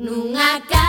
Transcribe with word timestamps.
nunha 0.00 0.79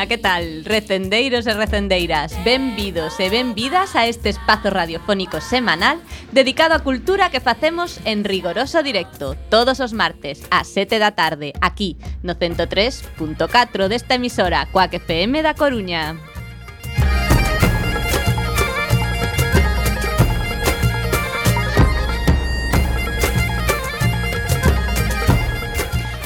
Ola, 0.00 0.08
que 0.08 0.16
tal? 0.16 0.64
Recendeiros 0.64 1.46
e 1.46 1.52
recendeiras, 1.52 2.32
benvidos 2.42 3.20
e 3.20 3.28
benvidas 3.28 3.92
a 3.92 4.08
este 4.08 4.32
espazo 4.32 4.72
radiofónico 4.72 5.44
semanal 5.44 6.00
dedicado 6.32 6.72
á 6.72 6.80
cultura 6.80 7.28
que 7.28 7.44
facemos 7.44 8.00
en 8.08 8.24
rigoroso 8.24 8.80
directo 8.80 9.36
todos 9.52 9.76
os 9.76 9.92
martes 9.92 10.40
a 10.48 10.64
7 10.64 10.96
da 10.96 11.12
tarde 11.12 11.52
aquí 11.60 12.00
no 12.24 12.32
103.4 12.32 13.92
desta 13.92 14.16
emisora 14.16 14.64
Coac 14.72 14.96
FM 15.04 15.44
da 15.44 15.52
Coruña. 15.52 16.16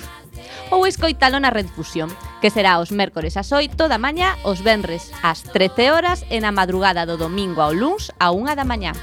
ou 0.69 0.87
escoitalo 0.87 1.39
na 1.39 1.49
redfusión, 1.49 2.09
que 2.39 2.49
será 2.49 2.79
os 2.79 2.91
mércores 2.91 3.37
ás 3.37 3.51
8 3.51 3.87
da 3.87 4.01
mañá, 4.01 4.37
os 4.43 4.63
venres 4.63 5.11
ás 5.21 5.43
13 5.43 5.91
horas 5.91 6.25
e 6.29 6.39
na 6.39 6.51
madrugada 6.51 7.05
do 7.05 7.19
domingo 7.19 7.61
ao 7.61 7.75
luns 7.75 8.11
a 8.17 8.31
1 8.31 8.55
da 8.55 8.65
mañá. 8.65 8.93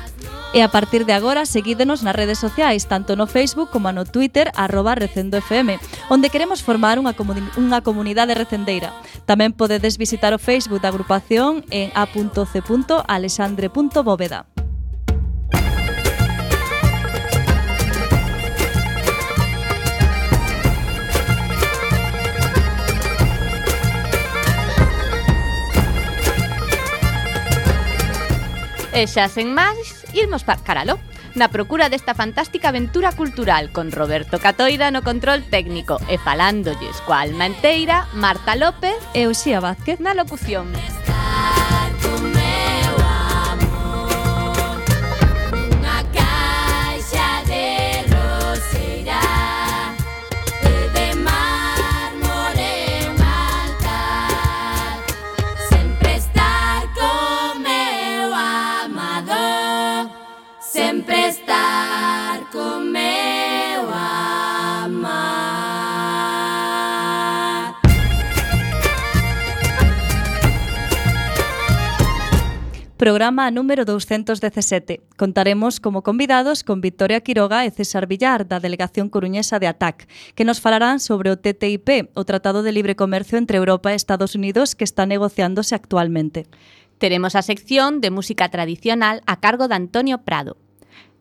E 0.55 0.63
a 0.65 0.73
partir 0.73 1.05
de 1.05 1.13
agora, 1.13 1.45
seguídenos 1.45 2.01
nas 2.01 2.17
redes 2.17 2.41
sociais, 2.41 2.89
tanto 2.89 3.13
no 3.17 3.27
Facebook 3.29 3.69
como 3.71 3.93
no 3.93 4.07
Twitter, 4.09 4.51
arroba 4.57 4.97
recendofm, 4.97 5.77
onde 6.09 6.33
queremos 6.33 6.65
formar 6.65 6.97
unha, 6.97 7.13
comuni 7.13 7.45
unha 7.61 7.85
comunidade 7.85 8.33
recendeira. 8.33 8.97
Tamén 9.29 9.53
podedes 9.53 10.01
visitar 10.01 10.33
o 10.33 10.41
Facebook 10.41 10.81
da 10.81 10.89
agrupación 10.89 11.69
en 11.69 11.93
a.c.alexandre.bóveda. 11.93 14.49
E 28.99 29.07
xa 29.07 29.31
sen 29.31 29.55
máis, 29.55 30.03
irmos 30.11 30.43
para 30.43 30.59
Caraló 30.59 30.99
na 31.39 31.55
procura 31.55 31.87
desta 31.87 32.19
fantástica 32.19 32.75
aventura 32.75 33.15
cultural 33.15 33.71
con 33.71 33.95
Roberto 33.95 34.43
Catoida 34.43 34.91
no 34.91 35.07
control 35.07 35.47
técnico 35.47 36.03
e 36.11 36.19
falándolles 36.19 36.99
coa 37.07 37.23
alma 37.23 37.47
enteira 37.47 38.11
Marta 38.19 38.59
López 38.59 38.99
e 39.15 39.31
Uxía 39.31 39.63
Vázquez 39.63 40.03
na 40.03 40.19
locución. 40.19 40.67
Música 40.75 41.18
programa 72.99 73.51
número 73.53 73.85
217. 73.85 75.01
Contaremos 75.17 75.79
como 75.79 76.03
convidados 76.03 76.65
con 76.65 76.81
Victoria 76.83 77.23
Quiroga 77.23 77.65
e 77.65 77.71
César 77.71 78.11
Villar 78.11 78.45
da 78.45 78.59
Delegación 78.59 79.07
Coruñesa 79.09 79.63
de 79.63 79.71
ATAC, 79.71 80.11
que 80.35 80.45
nos 80.45 80.61
falarán 80.61 80.99
sobre 80.99 81.31
o 81.31 81.39
TTIP, 81.39 82.11
o 82.13 82.27
Tratado 82.27 82.67
de 82.67 82.75
Libre 82.75 82.99
Comercio 82.99 83.39
entre 83.39 83.57
Europa 83.57 83.95
e 83.95 83.97
Estados 83.97 84.35
Unidos 84.35 84.75
que 84.75 84.83
está 84.83 85.07
negociándose 85.07 85.79
actualmente. 85.79 86.51
Teremos 86.99 87.39
a 87.39 87.47
sección 87.47 88.03
de 88.03 88.11
música 88.11 88.51
tradicional 88.51 89.23
a 89.31 89.39
cargo 89.39 89.71
de 89.71 89.79
Antonio 89.79 90.27
Prado. 90.27 90.59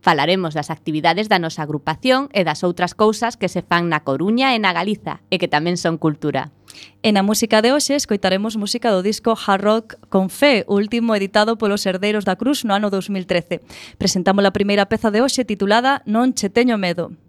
Falaremos 0.01 0.57
das 0.57 0.73
actividades 0.73 1.29
da 1.29 1.37
nosa 1.37 1.61
agrupación 1.61 2.33
e 2.33 2.41
das 2.41 2.66
outras 2.66 2.97
cousas 2.97 3.37
que 3.37 3.53
se 3.53 3.61
fan 3.61 3.85
na 3.93 4.01
Coruña 4.01 4.57
e 4.57 4.59
na 4.59 4.73
Galiza 4.73 5.21
e 5.29 5.37
que 5.37 5.45
tamén 5.47 5.77
son 5.77 6.01
cultura. 6.01 6.49
E 7.03 7.13
na 7.13 7.21
música 7.21 7.61
de 7.61 7.71
hoxe 7.71 7.93
escoitaremos 7.93 8.55
música 8.55 8.89
do 8.89 9.05
disco 9.05 9.35
Hard 9.35 9.63
Rock 9.63 9.88
con 10.09 10.29
Fe, 10.29 10.65
último 10.65 11.13
editado 11.13 11.57
polos 11.57 11.85
Herdeiros 11.85 12.25
da 12.25 12.35
Cruz 12.35 12.65
no 12.65 12.73
ano 12.73 12.89
2013. 12.89 13.61
Presentamos 14.01 14.43
a 14.45 14.55
primeira 14.55 14.89
peza 14.89 15.11
de 15.11 15.21
hoxe 15.21 15.45
titulada 15.45 16.01
Non 16.05 16.33
che 16.33 16.49
teño 16.49 16.77
medo. 16.79 17.26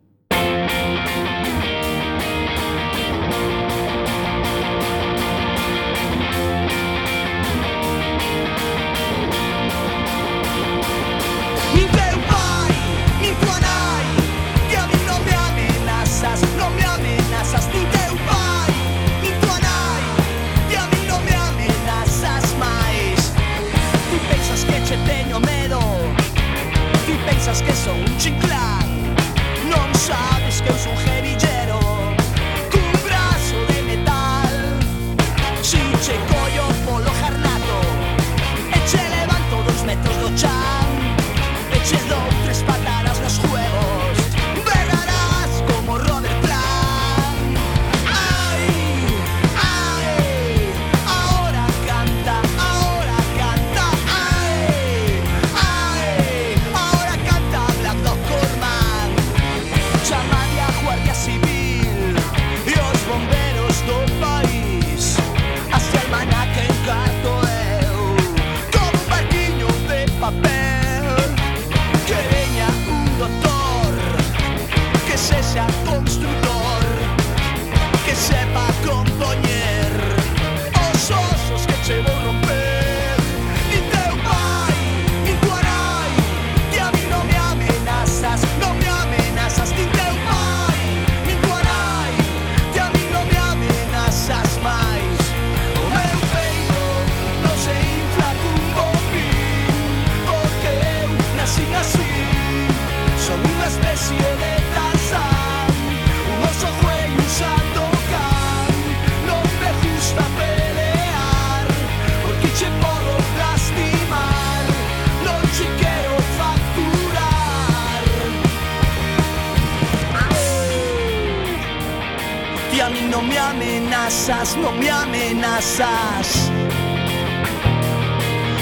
Amenazas, 123.39 124.57
no 124.57 124.73
me 124.73 124.91
amenazas. 124.91 126.51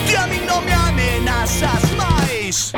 Que 0.08 0.16
a 0.16 0.26
mí 0.26 0.40
no 0.46 0.60
me 0.60 0.72
amenazas 0.72 1.92
más. 1.96 2.72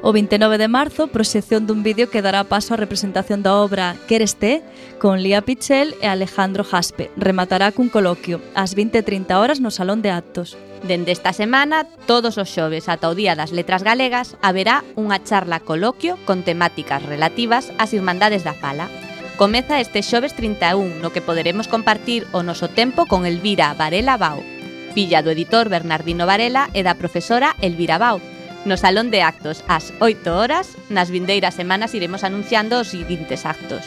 O 0.05 0.11
29 0.11 0.57
de 0.57 0.67
marzo, 0.67 1.07
proxección 1.07 1.63
dun 1.63 1.79
vídeo 1.79 2.11
que 2.11 2.19
dará 2.19 2.43
paso 2.43 2.75
á 2.75 2.77
representación 2.77 3.39
da 3.39 3.55
obra 3.55 3.95
Queres 4.03 4.35
te? 4.35 4.59
con 4.99 5.23
Lía 5.23 5.39
Pichel 5.47 5.95
e 6.03 6.11
Alejandro 6.11 6.67
Jaspe. 6.67 7.07
Rematará 7.15 7.71
cun 7.71 7.87
coloquio 7.87 8.43
ás 8.51 8.75
20.30 8.75 9.31
horas 9.39 9.63
no 9.63 9.71
Salón 9.71 10.03
de 10.03 10.11
Actos. 10.11 10.59
Dende 10.83 11.15
esta 11.15 11.31
semana, 11.31 11.87
todos 12.03 12.35
os 12.35 12.51
xoves 12.51 12.91
ata 12.91 13.07
o 13.07 13.15
Día 13.15 13.39
das 13.39 13.55
Letras 13.55 13.87
Galegas, 13.87 14.35
haberá 14.43 14.83
unha 14.99 15.23
charla 15.23 15.63
coloquio 15.63 16.19
con 16.27 16.43
temáticas 16.43 16.99
relativas 17.07 17.71
ás 17.79 17.95
Irmandades 17.95 18.43
da 18.43 18.51
Fala. 18.51 18.91
Comeza 19.39 19.79
este 19.79 20.03
xoves 20.03 20.35
31, 20.35 20.99
no 20.99 21.15
que 21.15 21.23
poderemos 21.23 21.71
compartir 21.71 22.27
o 22.35 22.43
noso 22.43 22.67
tempo 22.67 23.07
con 23.07 23.23
Elvira 23.23 23.71
Varela 23.71 24.19
Bau, 24.19 24.43
filla 24.91 25.23
do 25.23 25.31
editor 25.31 25.71
Bernardino 25.71 26.27
Varela 26.27 26.67
e 26.75 26.83
da 26.83 26.99
profesora 26.99 27.55
Elvira 27.63 27.95
Bau, 27.95 28.19
no 28.65 28.77
Salón 28.77 29.11
de 29.11 29.21
Actos 29.21 29.63
ás 29.67 29.93
8 29.99 30.37
horas. 30.37 30.77
Nas 30.89 31.11
vindeiras 31.11 31.55
semanas 31.55 31.93
iremos 31.93 32.23
anunciando 32.23 32.79
os 32.79 32.87
seguintes 32.87 33.45
actos. 33.45 33.83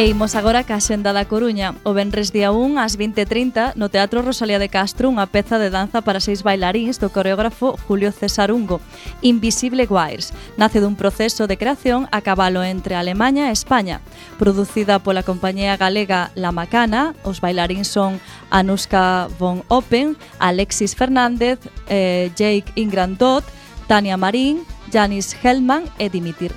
E 0.00 0.08
imos 0.08 0.32
agora 0.34 0.64
ca 0.64 0.80
Xenda 0.80 1.12
da 1.12 1.28
Coruña. 1.28 1.76
O 1.84 1.92
Benres 1.92 2.32
día 2.32 2.56
1 2.56 2.80
ás 2.80 2.96
20.30 2.96 3.76
no 3.76 3.92
Teatro 3.92 4.24
Rosalía 4.24 4.56
de 4.56 4.72
Castro 4.72 5.12
unha 5.12 5.28
peza 5.28 5.60
de 5.60 5.68
danza 5.68 6.00
para 6.00 6.24
seis 6.24 6.40
bailaríns 6.40 6.96
do 6.96 7.12
coreógrafo 7.12 7.76
Julio 7.84 8.08
César 8.08 8.48
Ungo, 8.48 8.80
Invisible 9.20 9.84
Wires. 9.84 10.32
Nace 10.56 10.80
dun 10.80 10.96
proceso 10.96 11.44
de 11.44 11.60
creación 11.60 12.08
a 12.16 12.24
cabalo 12.24 12.64
entre 12.64 12.96
Alemanha 12.96 13.52
e 13.52 13.56
España. 13.60 14.00
Producida 14.40 15.04
pola 15.04 15.20
compañía 15.20 15.76
galega 15.76 16.32
La 16.32 16.48
Macana, 16.48 17.12
os 17.20 17.44
bailaríns 17.44 17.92
son 17.92 18.24
Anuska 18.48 19.28
von 19.36 19.68
Open, 19.68 20.16
Alexis 20.40 20.96
Fernández, 20.96 21.60
eh, 21.92 22.32
Jake 22.40 22.72
Ingrandot, 22.72 23.44
Tania 23.84 24.16
Marín, 24.16 24.64
Janis 24.88 25.36
Hellman 25.44 25.84
e 26.00 26.08
Dimitir 26.08 26.56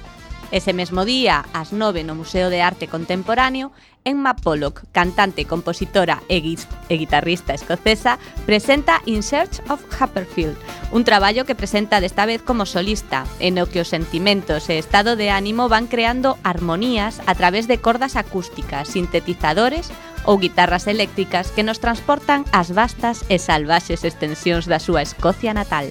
Ese 0.53 0.71
mesmo 0.71 1.03
día, 1.03 1.49
ás 1.49 1.73
9 1.73 2.05
no 2.05 2.13
Museo 2.13 2.53
de 2.53 2.61
Arte 2.61 2.85
Contemporáneo, 2.85 3.73
Emma 4.05 4.35
Pollock, 4.37 4.85
cantante, 4.91 5.49
compositora 5.49 6.21
e, 6.29 6.45
gui 6.45 6.61
e 6.93 6.95
guitarrista 7.01 7.57
escocesa, 7.57 8.21
presenta 8.45 9.01
In 9.09 9.25
Search 9.25 9.65
of 9.73 9.81
Happerfield, 9.97 10.53
un 10.93 11.09
traballo 11.09 11.49
que 11.49 11.57
presenta 11.57 11.97
desta 11.97 12.29
vez 12.29 12.45
como 12.45 12.69
solista, 12.69 13.25
en 13.41 13.57
o 13.57 13.65
que 13.65 13.81
os 13.81 13.89
sentimentos 13.89 14.69
e 14.69 14.77
estado 14.77 15.17
de 15.17 15.33
ánimo 15.33 15.73
van 15.73 15.89
creando 15.89 16.37
armonías 16.45 17.17
a 17.25 17.33
través 17.33 17.65
de 17.65 17.81
cordas 17.81 18.13
acústicas, 18.13 18.93
sintetizadores 18.93 19.89
ou 20.21 20.37
guitarras 20.37 20.85
eléctricas 20.85 21.49
que 21.49 21.65
nos 21.65 21.81
transportan 21.81 22.45
ás 22.53 22.69
vastas 22.69 23.25
e 23.25 23.41
salvaxes 23.41 24.05
extensións 24.05 24.69
da 24.69 24.77
súa 24.77 25.01
Escocia 25.01 25.57
natal. 25.57 25.89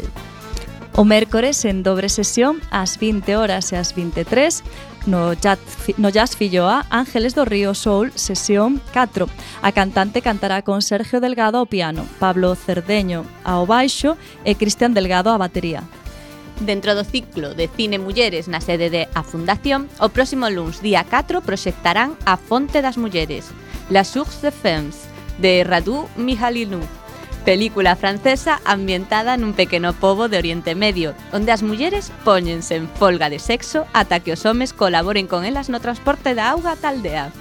O 0.94 1.04
mércores 1.04 1.64
en 1.64 1.82
dobre 1.82 2.12
sesión 2.12 2.60
ás 2.68 3.00
20 3.00 3.40
horas 3.40 3.72
e 3.72 3.80
ás 3.80 3.96
23 3.96 4.60
no 5.08 5.32
Jazz, 5.32 5.58
no 5.96 6.12
jazz 6.12 6.36
Filloa 6.36 6.84
Ángeles 6.92 7.32
do 7.32 7.48
Río 7.48 7.72
Soul 7.72 8.12
sesión 8.12 8.76
4. 8.92 9.24
A 9.64 9.72
cantante 9.72 10.20
cantará 10.20 10.60
con 10.60 10.84
Sergio 10.84 11.24
Delgado 11.24 11.56
ao 11.56 11.64
piano, 11.64 12.04
Pablo 12.20 12.52
Cerdeño 12.52 13.24
ao 13.40 13.64
baixo 13.64 14.20
e 14.44 14.52
Cristian 14.52 14.92
Delgado 14.92 15.32
á 15.32 15.40
batería. 15.40 15.80
Dentro 16.60 16.92
do 16.92 17.08
ciclo 17.08 17.56
de 17.56 17.72
Cine 17.72 17.96
Mulleres 17.96 18.44
na 18.44 18.60
sede 18.60 18.92
de 18.92 19.08
A 19.16 19.24
Fundación, 19.24 19.88
o 19.96 20.12
próximo 20.12 20.52
luns 20.52 20.84
día 20.84 21.08
4 21.08 21.40
proxectarán 21.40 22.20
A 22.28 22.36
Fonte 22.36 22.84
das 22.84 23.00
Mulleres, 23.00 23.48
La 23.88 24.04
Source 24.04 24.44
de 24.44 24.52
Femmes, 24.52 25.08
de 25.40 25.64
Radu 25.64 26.04
Mihalinu, 26.20 26.84
Película 27.44 27.96
francesa 27.96 28.62
ambientada 28.64 29.34
nun 29.34 29.50
pequeno 29.58 29.98
pobo 29.98 30.30
de 30.30 30.38
Oriente 30.38 30.78
Medio, 30.78 31.18
onde 31.34 31.50
as 31.50 31.66
mulleres 31.66 32.14
póñense 32.22 32.78
en 32.78 32.86
folga 32.86 33.26
de 33.34 33.42
sexo 33.42 33.82
ata 33.90 34.22
que 34.22 34.30
os 34.30 34.46
homes 34.46 34.70
colaboren 34.70 35.26
con 35.26 35.42
elas 35.42 35.66
no 35.66 35.82
transporte 35.82 36.38
da 36.38 36.54
auga 36.54 36.78
ata 36.78 36.94
aldea. 36.94 37.34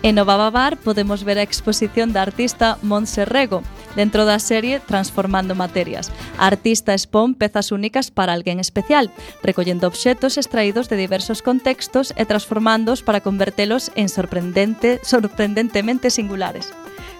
En 0.00 0.16
no 0.16 0.24
Bababar 0.24 0.80
podemos 0.80 1.20
ver 1.20 1.36
a 1.36 1.44
exposición 1.44 2.16
da 2.16 2.24
artista 2.24 2.80
Montse 2.80 3.28
Rego, 3.28 3.60
dentro 3.92 4.24
da 4.24 4.40
serie 4.40 4.80
Transformando 4.80 5.52
Materias. 5.52 6.08
A 6.40 6.48
artista 6.48 6.96
expón 6.96 7.36
pezas 7.36 7.76
únicas 7.76 8.08
para 8.08 8.32
alguén 8.32 8.56
especial, 8.56 9.12
recollendo 9.44 9.84
obxetos 9.84 10.40
extraídos 10.40 10.88
de 10.88 10.96
diversos 10.96 11.44
contextos 11.44 12.16
e 12.16 12.24
transformándoos 12.24 13.04
para 13.04 13.20
convertelos 13.20 13.92
en 14.00 14.08
sorprendente, 14.08 14.96
sorprendentemente 15.04 16.08
singulares. 16.08 16.72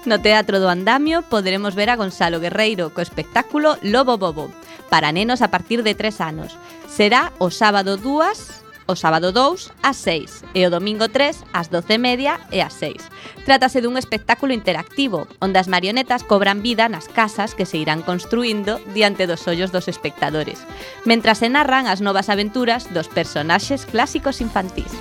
No 0.06 0.20
Teatro 0.20 0.60
do 0.62 0.70
Andamio 0.70 1.26
poderemos 1.26 1.74
ver 1.74 1.90
a 1.90 1.98
Gonzalo 1.98 2.38
Guerreiro 2.38 2.94
co 2.94 3.02
espectáculo 3.02 3.74
Lobo 3.82 4.14
Bobo 4.14 4.54
para 4.86 5.10
nenos 5.10 5.42
a 5.42 5.50
partir 5.50 5.82
de 5.82 5.98
3 5.98 6.22
anos. 6.22 6.54
Será 6.86 7.34
o 7.42 7.50
sábado 7.50 7.98
2 7.98 8.86
o 8.86 8.94
sábado 8.94 9.34
2 9.34 9.74
ás 9.82 9.98
6 9.98 10.54
e 10.54 10.62
o 10.62 10.70
domingo 10.70 11.10
3 11.10 11.42
ás 11.50 11.74
12:30 11.74 12.22
e, 12.22 12.30
e 12.54 12.58
ás 12.62 12.78
6. 12.78 13.02
Trátase 13.42 13.82
dun 13.82 13.98
espectáculo 13.98 14.54
interactivo, 14.54 15.26
onde 15.42 15.58
as 15.58 15.66
marionetas 15.66 16.22
cobran 16.22 16.62
vida 16.62 16.86
nas 16.86 17.10
casas 17.10 17.58
que 17.58 17.66
se 17.66 17.82
irán 17.82 18.06
construindo 18.06 18.78
diante 18.94 19.26
dos 19.26 19.42
ollos 19.50 19.74
dos 19.74 19.90
espectadores, 19.90 20.62
mentras 21.02 21.42
se 21.42 21.50
narran 21.50 21.90
as 21.90 21.98
novas 21.98 22.30
aventuras 22.30 22.86
dos 22.94 23.10
personaxes 23.10 23.90
clásicos 23.90 24.38
infantís. 24.38 24.94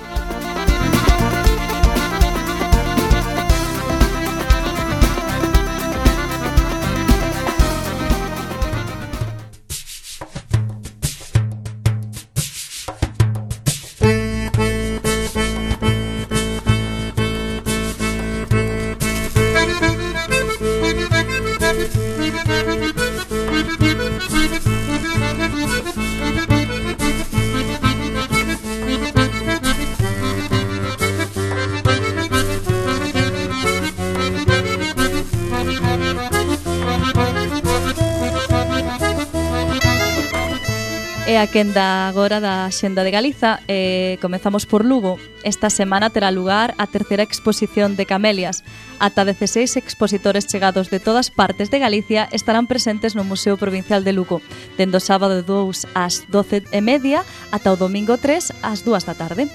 a 41.46 41.48
quenda 41.48 42.08
agora 42.08 42.40
da 42.42 42.66
Xenda 42.74 43.06
de 43.06 43.14
Galiza 43.14 43.62
eh, 43.70 44.18
Comezamos 44.18 44.66
por 44.66 44.82
Lugo. 44.82 45.14
Esta 45.46 45.70
semana 45.70 46.10
terá 46.10 46.34
lugar 46.34 46.74
a 46.74 46.90
terceira 46.90 47.22
exposición 47.22 47.94
de 47.94 48.02
Camelias. 48.02 48.66
Ata 48.98 49.22
16 49.22 49.78
expositores 49.78 50.50
chegados 50.50 50.90
de 50.90 50.98
todas 50.98 51.30
partes 51.30 51.70
de 51.70 51.78
Galicia 51.78 52.26
estarán 52.34 52.66
presentes 52.66 53.14
no 53.14 53.22
Museo 53.22 53.54
Provincial 53.54 54.02
de 54.02 54.10
Lugo 54.10 54.42
Dendo 54.74 54.98
sábado 54.98 55.46
2 55.46 55.86
ás 55.94 56.26
12 56.26 56.66
e 56.74 56.80
media 56.82 57.22
ata 57.54 57.70
o 57.70 57.78
domingo 57.78 58.18
3 58.18 58.66
ás 58.66 58.82
2 58.82 59.06
da 59.06 59.14
tarde. 59.14 59.46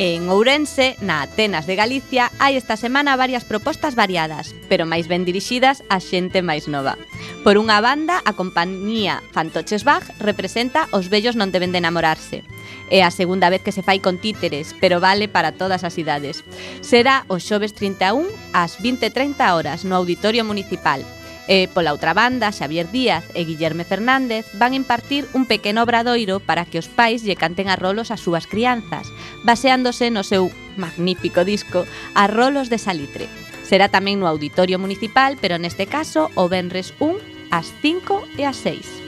En 0.00 0.30
Ourense, 0.30 0.94
na 1.02 1.26
Atenas 1.26 1.66
de 1.66 1.74
Galicia, 1.74 2.30
hai 2.38 2.54
esta 2.54 2.78
semana 2.78 3.18
varias 3.18 3.42
propostas 3.42 3.98
variadas, 3.98 4.54
pero 4.70 4.86
máis 4.86 5.10
ben 5.10 5.26
dirixidas 5.26 5.82
á 5.90 5.98
xente 5.98 6.38
máis 6.38 6.70
nova. 6.70 6.94
Por 7.42 7.58
unha 7.58 7.82
banda, 7.82 8.22
a 8.22 8.30
compañía 8.38 9.26
Fantoches 9.34 9.82
Bach 9.82 10.06
representa 10.22 10.86
Os 10.94 11.10
vellos 11.10 11.34
non 11.34 11.50
deben 11.50 11.74
de 11.74 11.82
enamorarse. 11.82 12.46
É 12.94 13.02
a 13.02 13.10
segunda 13.10 13.50
vez 13.50 13.66
que 13.66 13.74
se 13.74 13.82
fai 13.82 13.98
con 13.98 14.22
títeres, 14.22 14.70
pero 14.78 15.02
vale 15.02 15.26
para 15.26 15.58
todas 15.58 15.82
as 15.82 15.98
idades. 15.98 16.46
Será 16.78 17.26
o 17.26 17.42
xoves 17.42 17.74
31 17.74 18.30
ás 18.54 18.78
20.30 18.78 19.34
horas 19.50 19.82
no 19.82 19.98
Auditorio 19.98 20.46
Municipal, 20.46 21.02
E, 21.48 21.64
pola 21.72 21.96
outra 21.96 22.12
banda, 22.12 22.52
Xavier 22.52 22.92
Díaz 22.92 23.24
e 23.32 23.48
Guillerme 23.48 23.88
Fernández 23.88 24.44
van 24.60 24.76
impartir 24.76 25.24
un 25.32 25.48
pequeno 25.48 25.80
obradoiro 25.80 26.44
para 26.44 26.68
que 26.68 26.76
os 26.76 26.92
pais 26.92 27.24
lle 27.24 27.40
canten 27.40 27.72
a 27.72 27.76
rolos 27.80 28.12
as 28.12 28.20
súas 28.20 28.44
crianzas, 28.44 29.08
baseándose 29.48 30.12
no 30.12 30.20
seu 30.20 30.52
magnífico 30.76 31.48
disco 31.48 31.88
A 32.12 32.28
Rolos 32.28 32.68
de 32.68 32.76
Salitre. 32.76 33.32
Será 33.64 33.88
tamén 33.88 34.20
no 34.20 34.28
Auditorio 34.28 34.76
Municipal, 34.76 35.40
pero 35.40 35.56
neste 35.56 35.88
caso 35.88 36.28
o 36.36 36.52
Benres 36.52 36.92
1 37.00 37.16
ás 37.48 37.72
5 37.80 38.36
e 38.36 38.44
ás 38.44 38.60
6. 38.60 39.07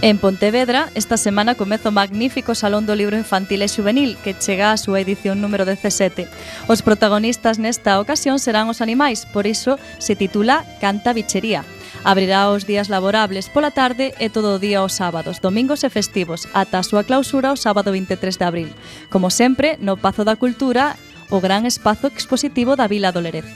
En 0.00 0.18
Pontevedra, 0.18 0.90
esta 0.94 1.16
semana 1.16 1.56
comeza 1.56 1.88
o 1.88 1.92
magnífico 1.92 2.54
Salón 2.54 2.86
do 2.86 2.94
Libro 2.94 3.18
Infantil 3.18 3.66
e 3.66 3.68
Xuvenil, 3.68 4.14
que 4.22 4.30
chega 4.30 4.70
á 4.70 4.78
súa 4.78 5.02
edición 5.02 5.42
número 5.42 5.66
17. 5.66 6.30
Os 6.70 6.86
protagonistas 6.86 7.58
nesta 7.58 7.98
ocasión 7.98 8.38
serán 8.38 8.70
os 8.70 8.78
animais, 8.78 9.26
por 9.26 9.50
iso 9.50 9.74
se 9.98 10.14
titula 10.14 10.62
Canta 10.78 11.10
Bichería. 11.10 11.66
Abrirá 12.06 12.46
os 12.46 12.62
días 12.62 12.86
laborables 12.86 13.50
pola 13.50 13.74
tarde 13.74 14.14
e 14.22 14.30
todo 14.30 14.54
o 14.54 14.62
día 14.62 14.86
os 14.86 14.94
sábados, 14.94 15.42
domingos 15.42 15.82
e 15.82 15.90
festivos, 15.90 16.46
ata 16.54 16.78
a 16.78 16.86
súa 16.86 17.02
clausura 17.02 17.50
o 17.50 17.58
sábado 17.58 17.90
23 17.90 18.38
de 18.38 18.46
abril. 18.46 18.70
Como 19.10 19.34
sempre, 19.34 19.82
no 19.82 19.98
Pazo 19.98 20.22
da 20.22 20.38
Cultura, 20.38 20.94
o 21.26 21.42
gran 21.42 21.66
espazo 21.66 22.06
expositivo 22.06 22.78
da 22.78 22.86
Vila 22.86 23.10
do 23.10 23.18
Lerez. 23.18 23.50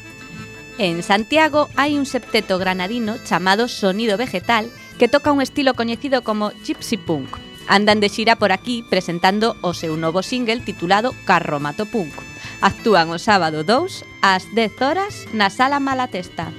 En 0.83 1.07
Santiago 1.07 1.71
hai 1.79 1.95
un 1.95 2.03
septeto 2.03 2.59
granadino 2.59 3.15
chamado 3.23 3.71
Sonido 3.71 4.19
Vegetal 4.19 4.67
que 5.03 5.09
toca 5.09 5.33
un 5.33 5.43
estilo 5.43 5.75
coñecido 5.75 6.23
como 6.23 6.53
Gypsy 6.63 6.97
Punk. 6.97 7.37
Andan 7.67 7.99
de 7.99 8.09
xira 8.09 8.37
por 8.37 8.53
aquí 8.53 8.87
presentando 8.89 9.59
o 9.59 9.75
seu 9.75 9.99
novo 9.99 10.23
single 10.23 10.63
titulado 10.63 11.11
Carromato 11.27 11.91
Punk. 11.91 12.15
Actúan 12.63 13.11
o 13.11 13.19
sábado 13.19 13.67
2 13.67 14.07
ás 14.23 14.47
10 14.55 14.79
horas 14.79 15.27
na 15.35 15.51
Sala 15.51 15.83
Malatesta. 15.83 16.55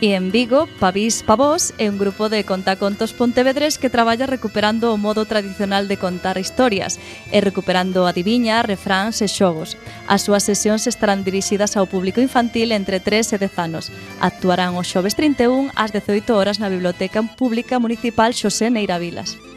E 0.00 0.14
en 0.14 0.30
Vigo, 0.30 0.70
Pavís 0.78 1.26
Pavós 1.26 1.74
é 1.74 1.90
un 1.90 1.98
grupo 1.98 2.30
de 2.30 2.46
contacontos 2.46 3.10
pontevedres 3.10 3.82
que 3.82 3.90
traballa 3.90 4.30
recuperando 4.30 4.94
o 4.94 4.96
modo 4.96 5.26
tradicional 5.26 5.90
de 5.90 5.98
contar 5.98 6.38
historias 6.38 7.02
e 7.34 7.42
recuperando 7.42 8.06
adiviña, 8.06 8.62
refráns 8.62 9.18
e 9.18 9.26
xogos. 9.26 9.74
As 10.06 10.22
súas 10.22 10.46
sesións 10.46 10.86
estarán 10.86 11.26
dirixidas 11.26 11.74
ao 11.74 11.90
público 11.90 12.22
infantil 12.22 12.70
entre 12.70 13.02
3 13.02 13.34
e 13.34 13.38
10 13.42 13.58
anos. 13.58 13.90
Actuarán 14.22 14.78
o 14.78 14.86
xoves 14.86 15.18
31 15.18 15.74
ás 15.74 15.90
18 15.90 16.30
horas 16.30 16.62
na 16.62 16.70
Biblioteca 16.70 17.18
Pública 17.34 17.82
Municipal 17.82 18.30
Xosé 18.30 18.70
Neira 18.70 19.02
Vilas 19.02 19.47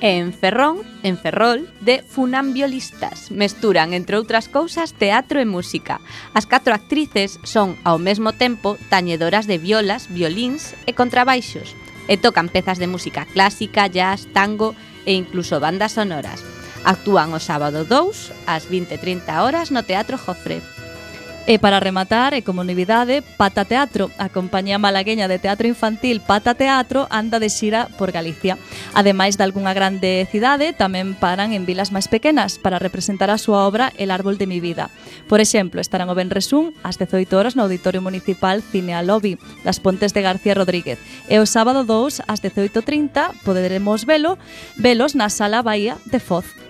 e 0.00 0.20
en 0.20 0.32
Ferrón, 0.32 0.84
en 1.02 1.16
Ferrol, 1.16 1.68
de 1.80 2.02
funambiolistas. 2.02 3.30
Mesturan, 3.30 3.94
entre 3.96 4.16
outras 4.20 4.48
cousas, 4.48 4.92
teatro 4.92 5.40
e 5.40 5.46
música. 5.48 6.00
As 6.36 6.44
catro 6.44 6.76
actrices 6.76 7.40
son, 7.42 7.80
ao 7.82 7.96
mesmo 7.96 8.36
tempo, 8.36 8.76
tañedoras 8.92 9.48
de 9.48 9.56
violas, 9.56 10.12
violíns 10.12 10.76
e 10.84 10.92
contrabaixos, 10.92 11.72
e 12.06 12.20
tocan 12.20 12.52
pezas 12.52 12.76
de 12.76 12.86
música 12.86 13.24
clásica, 13.24 13.88
jazz, 13.88 14.28
tango 14.36 14.76
e 15.08 15.16
incluso 15.16 15.58
bandas 15.58 15.96
sonoras. 15.96 16.44
Actúan 16.86 17.34
o 17.34 17.40
sábado 17.42 17.82
2 17.82 18.46
ás 18.46 18.68
20:30 18.70 19.42
horas 19.42 19.74
no 19.74 19.82
Teatro 19.82 20.20
Jofre. 20.20 20.62
E 21.46 21.62
para 21.62 21.78
rematar, 21.78 22.34
e 22.34 22.42
como 22.42 22.66
novidade, 22.66 23.22
Pata 23.22 23.62
Teatro, 23.62 24.10
a 24.18 24.26
compañía 24.26 24.82
malagueña 24.82 25.30
de 25.30 25.38
teatro 25.38 25.70
infantil 25.70 26.18
Pata 26.18 26.58
Teatro 26.58 27.06
anda 27.06 27.38
de 27.38 27.46
xira 27.46 27.86
por 27.94 28.10
Galicia. 28.10 28.58
Ademais 28.98 29.38
de 29.38 29.46
algunha 29.46 29.70
grande 29.70 30.26
cidade, 30.26 30.74
tamén 30.74 31.14
paran 31.14 31.54
en 31.54 31.62
vilas 31.62 31.94
máis 31.94 32.10
pequenas 32.10 32.58
para 32.58 32.82
representar 32.82 33.30
a 33.30 33.38
súa 33.38 33.62
obra 33.62 33.94
El 33.94 34.10
árbol 34.10 34.42
de 34.42 34.50
mi 34.50 34.58
vida. 34.58 34.90
Por 35.30 35.38
exemplo, 35.38 35.78
estarán 35.78 36.10
o 36.10 36.18
Benresún 36.18 36.74
ás 36.82 36.98
18 36.98 37.30
horas 37.38 37.54
no 37.54 37.62
Auditorio 37.62 38.02
Municipal 38.02 38.58
Cinea 38.58 39.06
Lobby 39.06 39.38
das 39.62 39.78
Pontes 39.78 40.10
de 40.18 40.26
García 40.26 40.58
Rodríguez 40.58 40.98
e 41.30 41.38
o 41.38 41.46
sábado 41.46 41.86
2 41.86 42.26
ás 42.26 42.42
18.30 42.42 43.46
poderemos 43.46 44.02
velo, 44.02 44.34
velos 44.74 45.14
na 45.14 45.30
Sala 45.30 45.62
Bahía 45.62 45.94
de 46.10 46.18
Foz. 46.18 46.65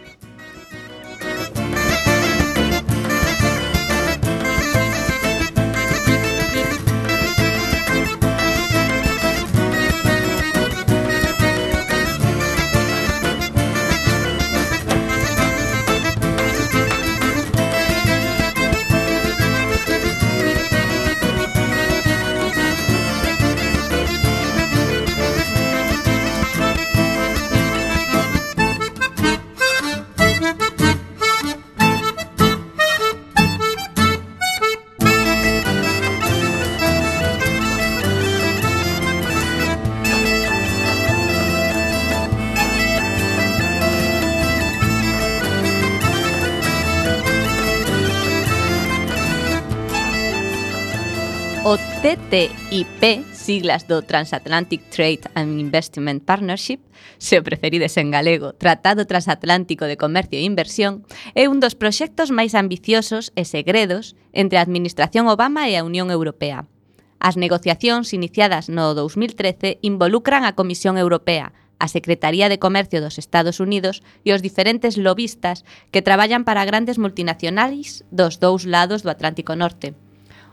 TTIP, 52.07 53.25
siglas 53.33 53.89
do 53.89 54.01
Transatlantic 54.01 54.81
Trade 54.91 55.23
and 55.35 55.59
Investment 55.59 56.23
Partnership, 56.23 56.79
se 57.19 57.35
o 57.35 57.43
preferides 57.43 57.99
en 57.99 58.15
galego, 58.15 58.55
Tratado 58.55 59.11
Transatlántico 59.11 59.91
de 59.91 59.99
Comercio 59.99 60.39
e 60.39 60.47
Inversión, 60.47 61.03
é 61.35 61.51
un 61.51 61.59
dos 61.59 61.75
proxectos 61.75 62.31
máis 62.31 62.55
ambiciosos 62.55 63.35
e 63.35 63.43
segredos 63.43 64.15
entre 64.31 64.55
a 64.55 64.63
Administración 64.63 65.27
Obama 65.27 65.67
e 65.67 65.75
a 65.75 65.83
Unión 65.83 66.15
Europea. 66.15 66.71
As 67.19 67.35
negociacións 67.35 68.15
iniciadas 68.15 68.71
no 68.71 68.95
2013 68.95 69.83
involucran 69.83 70.47
a 70.47 70.55
Comisión 70.55 71.03
Europea, 71.03 71.59
a 71.83 71.91
Secretaría 71.91 72.47
de 72.47 72.63
Comercio 72.63 73.03
dos 73.03 73.19
Estados 73.19 73.59
Unidos 73.59 74.07
e 74.23 74.31
os 74.31 74.47
diferentes 74.47 74.95
lobistas 74.95 75.67
que 75.91 76.07
traballan 76.07 76.47
para 76.47 76.63
grandes 76.63 77.03
multinacionais 77.03 78.07
dos 78.15 78.39
dous 78.39 78.63
lados 78.63 79.03
do 79.03 79.11
Atlántico 79.11 79.59
Norte. 79.59 80.06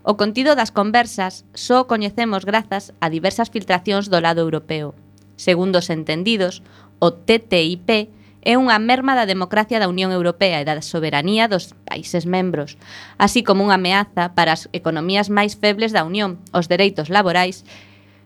O 0.03 0.19
contido 0.19 0.59
das 0.59 0.75
conversas 0.75 1.47
só 1.55 1.79
o 1.79 1.87
coñecemos 1.87 2.43
grazas 2.43 2.91
a 2.99 3.07
diversas 3.07 3.47
filtracións 3.47 4.11
do 4.11 4.19
lado 4.19 4.43
europeo. 4.43 4.91
Segundo 5.39 5.79
os 5.79 5.87
entendidos, 5.87 6.59
o 6.99 7.15
TTIP 7.15 8.11
é 8.43 8.59
unha 8.59 8.75
merma 8.83 9.15
da 9.15 9.23
democracia 9.23 9.79
da 9.79 9.87
Unión 9.87 10.11
Europea 10.11 10.59
e 10.59 10.67
da 10.67 10.75
soberanía 10.83 11.47
dos 11.47 11.71
países 11.87 12.27
membros, 12.27 12.75
así 13.15 13.47
como 13.47 13.63
unha 13.63 13.79
ameaza 13.79 14.35
para 14.35 14.51
as 14.51 14.67
economías 14.75 15.31
máis 15.31 15.55
febles 15.55 15.95
da 15.95 16.03
Unión, 16.03 16.43
os 16.51 16.67
dereitos 16.67 17.07
laborais 17.07 17.63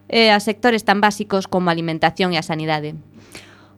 e 0.09 0.33
a 0.33 0.41
sectores 0.41 0.81
tan 0.81 0.97
básicos 0.97 1.45
como 1.45 1.69
a 1.69 1.75
alimentación 1.77 2.33
e 2.33 2.41
a 2.41 2.45
sanidade. 2.45 2.97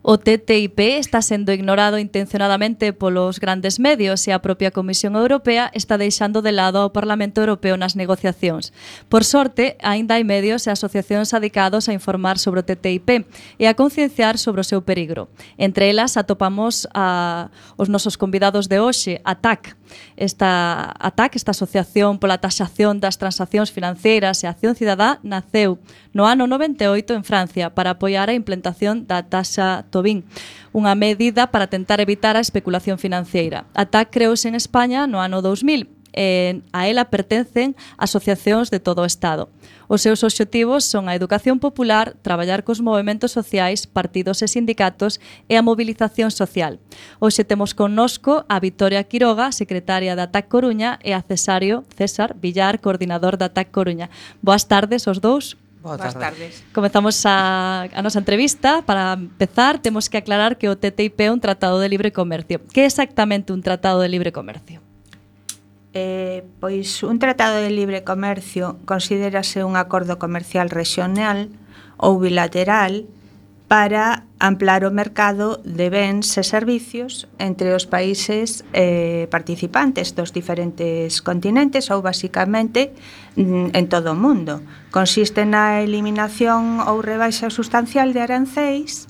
O 0.02 0.18
TTIP 0.18 0.80
está 0.98 1.22
sendo 1.22 1.52
ignorado 1.52 2.00
intencionadamente 2.00 2.94
polos 2.94 3.38
grandes 3.38 3.80
medios 3.80 4.24
e 4.28 4.32
a 4.32 4.40
propia 4.40 4.72
Comisión 4.72 5.20
Europea 5.20 5.68
está 5.76 6.00
deixando 6.00 6.40
de 6.40 6.56
lado 6.56 6.80
ao 6.80 6.96
Parlamento 6.96 7.44
Europeo 7.44 7.76
nas 7.76 8.00
negociacións. 8.00 8.72
Por 9.12 9.28
sorte, 9.28 9.76
aínda 9.84 10.16
hai 10.16 10.24
medios 10.24 10.64
e 10.68 10.72
asociacións 10.72 11.36
adicados 11.36 11.92
a 11.92 11.96
informar 11.96 12.40
sobre 12.40 12.64
o 12.64 12.68
TTIP 12.68 13.28
e 13.60 13.68
a 13.68 13.76
concienciar 13.76 14.40
sobre 14.40 14.64
o 14.64 14.68
seu 14.68 14.80
perigro. 14.80 15.28
Entre 15.60 15.92
elas 15.92 16.16
atopamos 16.16 16.88
a, 16.96 17.52
os 17.76 17.92
nosos 17.92 18.16
convidados 18.16 18.72
de 18.72 18.80
hoxe, 18.80 19.20
a 19.28 19.36
TAC, 19.36 19.76
Esta 20.18 20.96
ATAC, 21.00 21.36
esta 21.36 21.52
Asociación 21.52 22.18
pola 22.18 22.42
Taxación 22.42 22.98
das 23.04 23.20
Transaccións 23.22 23.70
Financeiras 23.70 24.42
e 24.44 24.48
Acción 24.48 24.74
Cidadá, 24.74 25.20
naceu 25.22 25.78
no 26.16 26.26
ano 26.26 26.48
98 26.48 27.14
en 27.14 27.24
Francia 27.24 27.76
para 27.76 28.00
apoiar 28.00 28.30
a 28.32 28.38
implantación 28.38 29.06
da 29.06 29.22
taxa 29.28 29.86
Tobin, 29.94 30.26
unha 30.74 30.96
medida 30.98 31.52
para 31.54 31.70
tentar 31.70 32.00
evitar 32.00 32.40
a 32.40 32.44
especulación 32.44 32.98
financeira. 32.98 33.70
A 33.76 33.86
TAC 33.86 34.10
creouse 34.10 34.48
en 34.48 34.56
España 34.56 35.06
no 35.06 35.22
ano 35.22 35.44
2000 35.44 35.99
e 36.20 36.60
a 36.76 36.92
ela 36.92 37.08
pertencen 37.08 37.80
asociacións 37.96 38.68
de 38.68 38.84
todo 38.84 39.08
o 39.08 39.08
Estado. 39.08 39.48
Os 39.88 40.04
seus 40.04 40.20
obxectivos 40.20 40.84
son 40.84 41.08
a 41.08 41.16
educación 41.16 41.64
popular, 41.64 42.20
traballar 42.20 42.68
cos 42.68 42.84
movimentos 42.84 43.32
sociais, 43.32 43.88
partidos 43.88 44.44
e 44.44 44.52
sindicatos 44.52 45.24
e 45.48 45.56
a 45.56 45.64
mobilización 45.64 46.28
social. 46.28 46.84
Hoxe 47.24 47.48
temos 47.48 47.72
connosco 47.72 48.44
a 48.52 48.60
Victoria 48.60 49.00
Quiroga, 49.08 49.56
secretaria 49.56 50.20
da 50.20 50.28
TAC 50.28 50.52
Coruña, 50.52 51.00
e 51.08 51.16
a 51.16 51.24
Cesario 51.24 51.88
César 51.96 52.36
Villar, 52.36 52.84
coordinador 52.84 53.40
da 53.40 53.48
TAC 53.48 53.72
Coruña. 53.72 54.12
Boas 54.44 54.68
tardes 54.68 55.08
os 55.08 55.24
dous. 55.24 55.56
Boas 55.80 56.12
tardes. 56.12 56.68
Comezamos 56.76 57.24
a, 57.24 57.88
a 57.88 58.02
nosa 58.04 58.20
entrevista. 58.20 58.84
Para 58.84 59.16
empezar, 59.16 59.80
temos 59.80 60.12
que 60.12 60.20
aclarar 60.20 60.60
que 60.60 60.68
o 60.68 60.76
TTIP 60.76 61.16
é 61.24 61.32
un 61.32 61.40
tratado 61.40 61.80
de 61.80 61.88
libre 61.88 62.12
comercio. 62.12 62.60
Que 62.76 62.84
é 62.84 62.88
exactamente 62.92 63.56
un 63.56 63.64
tratado 63.64 64.04
de 64.04 64.12
libre 64.12 64.36
comercio? 64.36 64.89
Eh, 65.94 66.46
pois 66.62 67.02
un 67.02 67.18
tratado 67.18 67.58
de 67.58 67.74
libre 67.74 68.06
comercio 68.06 68.78
considerase 68.86 69.66
un 69.66 69.74
acordo 69.74 70.22
comercial 70.22 70.70
regional 70.70 71.50
ou 71.98 72.22
bilateral 72.22 73.10
para 73.66 74.30
amplar 74.38 74.86
o 74.86 74.94
mercado 74.94 75.58
de 75.66 75.90
bens 75.90 76.30
e 76.38 76.46
servicios 76.46 77.26
entre 77.42 77.74
os 77.74 77.90
países 77.90 78.62
eh, 78.78 79.26
participantes 79.34 80.14
dos 80.14 80.30
diferentes 80.30 81.26
continentes 81.26 81.90
ou 81.90 82.06
basicamente 82.06 82.94
mm, 83.34 83.74
en 83.74 83.86
todo 83.90 84.14
o 84.14 84.18
mundo. 84.18 84.62
Consiste 84.94 85.42
na 85.50 85.82
eliminación 85.82 86.86
ou 86.86 87.02
rebaixa 87.02 87.50
sustancial 87.50 88.14
de 88.14 88.22
aranceis 88.22 89.09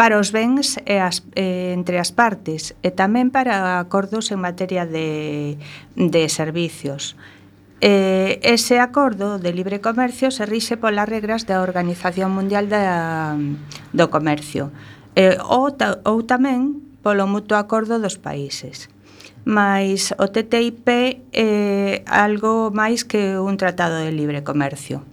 para 0.00 0.16
os 0.16 0.32
bens 0.32 0.80
e 0.86 0.96
as, 0.96 1.20
e, 1.36 1.76
entre 1.76 2.00
as 2.00 2.08
partes 2.08 2.72
e 2.80 2.88
tamén 2.88 3.28
para 3.28 3.76
acordos 3.84 4.32
en 4.32 4.40
materia 4.40 4.88
de, 4.88 5.60
de 5.92 6.22
servicios. 6.32 7.20
E, 7.84 8.40
ese 8.40 8.80
acordo 8.80 9.36
de 9.36 9.52
libre 9.52 9.84
comercio 9.84 10.32
se 10.32 10.48
rixe 10.48 10.80
polas 10.80 11.04
regras 11.04 11.44
da 11.44 11.60
Organización 11.60 12.32
Mundial 12.32 12.72
da, 12.72 13.36
do 13.92 14.08
Comercio 14.08 14.72
e, 15.12 15.36
ou, 15.44 15.68
ta, 15.76 16.00
ou 16.08 16.24
tamén 16.24 16.80
polo 17.04 17.28
mutuo 17.28 17.60
acordo 17.60 18.00
dos 18.00 18.16
países 18.16 18.88
mas 19.44 20.16
o 20.16 20.32
TTIP 20.32 20.88
é 21.32 22.00
algo 22.08 22.72
máis 22.72 23.04
que 23.04 23.36
un 23.36 23.60
tratado 23.60 24.00
de 24.00 24.12
libre 24.16 24.40
comercio. 24.40 25.04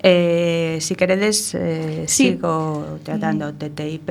Eh, 0.00 0.78
si 0.80 0.94
queredes, 0.94 1.54
eh, 1.54 2.04
sí. 2.06 2.38
sigo 2.38 2.98
tratando 3.02 3.46
mm. 3.46 3.48
o 3.48 3.52
TTIP. 3.54 4.08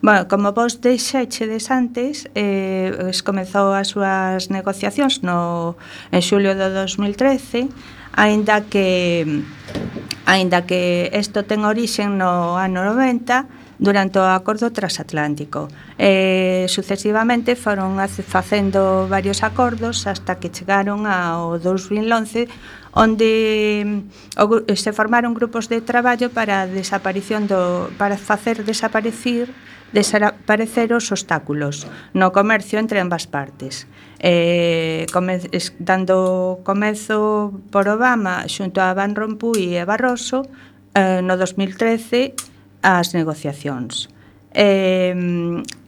Bueno, 0.00 0.28
como 0.28 0.52
vos 0.52 0.80
deixaxedes 0.80 1.70
antes, 1.70 2.28
eh, 2.34 3.12
es 3.12 3.20
comezou 3.20 3.76
as 3.76 3.92
súas 3.92 4.48
negociacións 4.48 5.20
no, 5.20 5.76
en 6.08 6.22
xulio 6.24 6.56
do 6.56 6.72
2013, 6.72 7.68
aínda 8.16 8.64
que 8.64 9.44
aínda 10.24 10.64
que 10.64 11.12
isto 11.12 11.44
ten 11.44 11.68
orixen 11.68 12.16
no 12.16 12.56
ano 12.56 12.80
90 12.82 13.46
durante 13.78 14.18
o 14.18 14.24
acordo 14.24 14.72
transatlántico. 14.72 15.68
Eh, 16.00 16.64
sucesivamente 16.68 17.56
foron 17.56 18.00
facendo 18.24 19.06
varios 19.08 19.44
acordos 19.44 20.08
hasta 20.08 20.40
que 20.40 20.48
chegaron 20.48 21.04
ao 21.04 21.60
2011 21.60 22.48
onde 22.96 23.84
se 24.74 24.92
formaron 24.96 25.36
grupos 25.36 25.68
de 25.68 25.84
traballo 25.84 26.32
para 26.32 26.64
a 26.64 26.66
desaparición 26.66 27.44
do 27.44 27.92
para 28.00 28.16
facer 28.16 28.64
desaparecer 28.64 29.52
desaparecer 29.92 30.96
os 30.96 31.12
obstáculos 31.12 31.84
no 32.16 32.32
comercio 32.32 32.80
entre 32.80 32.98
ambas 32.98 33.28
partes. 33.28 33.84
Eh, 34.18 35.04
come, 35.12 35.44
es, 35.52 35.76
dando 35.76 36.64
comezo 36.64 37.52
por 37.68 37.84
Obama 37.92 38.48
xunto 38.48 38.80
a 38.80 38.96
Van 38.96 39.12
Rompuy 39.12 39.76
e 39.76 39.84
Barroso 39.84 40.48
eh, 40.96 41.20
no 41.20 41.36
2013 41.36 42.32
as 42.80 43.12
negociacións. 43.12 44.08
Eh, 44.58 45.12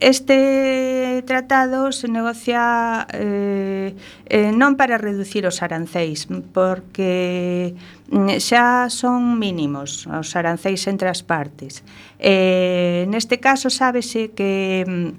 este 0.00 1.24
tratado 1.26 1.90
se 1.90 2.06
negocia 2.06 3.06
eh, 3.16 3.96
eh, 4.28 4.52
non 4.52 4.76
para 4.76 5.00
reducir 5.00 5.48
os 5.48 5.64
arancéis, 5.64 6.28
porque 6.52 7.72
mm, 8.12 8.36
xa 8.36 8.92
son 8.92 9.40
mínimos 9.40 10.04
os 10.04 10.36
arancéis 10.36 10.84
entre 10.84 11.08
as 11.08 11.24
partes. 11.24 11.80
Eh, 12.20 13.08
neste 13.08 13.40
caso 13.40 13.72
sábese 13.72 14.36
que 14.36 14.84
mm, 14.84 15.16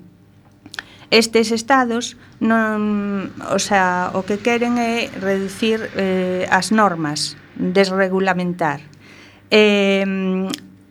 estes 1.09 1.49
estados 1.49 2.21
non, 2.37 3.33
o, 3.49 3.57
sea, 3.57 4.13
o 4.13 4.21
que 4.29 4.37
queren 4.45 4.77
é 4.77 5.09
reducir 5.09 5.89
eh, 5.97 6.45
as 6.53 6.69
normas, 6.69 7.33
desregulamentar. 7.57 8.85
Eh, 9.49 10.05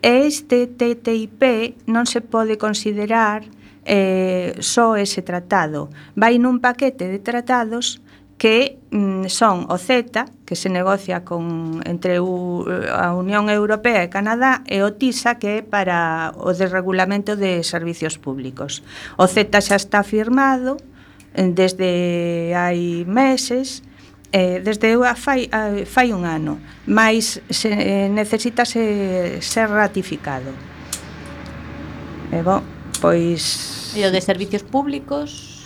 este 0.02 0.66
TTIP 0.66 1.74
non 1.90 2.06
se 2.06 2.22
pode 2.22 2.58
considerar 2.58 3.46
eh, 3.88 4.54
só 4.60 4.94
ese 4.96 5.22
tratado. 5.22 5.90
Vai 6.14 6.38
nun 6.38 6.62
paquete 6.62 7.08
de 7.08 7.18
tratados 7.18 8.04
que 8.38 8.78
mm, 8.94 9.26
son 9.26 9.66
o 9.66 9.76
CETA, 9.76 10.30
que 10.46 10.54
se 10.54 10.70
negocia 10.70 11.26
con 11.26 11.82
entre 11.82 12.22
U, 12.22 12.62
a 12.94 13.12
Unión 13.12 13.50
Europea 13.50 14.06
e 14.06 14.08
Canadá, 14.08 14.62
e 14.70 14.86
o 14.86 14.94
TISA, 14.94 15.42
que 15.42 15.60
é 15.60 15.60
para 15.66 16.30
o 16.38 16.54
desregulamento 16.54 17.34
de 17.34 17.66
servicios 17.66 18.16
públicos. 18.16 18.86
O 19.18 19.26
CETA 19.26 19.58
xa 19.58 19.74
está 19.74 20.06
firmado 20.06 20.78
desde 21.34 22.54
hai 22.54 23.02
meses, 23.04 23.82
Eh, 24.30 24.60
desde 24.60 24.92
eu 24.92 25.04
a 25.04 25.14
fai, 25.14 25.48
a, 25.48 25.88
fai 25.88 26.12
un 26.12 26.28
ano, 26.28 26.60
mas 26.84 27.40
se, 27.48 27.72
eh, 27.72 28.08
necesita 28.12 28.68
se, 28.68 29.40
ser 29.40 29.68
ratificado. 29.72 30.52
E 32.32 32.42
bon, 32.44 32.60
pois... 33.00 33.96
E 33.96 34.04
o 34.04 34.12
de 34.12 34.20
servicios 34.20 34.62
públicos? 34.68 35.64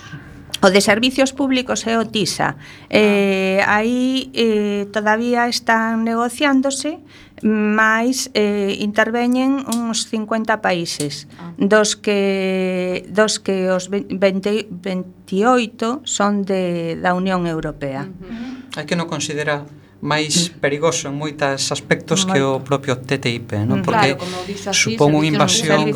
O 0.62 0.70
de 0.70 0.80
servicios 0.80 1.34
públicos 1.34 1.82
é 1.90 1.98
o 1.98 2.06
TISA. 2.06 2.54
Eh, 2.86 3.58
ah. 3.66 3.82
aí 3.82 4.30
eh, 4.30 4.86
todavía 4.94 5.50
están 5.50 6.06
negociándose, 6.06 7.02
mais 7.42 8.30
eh, 8.34 8.78
interveñen 8.78 9.66
uns 9.66 10.06
50 10.06 10.62
países, 10.62 11.26
ah. 11.36 11.50
dos 11.58 11.98
que 11.98 13.04
dos 13.10 13.42
que 13.42 13.68
os 13.68 13.90
20, 13.90 14.70
28 14.70 16.06
son 16.06 16.46
de 16.46 16.94
da 17.02 17.18
Unión 17.18 17.46
Europea. 17.50 18.06
Uh 18.06 18.30
-huh. 18.30 18.78
Hai 18.78 18.86
que 18.86 18.94
non 18.94 19.10
considera 19.10 19.66
máis 20.02 20.50
perigoso 20.58 21.10
en 21.10 21.14
moitas 21.14 21.70
aspectos 21.70 22.26
que 22.26 22.42
o 22.42 22.58
propio 22.62 22.98
TTIP, 22.98 23.66
non? 23.66 23.86
Porque 23.86 24.18
claro, 24.18 24.74
supón 24.74 25.14
unha 25.14 25.30
invasión 25.30 25.94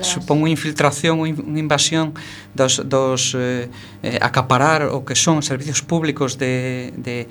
supón 0.00 0.46
unha 0.46 0.54
infiltración, 0.54 1.18
unha 1.18 1.60
invasión 1.60 2.14
dos, 2.54 2.78
dos 2.86 3.34
eh, 3.34 3.66
eh, 4.06 4.16
acaparar 4.22 4.86
o 4.86 5.02
que 5.02 5.18
son 5.18 5.42
servicios 5.42 5.82
públicos 5.82 6.38
de, 6.38 6.94
de 6.94 7.26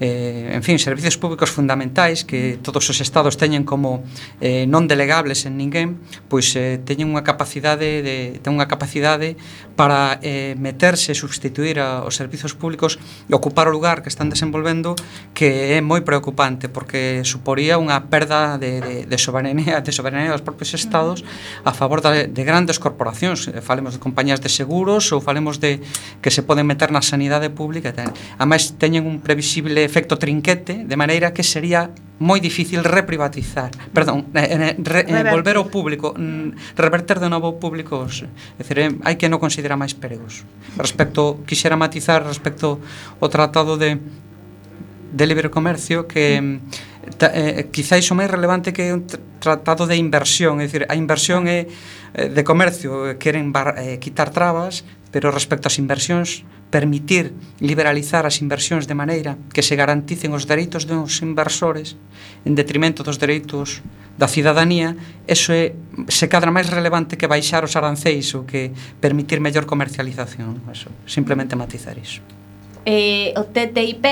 eh, 0.00 0.50
en 0.52 0.62
fin, 0.62 0.78
servizos 0.78 1.16
públicos 1.18 1.50
fundamentais 1.50 2.24
que 2.24 2.58
todos 2.62 2.88
os 2.90 2.98
estados 3.00 3.36
teñen 3.36 3.62
como 3.62 4.02
eh, 4.40 4.66
non 4.66 4.90
delegables 4.90 5.46
en 5.46 5.54
ninguén, 5.60 6.00
pois 6.26 6.54
eh, 6.58 6.82
teñen 6.82 7.10
unha 7.10 7.22
capacidade 7.22 8.02
de 8.02 8.38
ten 8.42 8.54
unha 8.54 8.66
capacidade 8.66 9.38
para 9.74 10.18
eh, 10.22 10.54
meterse, 10.58 11.14
substituir 11.14 11.78
a, 11.78 12.02
os 12.06 12.14
servizos 12.18 12.54
públicos 12.54 12.98
e 13.26 13.32
ocupar 13.34 13.66
o 13.66 13.74
lugar 13.74 14.02
que 14.02 14.10
están 14.10 14.30
desenvolvendo 14.30 14.94
que 15.34 15.74
é 15.74 15.80
moi 15.82 16.02
preocupante 16.02 16.70
porque 16.70 17.22
suporía 17.26 17.78
unha 17.78 18.10
perda 18.10 18.58
de, 18.58 18.82
de, 18.82 18.94
de 19.06 19.18
soberanía 19.18 19.82
de 19.82 19.92
soberanía 19.94 20.34
dos 20.34 20.42
propios 20.42 20.74
estados 20.74 21.22
a 21.62 21.72
favor 21.74 22.02
de, 22.02 22.26
de 22.30 22.42
grandes 22.44 22.78
corporacións, 22.78 23.50
eh, 23.50 23.62
falemos 23.62 23.94
de 23.94 24.00
compañías 24.02 24.40
de 24.42 24.50
seguros 24.50 25.10
ou 25.14 25.22
falemos 25.22 25.58
de 25.58 25.82
que 26.22 26.30
se 26.30 26.42
poden 26.42 26.66
meter 26.66 26.90
na 26.90 27.02
sanidade 27.02 27.50
pública 27.50 27.90
e 27.90 27.96
tal. 27.96 28.10
Ademais 28.38 28.74
teñen 28.78 29.06
un 29.06 29.22
previsible 29.22 29.83
efecto 29.84 30.16
trinquete, 30.16 30.88
de 30.88 30.96
maneira 30.96 31.30
que 31.36 31.44
sería 31.44 31.92
moi 32.18 32.38
difícil 32.38 32.80
reprivatizar, 32.80 33.74
perdón, 33.92 34.30
eh, 34.32 34.48
eh 34.48 34.74
re, 34.80 35.02
eh, 35.04 35.24
volver 35.28 35.60
ao 35.60 35.66
público, 35.68 36.14
mm, 36.14 36.78
reverter 36.78 37.18
de 37.20 37.28
novo 37.28 37.52
ao 37.52 37.58
público, 37.60 38.06
os, 38.06 38.24
é 38.24 38.28
dicir, 38.62 38.78
eh, 38.80 38.90
hai 39.04 39.14
que 39.18 39.28
non 39.28 39.42
considera 39.42 39.76
máis 39.76 39.92
peregos. 39.92 40.46
Respecto, 40.78 41.42
quixera 41.44 41.76
matizar 41.76 42.24
respecto 42.24 42.80
ao 43.20 43.28
tratado 43.28 43.76
de 43.76 44.00
de 45.14 45.26
libre 45.26 45.48
comercio 45.48 46.08
que 46.08 46.40
mm, 46.42 46.58
ta, 47.18 47.30
eh, 47.30 47.70
quizáis 47.70 48.10
o 48.10 48.18
máis 48.18 48.26
relevante 48.26 48.74
que 48.74 48.90
é 48.90 48.92
un 48.92 49.06
tratado 49.38 49.86
de 49.86 49.94
inversión, 49.94 50.58
é 50.58 50.66
dicir, 50.66 50.82
a 50.90 50.98
inversión 50.98 51.46
é 51.46 51.70
eh, 52.14 52.28
de 52.30 52.42
comercio, 52.42 53.06
eh, 53.06 53.14
queren 53.20 53.54
bar, 53.54 53.78
eh, 53.78 54.02
quitar 54.02 54.34
trabas, 54.34 54.82
pero 55.14 55.30
respecto 55.30 55.70
ás 55.70 55.78
inversións 55.78 56.42
permitir 56.74 57.30
liberalizar 57.62 58.26
as 58.26 58.42
inversións 58.42 58.90
de 58.90 58.98
maneira 58.98 59.38
que 59.54 59.62
se 59.62 59.78
garanticen 59.78 60.34
os 60.34 60.50
dereitos 60.50 60.90
dos 60.90 61.22
inversores 61.22 61.94
en 62.42 62.58
detrimento 62.58 63.06
dos 63.06 63.22
dereitos 63.22 63.78
da 64.18 64.26
cidadanía, 64.26 64.98
eso 65.30 65.54
é 65.54 65.78
se 66.10 66.26
cadra 66.26 66.50
máis 66.50 66.66
relevante 66.66 67.14
que 67.14 67.30
baixar 67.30 67.62
os 67.62 67.78
aranceis 67.78 68.26
ou 68.34 68.42
que 68.42 68.74
permitir 68.98 69.38
mellor 69.38 69.70
comercialización, 69.70 70.66
eso, 70.66 70.90
simplemente 71.06 71.54
matizar 71.54 71.94
iso. 71.94 72.18
Eh, 72.82 73.30
o 73.38 73.46
TTIP 73.46 74.04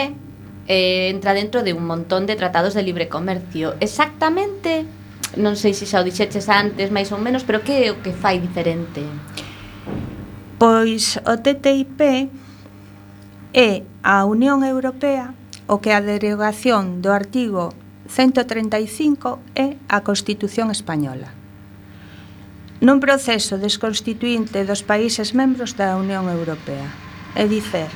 eh, 0.70 1.10
entra 1.10 1.34
dentro 1.34 1.66
de 1.66 1.74
un 1.74 1.82
montón 1.82 2.30
de 2.30 2.38
tratados 2.38 2.78
de 2.78 2.86
libre 2.86 3.10
comercio. 3.10 3.74
Exactamente, 3.82 4.86
non 5.34 5.58
sei 5.58 5.74
se 5.74 5.82
xa 5.82 5.98
o 5.98 6.06
dixeches 6.06 6.46
antes, 6.46 6.94
máis 6.94 7.10
ou 7.10 7.18
menos, 7.18 7.42
pero 7.42 7.66
que 7.66 7.74
é 7.74 7.90
o 7.90 7.98
que 7.98 8.14
fai 8.14 8.38
diferente? 8.38 9.02
Pois 10.62 11.18
o 11.26 11.34
TTIP 11.42 12.41
é 13.52 13.84
a 14.02 14.24
Unión 14.24 14.64
Europea 14.64 15.36
o 15.68 15.80
que 15.80 15.92
a 15.92 16.00
derogación 16.00 17.04
do 17.04 17.12
artigo 17.12 17.76
135 18.08 19.38
é 19.54 19.76
a 19.88 20.00
Constitución 20.00 20.72
Española. 20.72 21.32
Nun 22.82 22.98
proceso 22.98 23.62
desconstituinte 23.62 24.66
dos 24.66 24.82
países 24.82 25.38
membros 25.38 25.78
da 25.78 25.94
Unión 25.94 26.26
Europea. 26.26 26.90
É 27.38 27.46
dicer, 27.46 27.88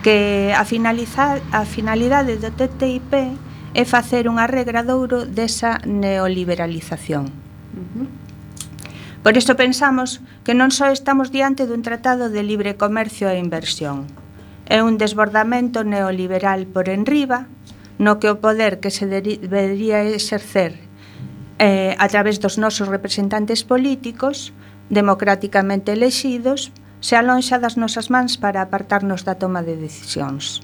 que 0.00 0.54
a, 0.56 0.64
finalizar, 0.64 1.44
a 1.52 1.68
finalidade 1.68 2.40
do 2.40 2.48
TTIP 2.48 3.36
é 3.74 3.84
facer 3.84 4.26
unha 4.26 4.48
regra 4.48 4.80
douro 4.82 5.28
desa 5.28 5.78
neoliberalización. 5.84 7.30
Por 9.20 9.36
isto 9.36 9.52
pensamos 9.60 10.24
que 10.42 10.56
non 10.56 10.72
só 10.72 10.88
estamos 10.88 11.28
diante 11.28 11.68
dun 11.68 11.84
tratado 11.84 12.32
de 12.32 12.40
libre 12.40 12.80
comercio 12.80 13.28
e 13.28 13.36
inversión, 13.36 14.08
é 14.70 14.86
un 14.86 15.02
desbordamento 15.02 15.82
neoliberal 15.82 16.64
por 16.70 16.86
enriba 16.86 17.50
no 17.98 18.22
que 18.22 18.30
o 18.30 18.38
poder 18.38 18.78
que 18.78 18.94
se 18.94 19.10
debería 19.10 20.06
exercer 20.06 20.78
eh, 21.58 21.98
a 21.98 22.06
través 22.06 22.38
dos 22.38 22.56
nosos 22.56 22.86
representantes 22.86 23.66
políticos 23.66 24.54
democráticamente 24.88 25.90
elexidos 25.92 26.70
se 27.02 27.18
alonxa 27.18 27.58
das 27.58 27.74
nosas 27.74 28.14
mans 28.14 28.38
para 28.38 28.62
apartarnos 28.62 29.26
da 29.26 29.34
toma 29.42 29.66
de 29.66 29.74
decisións. 29.74 30.62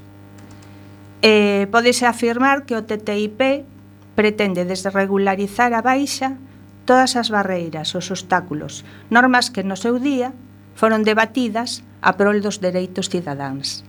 Eh, 1.26 1.66
podese 1.74 2.06
afirmar 2.06 2.62
que 2.62 2.78
o 2.78 2.86
TTIP 2.86 3.66
pretende 4.14 4.62
desregularizar 4.62 5.74
a 5.74 5.82
baixa 5.82 6.38
todas 6.86 7.18
as 7.18 7.26
barreiras, 7.34 7.90
os 7.98 8.06
obstáculos, 8.14 8.86
normas 9.10 9.50
que 9.50 9.66
no 9.66 9.74
seu 9.74 9.98
día 9.98 10.30
foron 10.78 11.02
debatidas 11.02 11.82
a 12.06 12.14
prol 12.14 12.38
dos 12.38 12.62
dereitos 12.62 13.10
cidadáns. 13.10 13.82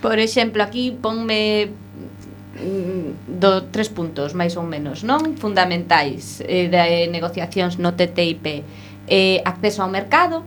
Por 0.00 0.18
exemplo, 0.18 0.62
aquí 0.62 0.94
ponme 0.94 1.70
mm, 2.58 3.38
do 3.40 3.66
tres 3.70 3.90
puntos, 3.90 4.34
máis 4.34 4.54
ou 4.54 4.62
menos, 4.62 5.02
non? 5.02 5.34
Fundamentais 5.36 6.42
eh, 6.46 6.70
de 6.70 7.10
negociacións 7.10 7.82
no 7.82 7.94
TTIP. 7.98 8.62
Eh, 9.08 9.40
acceso 9.42 9.82
ao 9.82 9.90
mercado, 9.90 10.44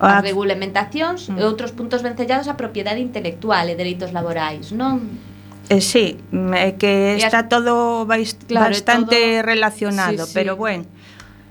as 0.00 0.24
regulamentacións 0.24 1.28
mm. 1.28 1.38
e 1.38 1.42
outros 1.44 1.76
puntos 1.76 2.00
vencellados 2.00 2.48
a 2.48 2.56
propiedade 2.56 3.04
intelectual 3.04 3.68
e 3.68 3.74
dereitos 3.76 4.10
laborais, 4.16 4.72
non? 4.72 5.20
Eh, 5.68 5.84
sí, 5.84 6.18
é 6.56 6.74
que 6.74 7.20
está 7.20 7.46
todo 7.46 8.08
vais, 8.08 8.34
claro, 8.48 8.74
bastante 8.74 9.14
todo... 9.14 9.46
relacionado, 9.46 10.24
sí, 10.26 10.32
sí. 10.32 10.34
pero 10.34 10.56
bueno, 10.56 10.88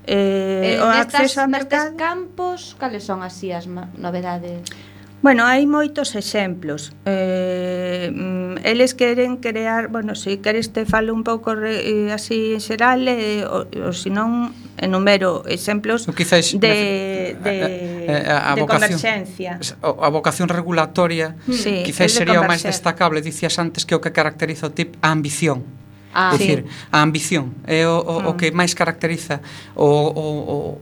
eh, 0.04 0.76
eh, 0.76 0.84
o 0.84 0.90
acceso 0.90 1.46
ao 1.46 1.48
mercado... 1.48 1.94
Campos, 1.96 2.76
cales 2.82 3.06
son 3.06 3.22
así 3.22 3.54
as 3.54 3.70
novedades? 3.70 4.66
Bueno, 5.22 5.44
hai 5.44 5.68
moitos 5.68 6.16
exemplos. 6.16 6.96
Eh, 7.04 8.08
mm, 8.08 8.64
eles 8.64 8.96
queren 8.96 9.44
crear, 9.44 9.92
bueno, 9.92 10.16
se 10.16 10.32
si 10.32 10.38
queres 10.40 10.72
te 10.72 10.88
falo 10.88 11.12
un 11.12 11.28
pouco 11.28 11.56
re, 11.60 11.84
eh, 11.84 12.12
así 12.16 12.56
en 12.56 12.64
xeral, 12.64 13.04
eh, 13.04 13.44
o, 13.44 13.68
o 13.68 13.92
senón 13.92 14.56
enumero 14.80 15.44
exemplos 15.52 16.08
o 16.08 16.16
quizáis, 16.16 16.56
de, 16.56 17.36
de, 17.36 17.56
a, 18.08 18.48
a, 18.48 18.52
a 18.52 18.56
de 18.56 18.62
vocación, 18.64 18.96
converxencia. 18.96 19.60
A 19.84 20.08
vocación 20.08 20.48
regulatoria 20.48 21.36
mm. 21.36 21.52
sí, 21.52 21.84
quizáis 21.84 22.16
sería 22.16 22.40
o 22.40 22.48
máis 22.48 22.64
destacable, 22.64 23.20
dicías 23.20 23.60
antes 23.60 23.84
que 23.84 23.96
o 23.96 24.00
que 24.00 24.16
caracteriza 24.16 24.68
o 24.68 24.72
TIP 24.72 24.96
a 25.04 25.12
ambición 25.12 25.68
Ah, 26.14 26.34
é 26.34 26.38
dicir, 26.38 26.66
a 26.92 27.02
ambición 27.02 27.54
é 27.68 27.86
o, 27.86 28.02
o, 28.02 28.20
ah. 28.20 28.30
o 28.30 28.34
mm. 28.34 28.38
que 28.38 28.48
máis 28.52 28.74
caracteriza. 28.74 29.42
O, 29.76 29.86
o, 29.86 30.26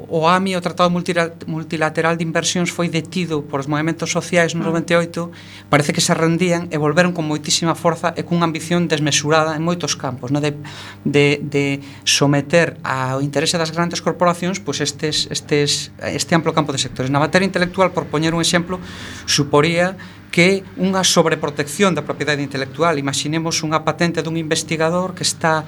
o 0.09 0.17
o 0.17 0.27
AMI, 0.27 0.55
o 0.55 0.61
Tratado 0.61 0.89
Multilateral 0.89 2.15
de 2.15 2.23
Inversións 2.23 2.69
foi 2.69 2.89
detido 2.89 3.43
por 3.43 3.59
os 3.59 3.67
movimentos 3.67 4.09
sociais 4.11 4.53
no 4.53 4.63
mm. 4.63 4.67
98 4.67 5.31
parece 5.69 5.93
que 5.93 6.01
se 6.01 6.13
rendían 6.13 6.67
e 6.71 6.77
volveron 6.79 7.11
con 7.11 7.27
moitísima 7.27 7.75
forza 7.75 8.15
e 8.15 8.23
cunha 8.23 8.47
ambición 8.47 8.87
desmesurada 8.87 9.53
en 9.55 9.63
moitos 9.63 9.99
campos 9.99 10.31
no? 10.31 10.39
de, 10.39 10.55
de, 11.03 11.43
de 11.43 11.83
someter 12.07 12.79
ao 12.83 13.19
interese 13.19 13.59
das 13.59 13.71
grandes 13.75 13.99
corporacións 13.99 14.63
pois 14.63 14.79
estes, 14.79 15.27
estes, 15.29 15.91
este 16.01 16.33
amplo 16.33 16.55
campo 16.55 16.71
de 16.71 16.79
sectores. 16.79 17.11
Na 17.11 17.19
materia 17.19 17.45
intelectual, 17.45 17.91
por 17.91 18.07
poñer 18.07 18.31
un 18.31 18.41
exemplo 18.41 18.79
suporía 19.27 19.99
que 20.31 20.63
unha 20.77 21.01
sobreprotección 21.01 21.97
da 21.97 22.05
propiedade 22.05 22.43
intelectual. 22.43 22.99
Imaginemos 22.99 23.63
unha 23.65 23.81
patente 23.81 24.21
dun 24.21 24.37
investigador 24.37 25.17
que 25.17 25.25
está 25.25 25.65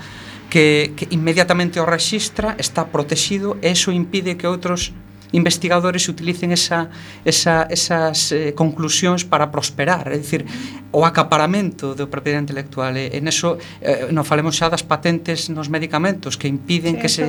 que, 0.50 0.98
que 0.98 1.06
inmediatamente 1.14 1.80
o 1.80 1.86
registra, 1.86 2.58
está 2.58 2.90
protegido, 2.90 3.62
e 3.62 3.70
iso 3.72 3.94
impide 3.94 4.36
que 4.36 4.50
outros 4.50 4.92
investigadores 5.32 6.10
utilicen 6.10 6.52
esa, 6.52 6.90
esa, 7.26 7.68
esas 7.70 8.32
eh, 8.32 8.54
conclusións 8.56 9.26
para 9.26 9.52
prosperar, 9.52 10.10
é 10.10 10.18
dicir, 10.18 10.46
o 10.92 11.06
acaparamento 11.06 11.94
do 11.94 12.10
propiedade 12.10 12.50
intelectual 12.50 12.98
e 12.98 13.14
en 13.14 13.30
eso 13.30 13.62
eh, 13.82 14.10
non 14.10 14.26
falemos 14.26 14.58
xa 14.58 14.74
das 14.74 14.82
patentes 14.82 15.54
nos 15.54 15.70
medicamentos 15.70 16.34
que 16.34 16.50
impiden 16.50 16.98
sí, 16.98 17.02
que 17.02 17.10
se 17.10 17.26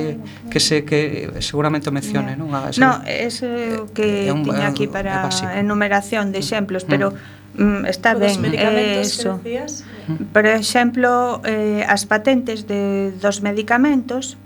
que 0.49 0.59
se 0.59 0.75
que 0.81 0.99
seguramente 1.45 1.85
o 1.89 1.93
mencione, 1.93 2.33
yeah. 2.33 2.41
non? 2.41 2.49
A, 2.57 2.73
no, 2.81 3.05
eso 3.05 3.45
é 3.45 3.77
o 3.77 3.85
que 3.93 4.25
é 4.25 4.33
un, 4.33 4.41
tiña 4.41 4.73
aquí 4.73 4.89
para 4.89 5.29
enumeración 5.61 6.33
de 6.33 6.41
mm. 6.41 6.45
exemplos, 6.45 6.81
pero 6.89 7.13
mm. 7.53 7.85
mm, 7.85 7.85
está 7.85 8.17
ben 8.17 8.41
eh, 8.49 9.05
eso. 9.05 9.37
Mm. 9.37 10.33
Por 10.33 10.49
exemplo, 10.49 11.45
eh, 11.45 11.85
as 11.85 12.09
patentes 12.09 12.65
de 12.65 13.13
dos 13.21 13.45
medicamentos 13.45 14.41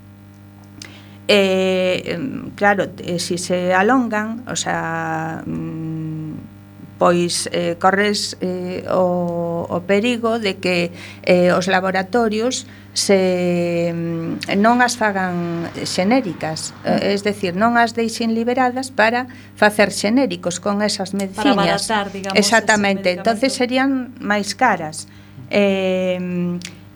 Eh, 1.27 2.19
claro, 2.55 2.85
eh, 2.99 3.19
si 3.19 3.37
se 3.37 3.73
alongan, 3.73 4.43
o 4.47 4.55
sea, 4.55 5.41
mm, 5.45 6.95
pois 6.97 7.49
eh, 7.51 7.75
corres 7.79 8.37
eh, 8.39 8.85
o, 8.89 9.67
o 9.67 9.77
perigo 9.83 10.39
de 10.39 10.57
que 10.57 10.91
eh, 11.23 11.51
os 11.51 11.67
laboratorios 11.67 12.67
se 12.95 13.91
mm, 13.91 14.55
non 14.63 14.79
as 14.79 14.95
fagan 14.95 15.67
xenéricas, 15.83 16.71
eh, 16.87 17.11
es 17.11 17.27
decir, 17.27 17.59
non 17.59 17.75
as 17.75 17.91
deixen 17.91 18.31
liberadas 18.31 18.95
para 18.95 19.27
facer 19.59 19.91
xenéricos 19.91 20.63
con 20.63 20.79
esas 20.79 21.11
medicinas. 21.11 21.57
Para 21.57 21.75
abaratar, 21.75 22.05
digamos, 22.15 22.39
Exactamente, 22.39 23.19
entonces 23.19 23.51
serían 23.51 24.15
máis 24.23 24.55
caras. 24.55 25.11
Eh, 25.51 26.15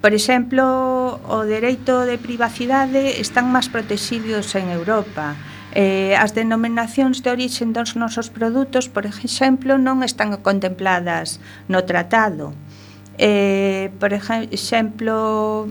Por 0.02 0.14
exemplo, 0.14 0.64
o 1.28 1.44
dereito 1.44 2.08
de 2.08 2.16
privacidade 2.16 3.20
están 3.20 3.52
máis 3.52 3.68
protegidos 3.68 4.56
en 4.56 4.72
Europa. 4.72 5.36
Eh, 5.76 6.16
as 6.16 6.32
denominacións 6.32 7.20
de 7.20 7.36
orixen 7.36 7.76
dos 7.76 8.00
nosos 8.00 8.32
produtos, 8.32 8.88
por 8.88 9.04
exemplo, 9.04 9.76
non 9.76 10.00
están 10.08 10.32
contempladas 10.40 11.44
no 11.68 11.84
tratado. 11.84 12.56
Eh, 13.20 13.92
por 14.00 14.16
exemplo, 14.16 15.68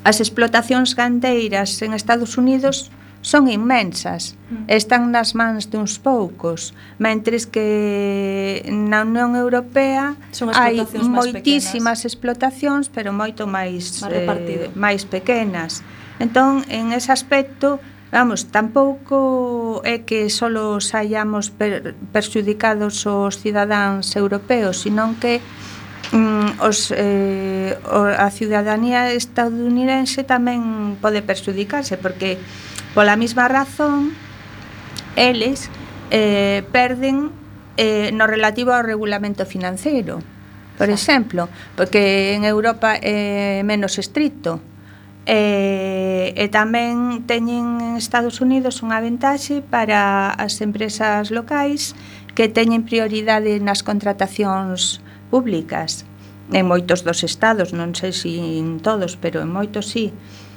as 0.00 0.16
explotacións 0.24 0.96
gandeiras 0.96 1.76
en 1.84 1.92
Estados 1.92 2.40
Unidos 2.40 2.88
son 3.20 3.48
inmensas, 3.48 4.34
están 4.66 5.12
nas 5.12 5.36
mans 5.36 5.68
duns 5.68 6.00
poucos, 6.00 6.72
mentres 6.96 7.44
que 7.44 8.64
na 8.68 9.04
Unión 9.04 9.36
Europea 9.36 10.16
son 10.32 10.48
hai 10.56 10.80
moitísimas 11.04 12.08
explotacións, 12.08 12.88
pero 12.88 13.12
moito 13.12 13.44
máis 13.44 14.00
eh, 14.08 14.72
máis 14.72 15.04
pequenas. 15.04 15.84
Entón, 16.16 16.64
en 16.72 16.96
ese 16.96 17.12
aspecto, 17.12 17.80
Vamos, 18.10 18.50
tampouco 18.50 19.86
é 19.86 20.02
que 20.02 20.34
solo 20.34 20.82
saiamos 20.82 21.54
per, 21.54 21.94
perxudicados 22.10 23.06
os 23.06 23.38
cidadáns 23.38 24.18
europeos, 24.18 24.82
senón 24.82 25.14
que 25.14 25.38
mm, 26.10 26.58
os, 26.58 26.90
eh, 26.90 27.78
a 28.18 28.28
ciudadanía 28.34 29.14
estadounidense 29.14 30.26
tamén 30.26 30.98
pode 30.98 31.22
perxudicarse, 31.22 32.02
porque 32.02 32.34
Pola 32.94 33.14
mesma 33.14 33.46
razón, 33.46 34.14
eles 35.14 35.70
eh, 36.10 36.64
perden 36.72 37.30
eh, 37.76 38.10
no 38.12 38.26
relativo 38.26 38.74
ao 38.74 38.82
regulamento 38.82 39.46
financeiro, 39.46 40.18
por 40.74 40.90
exemplo, 40.90 41.46
porque 41.78 42.34
en 42.34 42.42
Europa 42.42 42.98
é 42.98 43.62
eh, 43.62 43.62
menos 43.62 43.94
estricto. 44.02 44.58
Eh, 45.22 46.34
e 46.34 46.50
tamén 46.50 47.22
teñen 47.30 47.78
en 47.78 47.94
Estados 47.94 48.42
Unidos 48.42 48.82
unha 48.82 48.98
ventaxe 48.98 49.62
para 49.62 50.34
as 50.34 50.58
empresas 50.58 51.30
locais 51.30 51.94
que 52.34 52.50
teñen 52.50 52.82
prioridade 52.82 53.62
nas 53.62 53.86
contratacións 53.86 54.98
públicas 55.30 56.02
en 56.50 56.66
moitos 56.66 57.06
dos 57.06 57.22
estados, 57.22 57.70
non 57.70 57.94
sei 57.94 58.10
se 58.10 58.34
en 58.34 58.82
todos, 58.82 59.14
pero 59.14 59.46
en 59.46 59.54
moitos 59.54 59.86
sí. 59.86 60.10
Si 60.10 60.49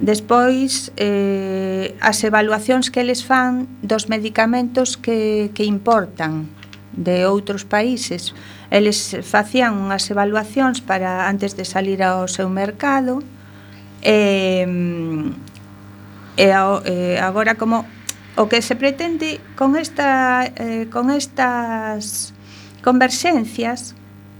Despois, 0.00 0.92
eh, 1.00 1.96
as 2.04 2.20
evaluacións 2.20 2.92
que 2.92 3.00
eles 3.00 3.24
fan 3.24 3.64
dos 3.80 4.12
medicamentos 4.12 5.00
que, 5.00 5.48
que 5.56 5.64
importan 5.64 6.52
de 6.92 7.24
outros 7.24 7.64
países. 7.64 8.36
Eles 8.68 9.16
facían 9.24 9.80
unhas 9.80 10.04
evaluacións 10.12 10.84
para 10.84 11.28
antes 11.28 11.56
de 11.56 11.64
salir 11.64 12.04
ao 12.04 12.28
seu 12.28 12.52
mercado 12.52 13.24
eh, 14.04 14.68
e, 16.36 16.44
e, 16.44 16.48
e 16.48 16.52
eh, 16.52 17.16
agora 17.16 17.56
como 17.56 17.88
o 18.36 18.48
que 18.48 18.60
se 18.60 18.76
pretende 18.76 19.40
con 19.56 19.76
esta 19.76 20.44
eh, 20.44 20.86
con 20.92 21.08
estas 21.08 22.36
converxencias 22.84 23.96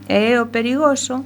eh, 0.09 0.37
é 0.37 0.37
eh, 0.37 0.41
o 0.41 0.53
perigoso 0.53 1.25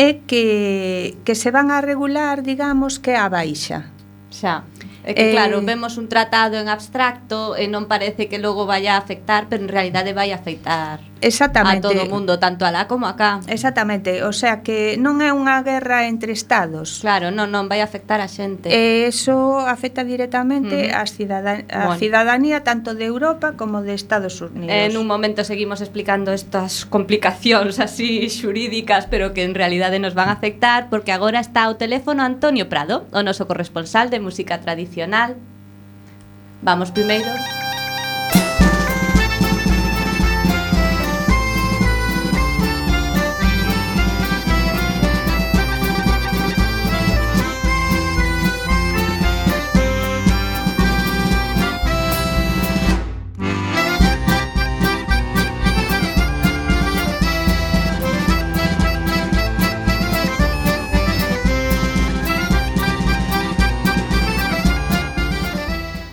é 0.00 0.24
que, 0.24 1.20
que 1.28 1.36
se 1.36 1.52
van 1.52 1.68
a 1.68 1.84
regular, 1.84 2.40
digamos, 2.40 2.96
que 2.96 3.12
a 3.12 3.28
baixa. 3.28 3.92
Xa. 4.32 4.64
É 5.04 5.12
que 5.12 5.28
eh, 5.28 5.32
claro, 5.36 5.60
vemos 5.60 6.00
un 6.00 6.08
tratado 6.08 6.56
en 6.56 6.72
abstracto 6.72 7.52
e 7.52 7.68
non 7.68 7.84
parece 7.84 8.32
que 8.32 8.40
logo 8.40 8.64
vaya 8.64 8.96
a 8.96 9.02
afectar, 9.04 9.52
pero 9.52 9.60
en 9.60 9.68
realidade 9.68 10.16
vai 10.16 10.32
a 10.32 10.40
afectar 10.40 11.09
Exactamente. 11.20 11.86
A 11.86 11.90
todo 11.90 12.02
o 12.02 12.08
mundo, 12.08 12.38
tanto 12.38 12.64
alá 12.64 12.88
como 12.88 13.06
acá. 13.06 13.40
Exactamente, 13.46 14.24
o 14.24 14.32
sea 14.32 14.62
que 14.62 14.96
non 14.96 15.20
é 15.20 15.30
unha 15.30 15.60
guerra 15.60 16.08
entre 16.08 16.32
estados. 16.32 17.04
Claro, 17.04 17.28
non, 17.28 17.52
non 17.52 17.68
vai 17.68 17.84
afectar 17.84 18.18
a 18.24 18.28
xente. 18.28 18.72
E 18.72 19.04
eso 19.04 19.60
afecta 19.60 20.02
directamente 20.02 20.90
mm. 20.90 20.96
as 20.96 21.12
cidadan 21.12 21.68
a 21.68 21.92
bueno. 21.92 22.00
cidadanía 22.00 22.64
tanto 22.64 22.96
de 22.96 23.04
Europa 23.04 23.54
como 23.54 23.84
de 23.84 23.92
Estados 23.92 24.40
Unidos. 24.40 24.72
En 24.72 24.96
un 24.96 25.06
momento 25.06 25.44
seguimos 25.44 25.84
explicando 25.84 26.32
estas 26.32 26.88
complicacións 26.88 27.78
así 27.78 28.28
xurídicas, 28.32 29.06
pero 29.06 29.36
que 29.36 29.44
en 29.44 29.54
realidade 29.54 30.00
nos 30.00 30.16
van 30.16 30.32
a 30.32 30.36
afectar 30.40 30.88
porque 30.88 31.12
agora 31.12 31.40
está 31.40 31.68
o 31.68 31.76
teléfono 31.76 32.24
Antonio 32.24 32.68
Prado, 32.72 33.04
o 33.12 33.20
noso 33.20 33.44
corresponsal 33.44 34.08
de 34.08 34.18
música 34.20 34.60
tradicional. 34.64 35.36
Vamos 36.62 36.90
primeiro. 36.90 37.28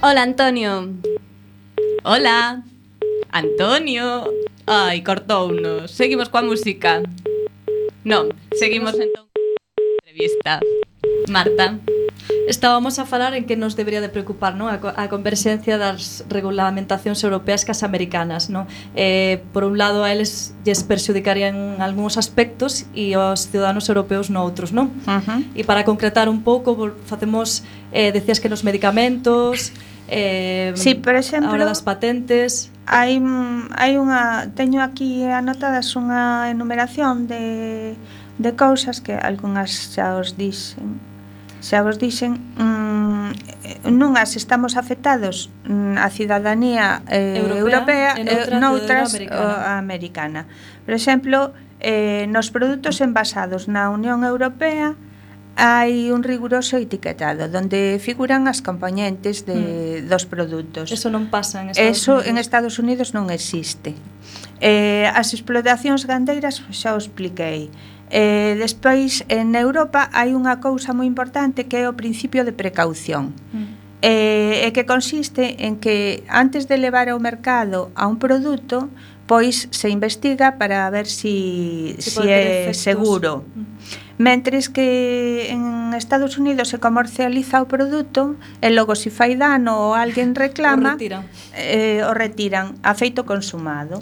Hola, 0.09 0.21
Antonio. 0.21 0.93
Hola. 2.05 2.63
Antonio. 3.29 4.23
Ai, 4.65 5.03
cortounos. 5.03 5.91
Seguimos 5.91 6.31
coa 6.31 6.47
música. 6.47 7.03
Non, 8.07 8.31
seguimos 8.55 8.95
entón 8.95 9.27
entrevista. 9.99 10.63
Marta. 11.27 11.83
Estábamos 12.47 12.99
a 12.99 13.05
falar 13.05 13.35
en 13.35 13.43
que 13.43 13.59
nos 13.59 13.75
debería 13.75 13.99
de 13.99 14.07
preocupar 14.07 14.55
non? 14.55 14.71
A, 14.71 14.79
a 14.79 15.11
converxencia 15.11 15.75
das 15.75 16.23
regulamentacións 16.31 17.19
europeas 17.27 17.67
cas 17.67 17.83
americanas. 17.83 18.47
Non? 18.47 18.63
Eh, 18.95 19.43
por 19.51 19.67
un 19.67 19.75
lado, 19.75 20.07
a 20.07 20.15
eles 20.15 20.55
lles 20.63 20.87
perxudicarían 20.87 21.83
algúns 21.83 22.15
aspectos 22.15 22.87
e 22.95 23.11
aos 23.11 23.51
ciudadanos 23.51 23.91
europeos 23.91 24.31
noutros. 24.31 24.71
Non? 24.71 24.87
Uh 25.03 25.19
-huh. 25.19 25.39
E 25.51 25.67
para 25.67 25.83
concretar 25.83 26.31
un 26.31 26.47
pouco, 26.47 26.95
facemos, 27.03 27.67
eh, 27.91 28.15
decías 28.15 28.39
que 28.39 28.47
nos 28.47 28.63
medicamentos, 28.63 29.75
eh, 30.07 30.71
sí, 30.75 30.95
por 30.95 31.15
exemplo, 31.15 31.49
a 31.49 31.53
hora 31.53 31.65
das 31.65 31.81
patentes. 31.81 32.71
hai, 32.87 33.19
hai 33.75 33.99
unha 33.99 34.47
teño 34.55 34.79
aquí 34.79 35.27
anotadas 35.27 35.91
unha 35.99 36.47
enumeración 36.47 37.27
de, 37.27 37.99
de 38.39 38.51
cousas 38.55 39.03
que 39.03 39.11
algunhas 39.11 39.91
xa 39.91 40.15
os 40.15 40.39
dixen. 40.39 41.03
Xa 41.59 41.83
vos 41.83 41.99
dixen 41.99 42.39
mm, 42.55 43.91
nunhas 43.91 44.39
estamos 44.39 44.79
afectados 44.79 45.51
mm, 45.67 45.99
a 45.99 46.07
cidadanía 46.07 47.03
eh, 47.11 47.43
europea, 47.43 48.15
europea 48.15 48.23
eh, 48.23 48.23
e 48.23 48.55
noutras, 48.55 48.59
noutras 48.63 49.07
americana. 49.11 49.77
americana. 49.77 50.41
Por 50.87 50.93
exemplo 50.95 51.51
eh, 51.83 52.25
nos 52.31 52.49
produtos 52.55 53.03
envasados 53.03 53.67
na 53.67 53.91
Unión 53.91 54.23
Europea 54.23 54.95
hai 55.57 56.13
un 56.13 56.21
riguroso 56.21 56.77
etiquetado 56.77 57.49
onde 57.49 57.97
figuran 57.97 58.45
as 58.45 58.61
componentes 58.61 59.41
de, 59.49 60.05
mm. 60.05 60.07
dos 60.07 60.29
produtos. 60.29 60.93
Eso 60.93 61.09
non 61.09 61.33
pasa 61.33 61.65
en 61.65 61.73
Estados 61.73 61.97
Eso 61.97 62.13
Unidos. 62.13 62.29
en 62.29 62.35
Estados 62.37 62.75
Unidos 62.77 63.07
non 63.17 63.33
existe. 63.33 63.97
Eh, 64.61 65.09
as 65.09 65.33
explotacións 65.33 66.05
gandeiras 66.05 66.61
xa 66.69 66.93
o 66.93 67.01
expliquei. 67.01 67.73
Eh, 68.13 68.53
despois 68.61 69.25
en 69.33 69.57
Europa 69.57 70.13
hai 70.13 70.37
unha 70.37 70.61
cousa 70.61 70.93
moi 70.93 71.09
importante 71.09 71.65
que 71.65 71.81
é 71.81 71.85
o 71.89 71.97
principio 71.97 72.45
de 72.45 72.53
precaución. 72.53 73.33
Mm. 73.49 73.89
Eh, 74.05 74.61
e 74.61 74.67
que 74.77 74.85
consiste 74.85 75.57
en 75.65 75.81
que 75.81 76.21
antes 76.29 76.69
de 76.69 76.77
levar 76.77 77.09
ao 77.09 77.17
mercado 77.17 77.89
a 77.97 78.05
un 78.05 78.21
produto, 78.21 78.93
pois 79.25 79.65
se 79.73 79.89
investiga 79.89 80.61
para 80.61 80.85
ver 80.93 81.09
si, 81.09 81.97
si, 81.97 82.13
si 82.13 82.29
é 82.29 82.69
efectos. 82.69 82.85
seguro. 82.85 83.41
Mm 83.57 84.05
Mentres 84.17 84.69
que 84.69 85.53
en 85.53 85.93
Estados 85.93 86.37
Unidos 86.41 86.73
se 86.73 86.81
comercializa 86.81 87.61
o 87.61 87.69
produto 87.69 88.33
e 88.65 88.73
logo 88.73 88.97
se 88.97 89.13
fai 89.13 89.37
dano 89.37 89.77
ou 89.77 89.93
alguén 89.93 90.33
reclama, 90.33 90.93
o 90.93 90.97
retiran. 90.97 91.21
Eh, 91.53 92.01
o 92.01 92.11
retiran 92.17 92.73
a 92.81 92.97
feito 92.97 93.29
consumado. 93.29 94.01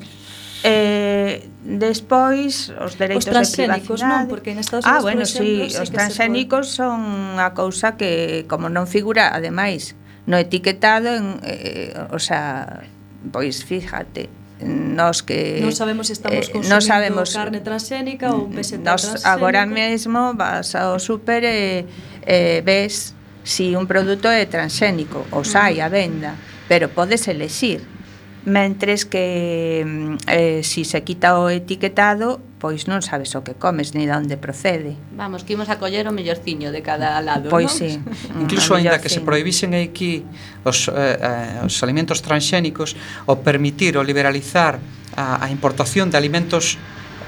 Eh, 0.64 1.46
despois 1.62 2.72
os 2.80 2.96
dereitos 2.96 3.28
os 3.28 3.52
de 3.52 3.68
privacidade. 3.68 4.24
non, 4.24 4.32
porque 4.32 4.56
en 4.56 4.64
Estados 4.64 4.88
Unidos, 4.88 4.98
Ah, 4.98 5.04
bueno, 5.04 5.28
exemplo, 5.28 5.68
sí, 5.68 5.76
sí, 5.76 5.84
os 5.84 5.92
transxénicos 5.92 6.74
pode... 6.74 6.80
son 6.80 7.00
a 7.38 7.52
cousa 7.52 8.00
que 8.00 8.48
como 8.48 8.72
non 8.72 8.88
figura, 8.88 9.36
ademais, 9.36 10.00
no 10.26 10.40
etiquetado 10.40 11.12
en 11.12 11.44
eh, 11.44 11.92
o 12.10 12.24
sea, 12.24 12.88
pois 13.36 13.68
fíjate, 13.68 14.32
nos 14.62 15.20
que 15.20 15.60
non 15.60 15.76
sabemos 15.76 16.08
se 16.08 16.16
estamos 16.16 16.48
eh, 16.48 16.52
consumindo 16.52 16.72
non 16.72 16.80
sabemos, 16.80 17.36
carne 17.36 17.60
transxénica 17.60 18.32
ou 18.32 18.48
un 18.48 18.56
peseta 18.56 18.96
nos, 18.96 19.04
transxénica. 19.04 19.36
agora 19.36 19.68
mesmo 19.68 20.32
vas 20.38 20.72
ao 20.80 20.96
super 20.96 21.44
e, 21.44 21.84
e 22.24 22.64
ves 22.64 23.12
si 23.44 23.76
un 23.76 23.86
produto 23.86 24.32
é 24.32 24.48
transxénico 24.48 25.28
ou 25.36 25.44
mm. 25.44 25.48
sai 25.48 25.84
a 25.84 25.92
venda, 25.92 26.40
pero 26.72 26.88
podes 26.90 27.28
elexir 27.28 27.84
mentres 28.46 29.06
que 29.06 29.84
mm, 29.86 30.16
eh, 30.28 30.62
si 30.64 30.86
se 30.86 31.04
quita 31.04 31.38
o 31.38 31.50
etiquetado 31.50 32.40
pois 32.66 32.90
non 32.90 33.06
sabes 33.06 33.38
o 33.38 33.46
que 33.46 33.54
comes 33.54 33.94
ni 33.94 34.10
de 34.10 34.14
onde 34.18 34.42
procede. 34.42 34.98
Vamos, 35.14 35.46
que 35.46 35.54
imos 35.54 35.70
a 35.70 35.78
coller 35.78 36.10
o 36.10 36.14
mellorciño 36.18 36.74
de 36.74 36.82
cada 36.82 37.22
lado, 37.22 37.54
Pois 37.54 37.70
non? 37.70 37.78
sí. 37.78 38.02
Incluso 38.42 38.74
aínda 38.74 38.98
que 38.98 39.06
se 39.06 39.22
prohibisen 39.22 39.78
aquí 39.78 40.26
os, 40.66 40.90
eh, 40.90 41.62
eh, 41.62 41.62
os 41.62 41.78
alimentos 41.86 42.26
transxénicos, 42.26 42.98
o 43.30 43.38
permitir 43.46 44.02
o 44.02 44.02
liberalizar 44.02 44.82
a, 45.14 45.46
a 45.46 45.54
importación 45.54 46.10
de 46.10 46.18
alimentos 46.18 46.82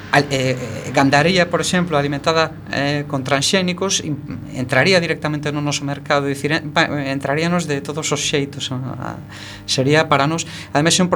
al, 0.10 0.26
eh, 0.34 0.58
eh 0.58 0.89
gandaría, 0.89 1.45
por 1.54 1.62
exemplo, 1.62 2.02
alimentada 2.02 2.58
eh, 2.73 3.06
con 3.06 3.21
transxénicos 3.21 4.02
entraría 4.58 4.97
directamente 4.97 5.54
no 5.54 5.62
noso 5.62 5.86
mercado, 5.86 6.26
dicir, 6.26 6.50
eh, 6.50 6.65
entraríanos 7.13 7.69
de 7.69 7.78
todos 7.86 8.10
os 8.10 8.26
xeitos. 8.26 8.73
A, 8.73 8.73
a, 8.73 9.10
sería 9.69 10.10
para 10.10 10.26
nos, 10.26 10.50
ademais, 10.73 10.97
un, 10.97 11.13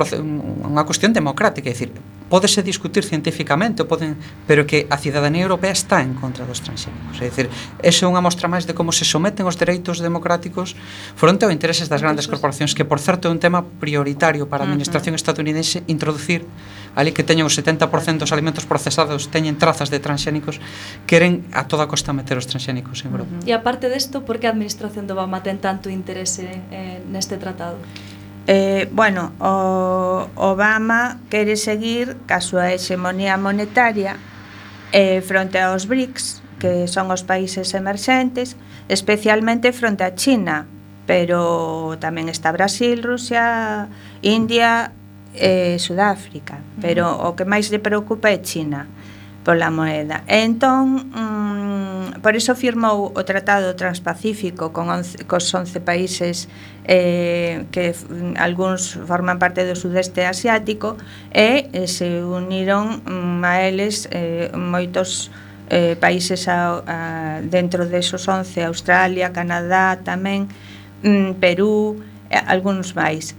unha 0.62 0.86
cuestión 0.86 1.10
democrática, 1.10 1.74
dicir, 1.74 1.90
Pódese 2.32 2.64
discutir 2.64 3.04
científicamente, 3.04 3.84
poden, 3.84 4.16
pero 4.48 4.64
que 4.64 4.88
a 4.88 4.96
cidadanía 4.96 5.44
europea 5.44 5.76
está 5.76 6.00
en 6.00 6.16
contra 6.16 6.48
dos 6.48 6.64
transxénicos. 6.64 7.20
É 7.20 7.28
dicir, 7.28 7.52
esa 7.84 8.02
é 8.04 8.08
unha 8.08 8.24
mostra 8.24 8.48
máis 8.48 8.64
de 8.64 8.72
como 8.72 8.96
se 8.96 9.04
someten 9.04 9.44
os 9.44 9.60
dereitos 9.60 10.00
democráticos 10.00 10.80
fronte 11.20 11.44
aos 11.44 11.52
intereses 11.52 11.92
das 11.92 12.00
grandes 12.00 12.32
corporacións, 12.32 12.72
que 12.72 12.88
por 12.88 13.04
certo 13.04 13.28
é 13.28 13.32
un 13.36 13.44
tema 13.44 13.68
prioritario 13.84 14.48
para 14.48 14.64
a 14.64 14.68
administración 14.72 15.12
estadounidense 15.12 15.84
introducir 15.92 16.48
ali 16.96 17.12
que 17.12 17.28
teñen 17.28 17.44
o 17.44 17.52
70% 17.52 17.92
dos 18.24 18.32
alimentos 18.32 18.64
procesados 18.64 19.28
teñen 19.28 19.60
trazas 19.60 19.92
de 19.92 20.00
transxénicos, 20.00 20.60
queren 21.08 21.48
a 21.52 21.68
toda 21.68 21.88
costa 21.92 22.16
meter 22.16 22.40
os 22.40 22.48
transxénicos 22.48 23.04
en 23.04 23.12
Europa. 23.12 23.32
E 23.44 23.52
aparte 23.52 23.92
desto, 23.92 24.24
por 24.24 24.40
que 24.40 24.48
a 24.48 24.56
administración 24.56 25.04
do 25.04 25.20
Obama 25.20 25.44
ten 25.44 25.60
tanto 25.60 25.92
interese 25.92 26.64
eh, 26.72 27.04
neste 27.12 27.36
tratado? 27.36 27.76
Eh, 28.48 28.90
bueno, 28.92 29.34
o 29.40 30.28
Obama 30.36 31.22
quere 31.30 31.56
seguir 31.56 32.18
ca 32.26 32.42
súa 32.42 32.74
hexemonía 32.74 33.38
monetaria 33.38 34.18
eh, 34.92 35.22
fronte 35.22 35.62
aos 35.62 35.86
BRICS, 35.86 36.42
que 36.58 36.90
son 36.90 37.14
os 37.14 37.22
países 37.22 37.74
emerxentes, 37.78 38.58
especialmente 38.90 39.72
fronte 39.72 40.04
a 40.04 40.18
China, 40.18 40.66
pero 41.06 41.98
tamén 42.02 42.34
está 42.34 42.50
Brasil, 42.50 43.06
Rusia, 43.06 43.88
India 44.26 44.90
e 45.38 45.76
eh, 45.76 45.80
Sudáfrica, 45.80 46.60
pero 46.82 47.08
uh 47.08 47.30
-huh. 47.30 47.32
o 47.32 47.36
que 47.38 47.46
máis 47.46 47.70
lle 47.70 47.80
preocupa 47.80 48.34
é 48.34 48.42
China. 48.42 48.90
Uh 48.90 49.01
pola 49.44 49.74
moeda. 49.74 50.24
E 50.30 50.46
entón, 50.46 51.10
mm, 51.10 52.22
por 52.22 52.38
iso 52.38 52.54
firmou 52.54 53.10
o 53.10 53.22
Tratado 53.26 53.74
Transpacífico 53.74 54.70
con 54.70 54.90
11, 54.90 55.26
cos 55.26 55.50
11 55.50 55.82
países 55.82 56.46
eh, 56.86 57.66
que 57.74 57.98
algúns 58.38 59.02
forman 59.10 59.42
parte 59.42 59.66
do 59.66 59.74
sudeste 59.74 60.26
asiático 60.30 60.98
e 61.34 61.74
eh, 61.74 61.90
se 61.90 62.22
uniron 62.22 63.02
mm, 63.02 63.42
a 63.42 63.54
eles 63.66 64.06
eh, 64.14 64.54
moitos 64.54 65.34
eh, 65.74 65.98
países 65.98 66.46
a, 66.46 66.84
a, 66.86 66.98
dentro 67.42 67.90
desos 67.90 68.28
11, 68.30 68.46
Australia, 68.70 69.34
Canadá 69.34 69.98
tamén, 69.98 70.46
mm, 71.02 71.42
Perú, 71.42 71.98
algúns 72.30 72.94
máis. 72.94 73.34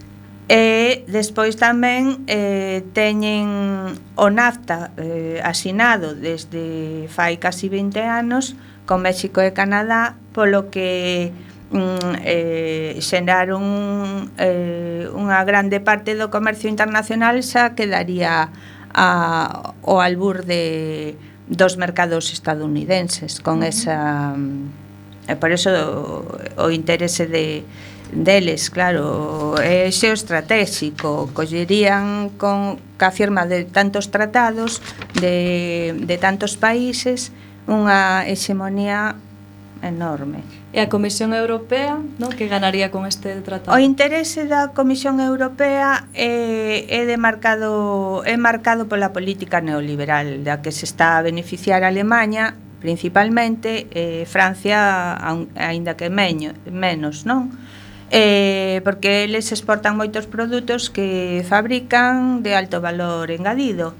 E 0.51 1.07
despois 1.07 1.55
tamén 1.55 2.27
eh, 2.27 2.83
teñen 2.91 3.95
o 4.19 4.27
NAFTA 4.27 4.91
eh, 4.99 5.39
asinado 5.39 6.19
desde 6.19 7.07
fai 7.07 7.39
casi 7.39 7.71
20 7.71 8.03
anos 8.03 8.59
con 8.83 8.99
México 8.99 9.39
e 9.39 9.55
Canadá, 9.55 10.19
polo 10.35 10.67
que 10.67 11.31
mm, 11.71 12.27
eh, 12.27 12.99
xeraron 12.99 14.35
eh, 14.35 15.07
unha 15.15 15.39
grande 15.47 15.79
parte 15.79 16.11
do 16.11 16.27
comercio 16.27 16.67
internacional 16.67 17.39
xa 17.39 17.71
quedaría 17.71 18.51
a, 18.91 19.07
o 19.79 20.03
albur 20.03 20.43
de, 20.43 21.15
dos 21.47 21.79
mercados 21.79 22.35
estadounidenses 22.35 23.39
con 23.39 23.63
esa... 23.63 24.35
Mm, 24.35 24.83
e 25.23 25.39
por 25.39 25.55
eso 25.55 25.71
o, 25.71 26.67
o 26.67 26.67
interese 26.67 27.31
de, 27.31 27.63
deles, 28.15 28.69
claro, 28.69 29.55
é 29.59 29.89
xeoestratégico, 29.91 31.29
collerían 31.33 32.29
con 32.37 32.79
ca 32.97 33.11
firma 33.11 33.45
de 33.45 33.65
tantos 33.65 34.13
tratados 34.13 34.81
de, 35.17 35.97
de 35.97 36.15
tantos 36.17 36.55
países 36.55 37.33
unha 37.67 38.23
hexemonía 38.29 39.15
enorme. 39.83 40.41
E 40.73 40.81
a 40.81 40.89
Comisión 40.89 41.37
Europea, 41.37 42.01
non, 42.17 42.33
que 42.33 42.49
ganaría 42.49 42.89
con 42.89 43.05
este 43.05 43.29
tratado? 43.45 43.75
O 43.75 43.79
interese 43.81 44.49
da 44.49 44.73
Comisión 44.73 45.21
Europea 45.21 46.09
é, 46.17 46.87
é 46.89 47.05
de 47.05 47.17
marcado, 47.19 48.25
é 48.25 48.33
marcado 48.39 48.89
pola 48.89 49.13
política 49.13 49.61
neoliberal 49.61 50.41
da 50.41 50.65
que 50.65 50.73
se 50.73 50.89
está 50.89 51.19
a 51.19 51.21
beneficiar 51.21 51.85
a 51.85 51.93
Alemanha 51.93 52.57
principalmente 52.83 53.87
eh, 53.95 54.27
Francia 54.27 55.15
aínda 55.55 55.95
que 55.95 56.11
meño, 56.11 56.51
menos, 56.67 57.23
non? 57.23 57.47
eh, 58.13 58.81
porque 58.83 59.23
eles 59.23 59.49
exportan 59.49 59.97
moitos 59.97 60.29
produtos 60.29 60.93
que 60.93 61.41
fabrican 61.49 62.45
de 62.45 62.53
alto 62.53 62.77
valor 62.77 63.33
engadido. 63.33 63.97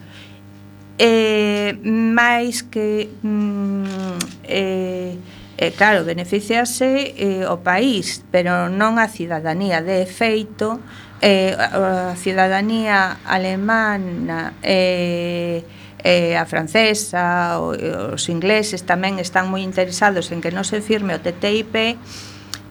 Eh, 1.01 1.73
máis 1.81 2.61
que 2.61 3.09
mm, 3.09 4.45
eh, 4.45 5.17
eh, 5.57 5.71
claro, 5.73 6.05
beneficiase 6.05 7.17
eh, 7.17 7.49
o 7.49 7.65
país, 7.65 8.21
pero 8.29 8.69
non 8.69 9.01
a 9.01 9.09
cidadanía. 9.09 9.81
De 9.81 10.05
efeito, 10.05 10.77
eh, 11.17 11.57
a 11.57 12.13
cidadanía 12.13 13.17
alemana 13.25 14.53
eh, 14.61 15.65
eh, 16.05 16.37
a 16.37 16.45
francesa, 16.45 17.57
o, 17.57 17.73
eh, 17.73 18.13
os 18.13 18.29
ingleses 18.29 18.85
tamén 18.85 19.17
están 19.17 19.49
moi 19.49 19.65
interesados 19.65 20.29
en 20.29 20.37
que 20.37 20.53
non 20.53 20.61
se 20.61 20.85
firme 20.85 21.17
o 21.17 21.19
TTIP 21.23 21.97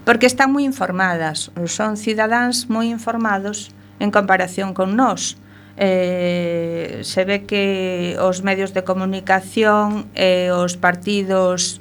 porque 0.05 0.27
están 0.27 0.51
moi 0.51 0.67
informadas, 0.67 1.55
son 1.71 1.95
cidadáns 1.95 2.67
moi 2.67 2.91
informados 2.91 3.71
en 4.03 4.11
comparación 4.11 4.75
con 4.75 4.99
nós. 4.99 5.39
Eh, 5.79 7.01
se 7.01 7.25
ve 7.25 7.49
que 7.49 8.19
os 8.21 8.45
medios 8.45 8.77
de 8.77 8.85
comunicación 8.85 10.11
e 10.13 10.51
eh, 10.51 10.53
os 10.53 10.77
partidos 10.77 11.81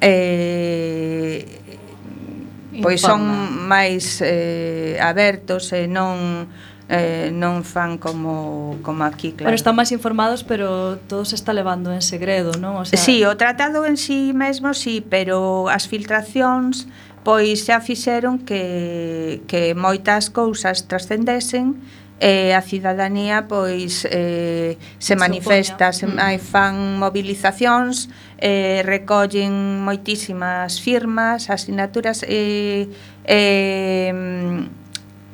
eh, 0.00 1.44
pois 2.80 3.02
son 3.02 3.20
máis 3.68 4.22
eh, 4.22 4.96
abertos 5.02 5.74
e 5.74 5.90
non 5.90 6.46
eh, 6.88 7.28
non 7.28 7.68
fan 7.68 8.00
como, 8.00 8.80
como 8.80 9.04
aquí, 9.04 9.36
claro. 9.36 9.52
Bueno, 9.52 9.60
están 9.60 9.76
máis 9.76 9.92
informados, 9.92 10.40
pero 10.40 10.96
todo 11.04 11.28
se 11.28 11.36
está 11.36 11.52
levando 11.52 11.92
en 11.92 12.00
segredo, 12.00 12.56
non? 12.56 12.80
O 12.80 12.84
sea... 12.88 12.96
Sí, 12.96 13.28
o 13.28 13.36
tratado 13.36 13.84
en 13.84 14.00
sí 14.00 14.32
mesmo, 14.32 14.72
sí, 14.72 15.04
pero 15.04 15.68
as 15.68 15.84
filtracións 15.84 16.88
pois 17.24 17.66
xa 17.66 17.80
fixeron 17.80 18.38
que, 18.42 19.42
que 19.50 19.74
moitas 19.74 20.30
cousas 20.30 20.86
trascendesen 20.86 21.78
e 22.18 22.50
a 22.50 22.62
cidadanía 22.62 23.46
pois 23.46 24.02
eh, 24.10 24.74
se 24.98 25.14
manifesta, 25.14 25.94
se, 25.94 26.10
mm. 26.10 26.18
hai 26.18 26.38
fan 26.42 26.98
mobilizacións, 26.98 28.10
eh, 28.42 28.82
recollen 28.82 29.86
moitísimas 29.86 30.82
firmas, 30.82 31.46
asignaturas 31.46 32.26
e 32.26 32.90
eh, 33.22 34.10
eh, 34.10 34.12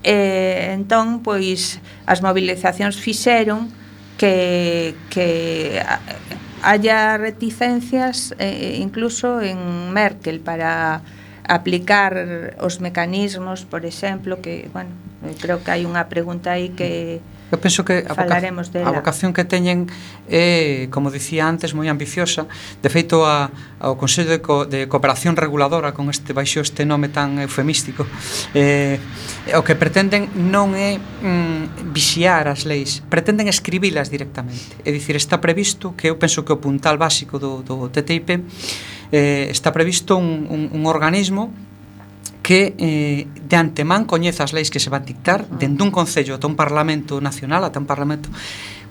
eh, 0.05 0.77
entón 0.77 1.25
pois 1.25 1.81
as 2.05 2.21
mobilizacións 2.21 3.01
fixeron 3.01 3.73
que 4.21 4.93
que 5.09 5.81
haya 6.61 7.17
reticencias 7.17 8.37
eh, 8.39 8.77
incluso 8.81 9.41
en 9.41 9.93
Merkel 9.93 10.41
para 10.41 11.01
aplicar 11.45 12.17
os 12.61 12.81
mecanismos, 12.81 13.65
por 13.65 13.85
exemplo, 13.85 14.41
que, 14.41 14.69
bueno, 14.73 14.91
creo 15.41 15.63
que 15.63 15.71
hai 15.71 15.85
unha 15.85 16.09
pregunta 16.09 16.57
aí 16.57 16.73
que 16.73 17.21
Eu 17.53 17.61
penso 17.61 17.85
que 17.85 18.03
a, 18.09 18.15
falaremos 18.19 18.69
voca 18.69 18.83
dela. 18.83 18.91
a 18.91 18.99
vocación 18.99 19.31
que 19.31 19.45
teñen 19.47 19.87
é, 20.27 20.89
como 20.91 21.13
dicía 21.13 21.47
antes, 21.47 21.71
moi 21.77 21.87
ambiciosa. 21.87 22.51
De 22.83 22.91
feito, 22.91 23.23
a, 23.23 23.53
ao 23.79 23.95
Consello 23.95 24.33
de, 24.33 24.41
Co, 24.43 24.67
de 24.67 24.91
Cooperación 24.91 25.39
Reguladora, 25.39 25.95
con 25.95 26.11
este 26.11 26.35
baixo 26.35 26.65
este 26.65 26.83
nome 26.83 27.13
tan 27.15 27.39
eufemístico, 27.39 28.09
eh, 28.59 28.99
eh 29.47 29.55
o 29.55 29.63
que 29.63 29.79
pretenden 29.79 30.35
non 30.35 30.75
é 30.75 30.99
mm, 30.99 31.95
vixiar 31.95 32.51
as 32.51 32.67
leis, 32.67 33.05
pretenden 33.07 33.47
escribilas 33.47 34.11
directamente. 34.11 34.75
É 34.83 34.91
dicir, 34.91 35.15
está 35.15 35.39
previsto 35.39 35.95
que 35.95 36.11
eu 36.11 36.19
penso 36.19 36.43
que 36.43 36.51
o 36.51 36.59
puntal 36.59 36.99
básico 36.99 37.39
do, 37.39 37.63
do 37.63 37.87
TTIP 37.87 38.43
eh, 39.15 39.47
está 39.49 39.71
previsto 39.73 40.17
un, 40.17 40.47
un, 40.51 40.71
un 40.73 40.87
organismo 40.87 41.55
que 42.43 42.75
eh, 42.79 43.27
de 43.31 43.57
antemán 43.57 44.11
coñeza 44.11 44.43
as 44.43 44.51
leis 44.51 44.75
que 44.75 44.83
se 44.83 44.91
van 44.91 45.07
dictar 45.07 45.47
ah. 45.47 45.55
dende 45.55 45.87
un 45.87 45.95
concello 45.95 46.35
ata 46.35 46.51
un 46.51 46.59
parlamento 46.59 47.23
nacional 47.23 47.63
ata 47.63 47.79
un 47.79 47.87
parlamento 47.87 48.27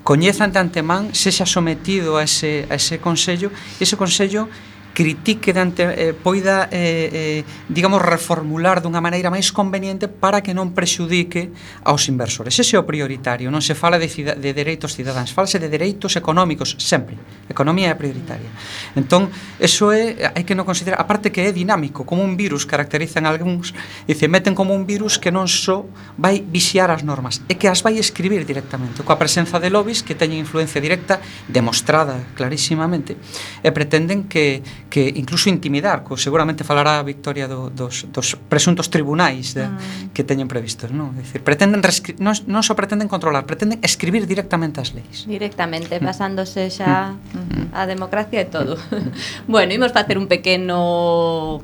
coñezan 0.08 0.56
de 0.56 0.64
antemán 0.64 1.12
se 1.12 1.28
xa 1.36 1.44
sometido 1.44 2.16
a 2.16 2.24
ese, 2.24 2.64
a 2.72 2.80
ese 2.80 3.04
consello 3.04 3.52
e 3.52 3.84
ese 3.84 4.00
consello 4.00 4.48
critique 4.94 5.52
dante, 5.54 5.84
eh, 5.84 6.14
poida 6.14 6.70
eh, 6.72 7.41
eh, 7.41 7.44
digamos 7.68 8.02
reformular 8.02 8.80
dunha 8.80 9.02
maneira 9.02 9.34
máis 9.34 9.50
conveniente 9.50 10.06
para 10.06 10.46
que 10.46 10.54
non 10.54 10.72
prexudique 10.72 11.50
aos 11.82 12.06
inversores. 12.08 12.54
Ese 12.62 12.78
é 12.78 12.80
o 12.80 12.86
prioritario, 12.86 13.50
non 13.50 13.66
se 13.66 13.74
fala 13.74 13.98
de, 13.98 14.06
cida, 14.06 14.38
de 14.38 14.54
dereitos 14.54 14.94
cidadáns, 14.94 15.34
falase 15.34 15.58
de 15.58 15.68
dereitos 15.68 16.14
económicos 16.14 16.78
sempre. 16.78 17.18
Economía 17.50 17.89
é 17.89 17.98
prioritaria. 17.98 18.48
Entón, 18.94 19.34
eso 19.58 19.89
é 19.89 20.30
hai 20.38 20.46
que 20.46 20.54
non 20.54 20.64
considerar, 20.70 21.02
aparte 21.02 21.34
que 21.34 21.41
é 21.41 21.50
dinámico, 21.50 22.06
como 22.06 22.22
un 22.22 22.38
virus 22.38 22.70
caracterizan 22.70 23.26
algúns, 23.26 23.74
dice, 24.06 24.30
meten 24.30 24.54
como 24.54 24.78
un 24.78 24.86
virus 24.86 25.18
que 25.18 25.34
non 25.34 25.50
só 25.50 25.89
vai 26.22 26.46
vixiar 26.46 26.94
as 26.94 27.02
normas, 27.02 27.41
é 27.50 27.58
que 27.58 27.66
as 27.66 27.82
vai 27.82 27.98
escribir 27.98 28.46
directamente, 28.46 29.02
coa 29.02 29.18
presenza 29.18 29.58
de 29.58 29.74
lobbies 29.74 30.06
que 30.06 30.14
teñen 30.14 30.46
influencia 30.46 30.78
directa 30.78 31.18
demostrada 31.50 32.22
clarísimamente 32.38 33.18
e 33.66 33.74
pretenden 33.74 34.30
que 34.30 34.62
que 34.94 35.10
incluso 35.10 35.50
intimidar, 35.50 36.06
co, 36.06 36.22
seguramente 36.22 36.62
falará 36.62 37.02
a 37.02 37.04
Victoria 37.04 37.50
do, 37.50 37.74
dos, 37.74 38.06
dos 38.14 38.38
presuntos 38.46 38.94
tribunais 38.94 39.58
de, 39.58 39.66
mm. 39.66 40.14
que 40.14 40.22
teñen 40.22 40.46
previstos, 40.46 40.94
non? 40.94 41.18
É 41.18 41.26
dicir, 41.26 41.41
pretenden 41.41 41.82
non, 42.22 42.38
non 42.46 42.62
só 42.62 42.78
pretenden 42.78 43.10
controlar, 43.10 43.50
pretenden 43.50 43.82
escribir 43.82 44.30
directamente 44.30 44.78
as 44.86 44.94
leis. 44.94 45.26
Directamente, 45.26 45.98
mm. 45.98 46.06
basándose 46.06 46.70
mm. 46.70 46.74
xa 46.78 47.18
mm. 47.18 47.74
a 47.74 47.89
democracia 47.89 48.46
e 48.46 48.48
todo. 48.48 48.78
Bueno, 49.50 49.74
imos 49.74 49.98
facer 49.98 50.22
un 50.22 50.30
pequeno 50.30 51.58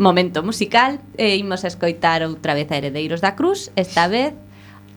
momento 0.00 0.40
musical 0.40 1.04
e 1.20 1.36
imos 1.36 1.68
a 1.68 1.68
escoitar 1.68 2.24
outra 2.24 2.56
vez 2.56 2.72
a 2.72 2.80
Heredeiros 2.80 3.20
da 3.20 3.36
Cruz, 3.36 3.68
esta 3.76 4.08
vez 4.08 4.32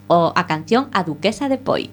o 0.08 0.32
a 0.32 0.48
canción 0.48 0.88
A 0.96 1.04
Duquesa 1.04 1.52
de 1.52 1.60
Poi. 1.60 1.92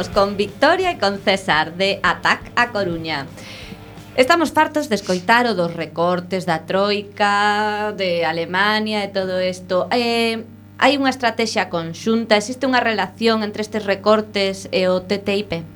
Imos 0.00 0.16
con 0.16 0.38
Victoria 0.38 0.92
e 0.92 0.96
con 0.96 1.20
César 1.20 1.76
de 1.76 2.00
Atac 2.00 2.56
a 2.56 2.72
Coruña. 2.72 3.28
Estamos 4.16 4.48
fartos 4.48 4.88
de 4.88 4.96
escoitar 4.96 5.44
o 5.44 5.52
dos 5.52 5.76
recortes 5.76 6.48
da 6.48 6.64
Troika, 6.64 7.92
de 7.92 8.24
Alemania 8.24 9.04
e 9.04 9.12
todo 9.12 9.44
isto. 9.44 9.92
Eh, 9.92 10.40
hai 10.80 10.96
unha 10.96 11.12
estrategia 11.12 11.68
conxunta, 11.68 12.40
existe 12.40 12.64
unha 12.64 12.80
relación 12.80 13.44
entre 13.44 13.60
estes 13.60 13.84
recortes 13.84 14.72
e 14.72 14.88
o 14.88 15.04
TTIP? 15.04 15.68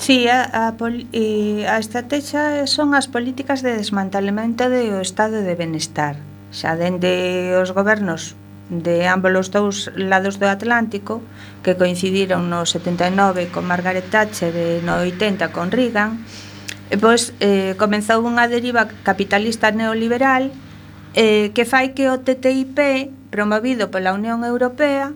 Sí, 0.00 0.24
a, 0.32 0.48
a, 0.48 0.80
pol, 0.80 1.04
eh, 1.12 1.68
a 1.68 1.76
estrategia 1.76 2.64
son 2.64 2.96
as 2.96 3.12
políticas 3.12 3.60
de 3.60 3.76
desmantelamento 3.76 4.72
do 4.72 5.04
estado 5.04 5.44
de 5.44 5.52
benestar. 5.52 6.16
Xa 6.48 6.80
dende 6.80 7.52
os 7.60 7.76
gobernos 7.76 8.32
de 8.70 9.06
ambos 9.06 9.32
os 9.36 9.48
dous 9.52 9.92
lados 9.94 10.40
do 10.40 10.48
Atlántico 10.48 11.20
que 11.60 11.76
coincidiron 11.76 12.48
no 12.48 12.64
79 12.64 13.52
con 13.52 13.68
Margaret 13.68 14.08
Thatcher 14.08 14.54
e 14.56 14.80
no 14.80 15.04
80 15.04 15.52
con 15.52 15.68
Reagan 15.68 16.24
e 16.88 16.96
pois 16.96 17.36
eh, 17.44 17.76
comenzou 17.76 18.24
unha 18.24 18.48
deriva 18.48 18.88
capitalista 19.04 19.68
neoliberal 19.68 20.48
eh, 21.12 21.52
que 21.52 21.68
fai 21.68 21.92
que 21.92 22.08
o 22.08 22.20
TTIP 22.24 23.12
promovido 23.28 23.92
pola 23.92 24.16
Unión 24.16 24.48
Europea 24.48 25.12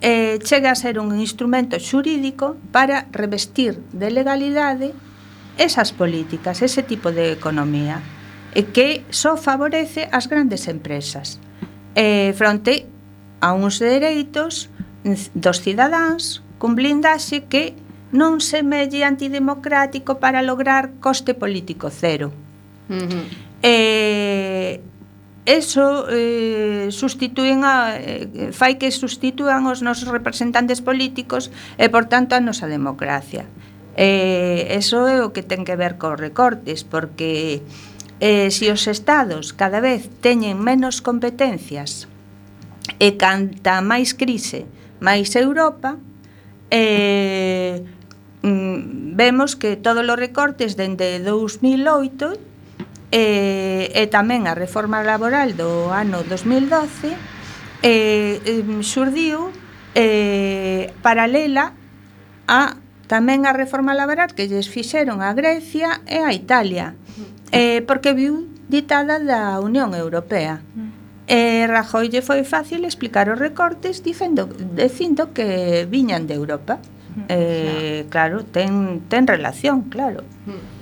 eh, 0.00 0.38
chegue 0.44 0.68
a 0.68 0.76
ser 0.76 1.00
un 1.00 1.16
instrumento 1.16 1.80
xurídico 1.80 2.56
para 2.72 3.08
revestir 3.12 3.80
de 3.92 4.12
legalidade 4.12 4.92
esas 5.56 5.92
políticas, 5.92 6.62
ese 6.62 6.82
tipo 6.82 7.12
de 7.12 7.32
economía 7.32 8.00
e 8.52 8.72
que 8.74 9.06
só 9.08 9.38
favorece 9.38 10.08
as 10.10 10.26
grandes 10.26 10.66
empresas 10.66 11.38
eh, 11.94 12.32
fronte 12.36 12.86
a 13.40 13.52
uns 13.52 13.78
dereitos 13.78 14.68
dos 15.34 15.58
cidadáns 15.64 16.44
cun 16.60 16.76
blindaxe 16.76 17.48
que 17.48 17.72
non 18.12 18.42
se 18.42 18.60
melle 18.66 19.06
antidemocrático 19.06 20.18
para 20.18 20.44
lograr 20.44 20.98
coste 21.00 21.32
político 21.32 21.88
cero. 21.88 22.34
Uh 22.90 23.06
-huh. 23.06 23.24
eh, 23.62 24.82
eso 25.46 26.06
eh, 26.10 26.92
substitúen 26.92 27.64
a, 27.64 27.96
eh, 27.96 28.52
fai 28.52 28.76
que 28.76 28.92
sustituan 28.92 29.64
os 29.66 29.80
nosos 29.80 30.12
representantes 30.12 30.84
políticos 30.84 31.48
e, 31.80 31.88
por 31.88 32.06
tanto, 32.12 32.36
a 32.36 32.44
nosa 32.44 32.68
democracia. 32.68 33.48
Eh, 33.96 34.76
eso 34.76 35.08
é 35.08 35.24
o 35.24 35.32
que 35.32 35.42
ten 35.42 35.64
que 35.64 35.74
ver 35.74 35.96
cos 35.96 36.20
recortes, 36.20 36.84
porque 36.84 37.64
eh, 38.20 38.52
se 38.52 38.68
os 38.70 38.84
estados 38.86 39.56
cada 39.56 39.80
vez 39.80 40.12
teñen 40.20 40.60
menos 40.60 41.00
competencias 41.00 42.06
e 43.00 43.16
canta 43.16 43.80
máis 43.80 44.12
crise, 44.12 44.68
máis 45.00 45.32
Europa, 45.34 45.96
eh, 46.68 47.82
mm, 48.44 49.16
vemos 49.16 49.56
que 49.56 49.80
todos 49.80 50.04
os 50.04 50.18
recortes 50.20 50.76
dende 50.76 51.18
2008 51.24 52.36
eh, 53.10 53.90
e 53.90 54.04
tamén 54.06 54.46
a 54.46 54.54
reforma 54.54 55.02
laboral 55.02 55.56
do 55.56 55.90
ano 55.90 56.22
2012 56.22 57.16
eh, 57.82 58.38
eh, 58.44 58.62
eh, 59.94 60.92
paralela 61.02 61.72
a 62.46 62.76
tamén 63.10 63.42
a 63.42 63.50
reforma 63.50 63.90
laboral 63.90 64.30
que 64.38 64.46
lles 64.46 64.70
fixeron 64.70 65.18
a 65.18 65.34
Grecia 65.34 65.98
e 66.06 66.22
a 66.22 66.30
Italia 66.30 66.94
eh, 67.52 67.82
porque 67.86 68.14
viu 68.14 68.48
ditada 68.68 69.18
da 69.18 69.58
Unión 69.60 69.94
Europea. 69.94 70.62
E 71.30 71.62
eh, 71.62 71.66
Rajoy 71.70 72.10
lle 72.10 72.22
foi 72.26 72.42
fácil 72.42 72.82
explicar 72.82 73.30
os 73.30 73.38
recortes 73.38 74.02
dicendo, 74.02 74.50
dicindo 74.74 75.30
que 75.30 75.86
viñan 75.86 76.26
de 76.26 76.34
Europa. 76.34 76.82
Mm. 77.14 77.26
Eh, 77.30 78.00
claro, 78.10 78.42
ten, 78.42 79.02
ten 79.06 79.26
relación, 79.26 79.86
claro. 79.90 80.26
Mm. 80.46 80.80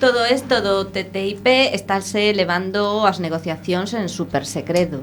Todo 0.00 0.24
isto 0.28 0.60
do 0.60 0.88
TTIP 0.88 1.72
estáse 1.72 2.32
levando 2.32 3.04
as 3.04 3.20
negociacións 3.20 3.92
en 3.96 4.08
super 4.08 4.44
secreto. 4.48 5.00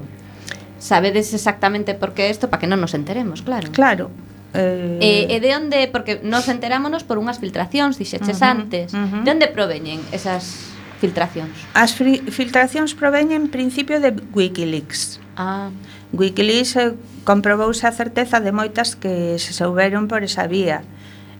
Sabedes 0.82 1.30
exactamente 1.30 1.94
por 1.94 2.14
que 2.14 2.26
isto, 2.30 2.50
para 2.50 2.58
que 2.58 2.70
non 2.70 2.82
nos 2.82 2.94
enteremos, 2.94 3.42
claro. 3.42 3.70
Claro. 3.70 4.10
Eh... 4.54 5.30
E, 5.30 5.34
e 5.34 5.36
de 5.38 5.50
onde, 5.54 5.86
porque 5.94 6.18
nos 6.26 6.50
enterámonos 6.50 7.06
por 7.06 7.22
unhas 7.22 7.38
filtracións, 7.38 8.02
dixeches 8.02 8.42
uh 8.42 8.46
-huh, 8.46 8.54
antes. 8.54 8.86
Uh 8.90 8.98
-huh. 8.98 9.22
De 9.22 9.30
onde 9.30 9.46
proveñen 9.46 10.02
esas 10.10 10.71
Filtracións. 11.02 11.50
As 11.74 11.98
filtracións 11.98 12.94
proveñen 12.94 13.50
en 13.50 13.50
principio 13.50 13.98
de 13.98 14.14
Wikileaks. 14.30 15.18
Ah. 15.34 15.74
Wikileaks 16.14 16.78
eh, 16.78 16.94
comprobouse 17.26 17.82
a 17.82 17.90
certeza 17.90 18.38
de 18.38 18.54
moitas 18.54 18.94
que 18.94 19.34
se 19.42 19.50
souberon 19.50 20.06
por 20.06 20.22
esa 20.22 20.46
vía. 20.46 20.86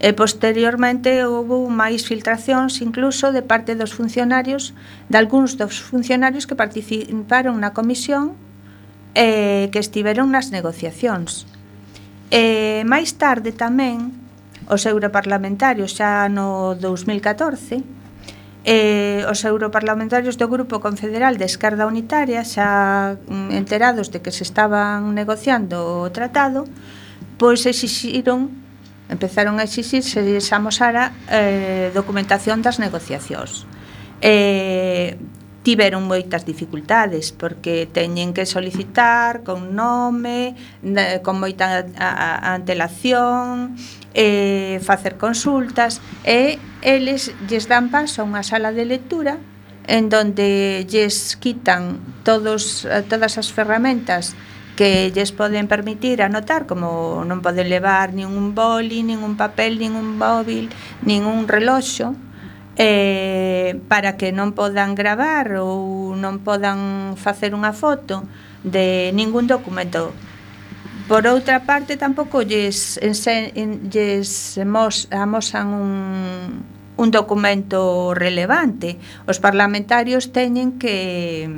E 0.03 0.11
posteriormente 0.19 1.23
houve 1.23 1.71
máis 1.71 2.03
filtracións 2.11 2.83
incluso 2.83 3.31
de 3.31 3.47
parte 3.47 3.79
dos 3.79 3.95
funcionarios, 3.95 4.75
de 5.07 5.15
algúns 5.23 5.55
dos 5.55 5.79
funcionarios 5.79 6.51
que 6.51 6.59
participaron 6.59 7.63
na 7.63 7.71
comisión 7.71 8.35
eh, 9.15 9.71
que 9.71 9.79
estiveron 9.79 10.35
nas 10.35 10.51
negociacións. 10.51 11.47
E 12.35 12.83
eh, 12.83 12.83
máis 12.83 13.15
tarde 13.15 13.55
tamén 13.55 14.11
os 14.67 14.83
europarlamentarios 14.91 15.95
xa 15.95 16.27
no 16.27 16.75
2014 16.75 18.02
eh, 18.65 19.27
os 19.27 19.43
europarlamentarios 19.43 20.39
do 20.39 20.47
Grupo 20.47 20.79
Confederal 20.79 21.35
de 21.35 21.47
Esquerda 21.47 21.87
Unitaria, 21.87 22.47
xa 22.47 23.19
mm, 23.27 23.51
enterados 23.59 24.15
de 24.15 24.23
que 24.23 24.31
se 24.31 24.47
estaban 24.47 25.15
negociando 25.15 26.07
o 26.07 26.11
tratado, 26.15 26.71
pois 27.43 27.67
exixiron, 27.67 28.55
empezaron 29.11 29.59
a 29.59 29.67
exixir 29.67 30.07
se 30.07 30.23
desamos 30.23 30.79
amosara 30.79 31.11
eh, 31.27 31.91
documentación 31.91 32.63
das 32.63 32.79
negociacións. 32.79 33.67
Eh, 34.23 35.19
tiveron 35.63 36.11
moitas 36.11 36.43
dificultades 36.45 37.31
porque 37.31 37.87
teñen 37.87 38.35
que 38.35 38.47
solicitar 38.47 39.47
con 39.47 39.79
nome, 39.79 40.59
con 41.23 41.39
moita 41.39 41.87
antelación, 42.43 43.79
eh, 44.15 44.83
facer 44.83 45.17
consultas 45.17 46.03
e 46.27 46.59
eles 46.83 47.31
lles 47.47 47.71
dan 47.71 47.95
paso 47.95 48.23
a 48.23 48.29
unha 48.29 48.43
sala 48.43 48.75
de 48.75 48.85
lectura 48.85 49.39
en 49.87 50.11
donde 50.11 50.87
lles 50.87 51.39
quitan 51.39 51.99
todos, 52.23 52.87
todas 53.09 53.39
as 53.39 53.51
ferramentas 53.51 54.35
que 54.77 55.13
lles 55.15 55.33
poden 55.33 55.69
permitir 55.69 56.23
anotar 56.23 56.67
como 56.67 57.23
non 57.29 57.45
poden 57.45 57.69
levar 57.69 58.11
nin 58.17 58.27
un 58.27 58.57
boli, 58.57 59.05
nin 59.05 59.21
un 59.21 59.37
papel, 59.37 59.79
nin 59.79 59.95
un 59.95 60.17
móvil, 60.17 60.73
nin 61.05 61.29
un 61.29 61.47
reloxo 61.47 62.17
eh, 62.77 63.81
para 63.89 64.17
que 64.17 64.33
non 64.33 64.57
podan 64.57 64.97
gravar 64.97 65.61
ou 65.61 66.17
non 66.17 66.41
podan 66.41 67.15
facer 67.21 67.53
unha 67.53 67.77
foto 67.77 68.25
de 68.65 69.13
ningún 69.13 69.45
documento. 69.45 70.15
Por 71.11 71.27
outra 71.29 71.69
parte, 71.69 71.99
tampouco 72.01 72.41
lles, 72.41 72.97
ensen, 73.03 73.91
lles 73.91 74.57
mos, 74.65 75.11
amosan 75.13 75.69
un, 75.75 75.93
un 76.97 77.09
documento 77.11 78.15
relevante. 78.15 78.97
Os 79.29 79.37
parlamentarios 79.43 80.33
teñen 80.33 80.81
que, 80.81 81.51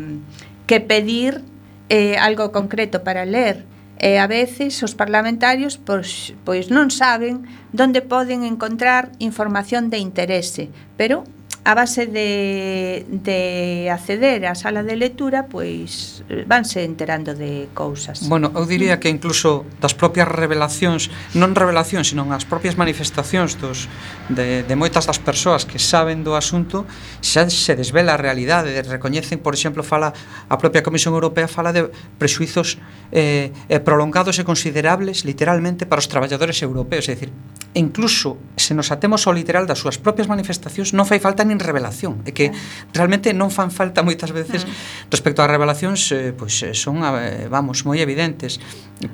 que 0.66 0.80
pedir 0.80 1.44
eh, 1.92 2.16
algo 2.18 2.50
concreto 2.50 3.04
para 3.04 3.22
ler 3.28 3.73
e 4.04 4.20
a 4.20 4.28
veces 4.28 4.76
os 4.84 4.92
parlamentarios 4.92 5.80
pois, 5.80 6.36
pois 6.44 6.68
non 6.68 6.92
saben 6.92 7.48
onde 7.72 8.04
poden 8.04 8.44
encontrar 8.44 9.08
información 9.16 9.88
de 9.88 9.96
interese, 9.96 10.68
pero 11.00 11.24
a 11.64 11.74
base 11.74 12.06
de, 12.06 13.06
de 13.08 13.88
acceder 13.88 14.44
á 14.44 14.52
sala 14.52 14.84
de 14.84 15.00
lectura, 15.00 15.48
pois 15.48 16.20
eh, 16.28 16.44
vanse 16.44 16.84
enterando 16.84 17.32
de 17.32 17.72
cousas. 17.72 18.28
Bueno, 18.28 18.52
eu 18.52 18.68
diría 18.68 19.00
que 19.00 19.08
incluso 19.08 19.64
das 19.80 19.96
propias 19.96 20.28
revelacións, 20.28 21.08
non 21.32 21.56
revelacións, 21.56 22.12
senón 22.12 22.36
as 22.36 22.44
propias 22.44 22.76
manifestacións 22.76 23.56
dos, 23.56 23.88
de, 24.28 24.60
de 24.60 24.74
moitas 24.76 25.08
das 25.08 25.16
persoas 25.16 25.64
que 25.64 25.80
saben 25.80 26.20
do 26.20 26.36
asunto, 26.36 26.84
xa 27.24 27.48
se 27.48 27.72
desvela 27.72 28.12
a 28.14 28.20
realidade, 28.20 28.76
recoñecen, 28.84 29.40
por 29.40 29.56
exemplo, 29.56 29.80
fala 29.80 30.12
a 30.52 30.56
propia 30.60 30.84
Comisión 30.84 31.16
Europea 31.16 31.48
fala 31.48 31.72
de 31.72 31.88
presuizos 32.20 32.76
eh, 33.08 33.56
eh, 33.72 33.80
prolongados 33.80 34.36
e 34.36 34.44
considerables 34.44 35.24
literalmente 35.24 35.88
para 35.88 36.04
os 36.04 36.12
traballadores 36.12 36.60
europeos, 36.60 37.08
é 37.08 37.16
dicir, 37.16 37.32
incluso 37.74 38.38
se 38.56 38.74
nos 38.74 38.90
atemos 38.94 39.26
ao 39.26 39.34
literal 39.34 39.66
das 39.66 39.82
súas 39.82 39.98
propias 39.98 40.30
manifestacións 40.30 40.94
non 40.94 41.04
fai 41.04 41.18
falta 41.18 41.42
nin 41.42 41.58
revelación. 41.58 42.22
É 42.24 42.30
que 42.30 42.54
realmente 42.94 43.34
non 43.34 43.50
fan 43.50 43.74
falta 43.74 44.06
moitas 44.06 44.30
veces 44.30 44.64
mm. 44.64 45.10
respecto 45.10 45.42
ás 45.42 45.50
revelacións 45.50 46.00
eh, 46.14 46.30
pois 46.30 46.54
eh, 46.62 46.72
son 46.72 47.02
eh, 47.02 47.50
vamos 47.50 47.82
moi 47.82 47.98
evidentes. 47.98 48.62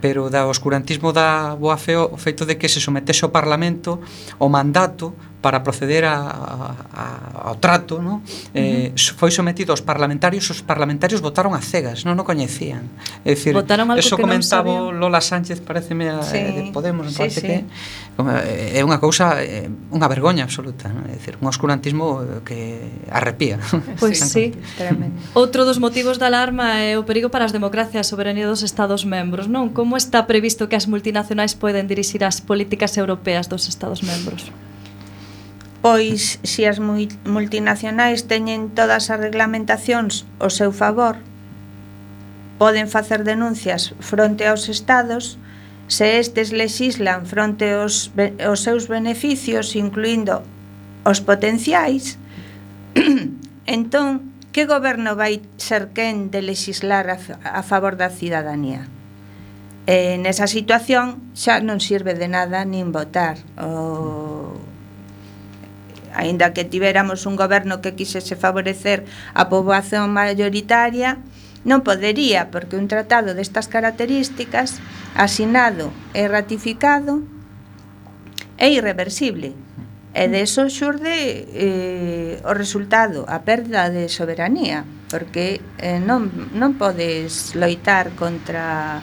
Pero 0.05 0.29
da 0.29 0.45
oscurantismo 0.47 1.11
da 1.17 1.57
boa 1.57 1.81
feo 1.81 2.05
o 2.13 2.21
feito 2.21 2.45
de 2.45 2.61
que 2.61 2.69
se 2.69 2.79
sometese 2.79 3.25
ao 3.25 3.33
Parlamento 3.33 3.99
o 4.37 4.47
mandato 4.53 5.17
para 5.41 5.63
proceder 5.63 6.05
a, 6.05 6.21
a, 6.21 7.49
ao 7.49 7.57
trato 7.57 8.01
no? 8.01 8.23
eh, 8.55 8.93
uh 8.93 8.95
-huh. 8.95 9.15
foi 9.17 9.31
sometido 9.33 9.73
aos 9.73 9.81
parlamentarios 9.81 10.45
os 10.53 10.61
parlamentarios 10.61 11.21
votaron 11.25 11.57
a 11.57 11.61
cegas 11.65 12.05
non 12.05 12.21
o 12.21 12.25
coñecían 12.25 12.93
é 13.25 13.33
dicir, 13.33 13.57
votaron 13.57 13.89
algo 13.89 14.01
eso 14.01 14.17
que 14.17 14.23
comentaba 14.23 14.93
Lola 14.93 15.25
Sánchez 15.25 15.65
pareceme 15.65 16.13
a, 16.13 16.21
eh, 16.21 16.29
sí. 16.29 16.41
de 16.57 16.63
Podemos 16.71 17.09
sí, 17.11 17.19
parece 17.19 17.41
sí. 17.41 17.47
que 17.49 17.57
eh, 17.65 18.79
é 18.79 18.81
unha 18.85 19.01
cousa 19.01 19.41
eh, 19.41 19.73
unha 19.91 20.09
vergoña 20.13 20.45
absoluta 20.45 20.93
non? 20.93 21.09
é 21.09 21.17
dicir, 21.17 21.41
un 21.41 21.49
oscurantismo 21.49 22.21
que 22.45 22.93
arrepía 23.09 23.57
pois 24.01 24.21
pues 24.21 24.29
sí, 24.29 24.53
tremendo 24.77 25.17
outro 25.41 25.65
dos 25.65 25.81
motivos 25.81 26.21
da 26.21 26.29
alarma 26.29 26.85
é 26.85 27.01
o 27.01 27.09
perigo 27.09 27.33
para 27.33 27.49
as 27.49 27.57
democracias 27.57 28.05
a 28.05 28.11
soberanía 28.13 28.45
dos 28.45 28.61
Estados 28.61 29.09
membros 29.09 29.49
non 29.49 29.73
como 29.73 29.97
está 29.97 30.29
previsto 30.29 30.69
que 30.69 30.77
as 30.77 30.85
multinacionais 30.85 31.57
poden 31.57 31.89
dirixir 31.89 32.21
as 32.29 32.45
políticas 32.45 33.01
europeas 33.01 33.49
dos 33.49 33.65
Estados 33.65 34.05
membros 34.05 34.53
Pois, 35.81 36.37
se 36.45 36.69
as 36.69 36.77
multinacionais 37.25 38.29
teñen 38.29 38.69
todas 38.77 39.09
as 39.09 39.17
reglamentacións 39.17 40.29
ao 40.37 40.53
seu 40.53 40.77
favor, 40.77 41.17
poden 42.61 42.85
facer 42.85 43.25
denuncias 43.25 43.97
fronte 44.05 44.45
aos 44.45 44.69
estados, 44.69 45.41
se 45.89 46.21
estes 46.21 46.53
lexislan 46.53 47.25
fronte 47.25 47.73
aos, 47.73 48.13
aos 48.45 48.61
seus 48.61 48.93
beneficios, 48.93 49.73
incluindo 49.73 50.45
os 51.09 51.25
potenciais, 51.25 52.21
entón, 53.65 54.29
que 54.53 54.69
goberno 54.69 55.17
vai 55.17 55.41
ser 55.57 55.97
quen 55.97 56.29
de 56.29 56.45
lexislar 56.45 57.09
a, 57.09 57.17
a 57.57 57.63
favor 57.65 57.97
da 57.97 58.13
cidadanía? 58.13 58.85
E 59.89 60.21
nesa 60.21 60.45
situación 60.45 61.33
xa 61.33 61.65
non 61.65 61.81
sirve 61.81 62.13
de 62.13 62.29
nada 62.29 62.69
nin 62.69 62.93
votar 62.93 63.41
o 63.57 64.61
aínda 66.21 66.53
que 66.53 66.69
tiveramos 66.69 67.25
un 67.25 67.35
goberno 67.35 67.81
que 67.81 67.97
quisese 67.97 68.37
favorecer 68.37 69.09
a 69.33 69.49
poboación 69.49 70.13
maioritaria, 70.13 71.17
non 71.65 71.81
podería, 71.81 72.53
porque 72.53 72.77
un 72.77 72.89
tratado 72.89 73.33
destas 73.33 73.69
características, 73.69 74.81
asinado 75.17 75.93
e 76.13 76.29
ratificado, 76.29 77.25
é 78.61 78.69
irreversible. 78.69 79.57
E 80.13 80.27
de 80.27 80.43
eso 80.43 80.67
xurde 80.69 81.47
eh, 81.55 82.43
o 82.45 82.53
resultado, 82.53 83.25
a 83.31 83.47
perda 83.47 83.89
de 83.89 84.11
soberanía, 84.11 84.85
porque 85.09 85.63
eh, 85.79 86.03
non, 86.03 86.29
non 86.53 86.77
podes 86.77 87.55
loitar 87.55 88.13
contra 88.19 89.01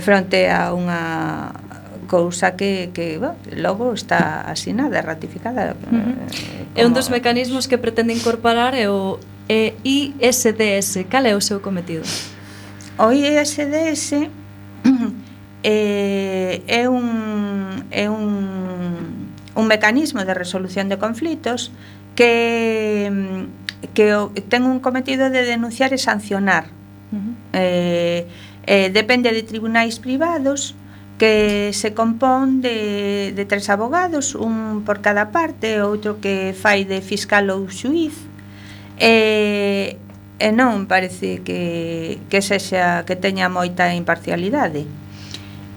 fronte 0.00 0.48
a 0.48 0.72
unha 0.72 1.52
cousa 2.12 2.56
que, 2.60 2.90
que 2.92 3.16
bueno, 3.16 3.36
logo 3.56 3.94
está 3.96 4.42
asinada, 4.42 5.00
ratificada. 5.00 5.72
Uh 5.72 5.72
eh, 5.72 5.72
-huh. 5.72 6.12
Como... 6.76 6.80
É 6.80 6.82
un 6.84 6.92
dos 6.92 7.08
mecanismos 7.08 7.64
que 7.64 7.80
pretende 7.80 8.12
incorporar 8.12 8.76
é 8.76 8.92
o 8.92 9.16
e 9.48 9.72
ISDS. 9.80 11.08
Cal 11.08 11.24
é 11.24 11.32
o 11.32 11.40
seu 11.40 11.64
cometido? 11.64 12.04
O 13.00 13.08
ISDS 13.16 14.28
eh, 15.64 16.60
é 16.68 16.82
un 16.84 17.08
é 17.88 18.06
un 18.12 18.28
un 19.56 19.64
mecanismo 19.66 20.20
de 20.28 20.34
resolución 20.36 20.92
de 20.92 20.96
conflitos 21.00 21.72
que 22.12 22.28
que 23.96 24.04
ten 24.52 24.68
un 24.68 24.84
cometido 24.84 25.32
de 25.32 25.48
denunciar 25.48 25.96
e 25.96 25.98
sancionar. 25.98 26.68
Uh 26.68 27.16
-huh. 27.16 27.32
eh, 27.56 28.20
eh, 28.68 28.88
depende 28.92 29.32
de 29.32 29.42
tribunais 29.42 29.96
privados 29.96 30.76
que 31.22 31.70
se 31.72 31.94
compón 31.94 32.62
de, 32.62 33.32
de 33.36 33.44
tres 33.44 33.70
abogados, 33.70 34.34
un 34.34 34.82
por 34.82 34.98
cada 35.06 35.30
parte, 35.30 35.78
outro 35.78 36.18
que 36.18 36.50
fai 36.50 36.82
de 36.82 36.98
fiscal 36.98 37.46
ou 37.54 37.70
xuiz, 37.70 38.18
e, 38.98 39.94
e 40.42 40.48
non 40.50 40.90
parece 40.90 41.38
que, 41.46 42.18
que 42.26 42.42
sexa 42.42 43.06
que 43.06 43.14
teña 43.14 43.46
moita 43.46 43.94
imparcialidade. 43.94 44.82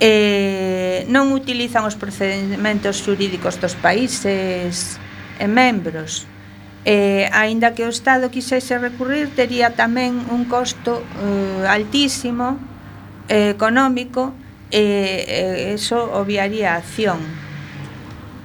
E, 0.02 1.06
non 1.14 1.30
utilizan 1.30 1.86
os 1.86 1.94
procedementos 1.94 3.06
xurídicos 3.06 3.62
dos 3.62 3.78
países 3.78 4.98
e 5.38 5.46
membros. 5.46 6.26
E, 6.90 7.30
aínda 7.30 7.78
que 7.78 7.86
o 7.86 7.94
Estado 7.94 8.34
quisese 8.34 8.82
recurrir, 8.82 9.30
tería 9.38 9.78
tamén 9.78 10.26
un 10.34 10.50
costo 10.50 11.06
eh, 11.22 11.70
altísimo 11.70 12.58
eh, 13.30 13.54
económico 13.54 14.34
e, 14.72 15.74
eso 15.74 16.12
obviaría 16.14 16.74
a 16.74 16.78
acción 16.78 17.20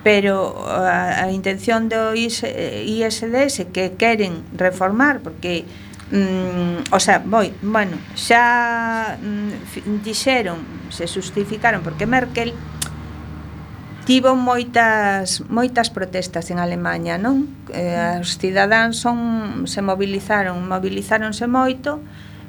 pero 0.03 0.57
a, 0.69 1.25
a 1.25 1.31
intención 1.31 1.93
do 1.93 2.17
IS, 2.17 2.45
eh, 2.45 2.85
ISDS 2.89 3.69
que 3.73 4.01
queren 4.01 4.45
reformar 4.57 5.21
porque 5.21 5.65
mm, 6.11 6.89
o 6.91 7.01
sea, 7.01 7.21
boi, 7.21 7.53
bueno, 7.61 8.01
xa 8.17 9.17
mm, 9.21 10.01
dixeron, 10.01 10.89
se 10.89 11.05
justificaron 11.05 11.85
porque 11.85 12.09
Merkel 12.09 12.57
tivo 14.09 14.35
moitas 14.35 15.45
moitas 15.53 15.93
protestas 15.93 16.51
en 16.51 16.59
Alemania, 16.59 17.21
non? 17.21 17.47
Eh, 17.71 18.19
os 18.19 18.41
cidadáns 18.41 18.97
son 18.99 19.69
se 19.69 19.85
mobilizaron, 19.85 20.65
mobilizáronse 20.65 21.45
moito, 21.45 22.01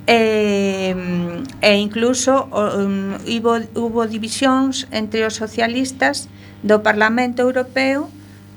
E, 0.07 0.95
e 1.61 1.71
incluso 1.77 2.49
um, 2.49 3.15
hubo, 3.21 3.61
hubo 3.77 4.07
divisións 4.07 4.87
entre 4.91 5.25
os 5.25 5.37
socialistas 5.37 6.27
do 6.63 6.81
Parlamento 6.81 7.41
Europeo 7.41 8.09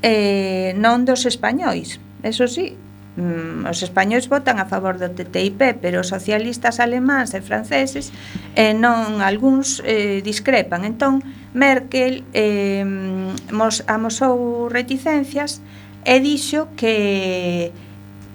e 0.04 0.72
non 0.76 1.04
dos 1.08 1.24
españois. 1.24 2.00
Eso 2.20 2.44
sí, 2.48 2.76
mm, 3.16 3.68
os 3.68 3.80
españois 3.80 4.28
votan 4.28 4.60
a 4.60 4.68
favor 4.68 5.00
do 5.00 5.08
TTIP, 5.08 5.80
pero 5.80 6.04
os 6.04 6.12
socialistas 6.12 6.80
alemáns 6.80 7.32
e 7.32 7.40
franceses 7.40 8.12
eh, 8.56 8.76
non 8.76 9.24
algúns 9.24 9.80
eh, 9.84 10.20
discrepan. 10.20 10.84
Entón, 10.84 11.24
Merkel 11.56 12.24
eh, 12.36 12.84
mos, 13.52 13.84
amosou 13.88 14.68
reticencias 14.68 15.64
e 16.04 16.20
dixo 16.20 16.68
que 16.76 17.72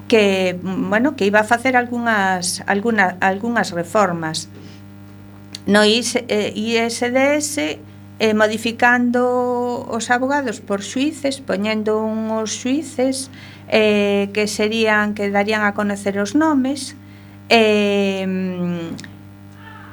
que, 0.10 0.60
bueno, 0.62 1.16
que 1.16 1.26
iba 1.26 1.39
a 1.39 1.43
facer 1.45 1.78
algunhas, 1.78 2.62
alguna, 2.68 3.16
algunhas 3.22 3.72
reformas. 3.72 4.49
No 5.66 5.86
ISDS 5.86 7.57
eh, 7.57 7.80
eh, 8.20 8.34
modificando 8.34 9.88
os 9.88 10.12
abogados 10.12 10.60
por 10.60 10.84
suíces, 10.84 11.39
poñendo 11.39 12.03
uns 12.03 12.51
suíces 12.51 13.32
eh, 13.70 14.28
que 14.34 14.47
serían 14.47 15.14
que 15.14 15.32
darían 15.32 15.64
a 15.64 15.72
conocer 15.72 16.20
os 16.20 16.36
nomes 16.36 16.97
eh, 17.47 18.28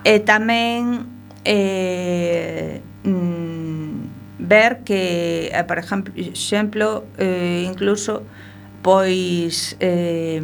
e 0.03 0.17
eh, 0.17 0.21
tamén 0.23 1.07
eh, 1.47 2.83
mm, 3.07 4.43
ver 4.43 4.83
que, 4.83 5.51
eh, 5.51 5.65
por 5.67 5.79
exemplo, 5.79 6.15
exemplo 6.17 7.05
eh, 7.19 7.67
incluso 7.67 8.23
pois 8.87 9.75
eh, 9.83 10.39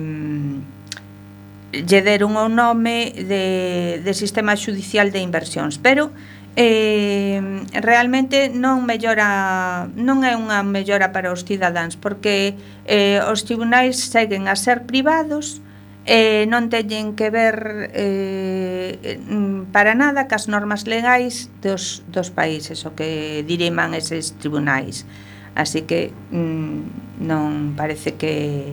lle 1.70 2.00
deron 2.02 2.34
o 2.34 2.50
nome 2.50 3.14
de, 3.14 4.02
de 4.02 4.12
Sistema 4.18 4.58
Xudicial 4.58 5.14
de 5.14 5.22
Inversións, 5.22 5.78
pero 5.78 6.10
eh, 6.58 7.38
realmente 7.70 8.50
non 8.50 8.82
mellora 8.82 9.86
non 9.94 10.26
é 10.26 10.34
unha 10.34 10.66
mellora 10.66 11.14
para 11.14 11.30
os 11.30 11.46
cidadáns 11.46 11.94
porque 11.94 12.58
eh, 12.90 13.22
os 13.30 13.46
tribunais 13.46 14.10
seguen 14.10 14.50
a 14.50 14.58
ser 14.58 14.90
privados 14.90 15.62
eh, 16.02 16.42
non 16.50 16.66
teñen 16.66 17.14
que 17.14 17.30
ver 17.30 17.94
eh, 17.94 19.22
para 19.70 19.94
nada 19.94 20.26
cas 20.26 20.50
normas 20.50 20.90
legais 20.90 21.46
dos, 21.62 22.02
dos 22.10 22.34
países 22.34 22.82
o 22.82 22.90
que 22.98 23.46
diriman 23.46 23.94
eses 23.94 24.34
tribunais 24.42 25.06
así 25.54 25.82
que 25.82 26.12
mm, 26.30 27.22
non 27.22 27.74
parece 27.76 28.14
que, 28.16 28.72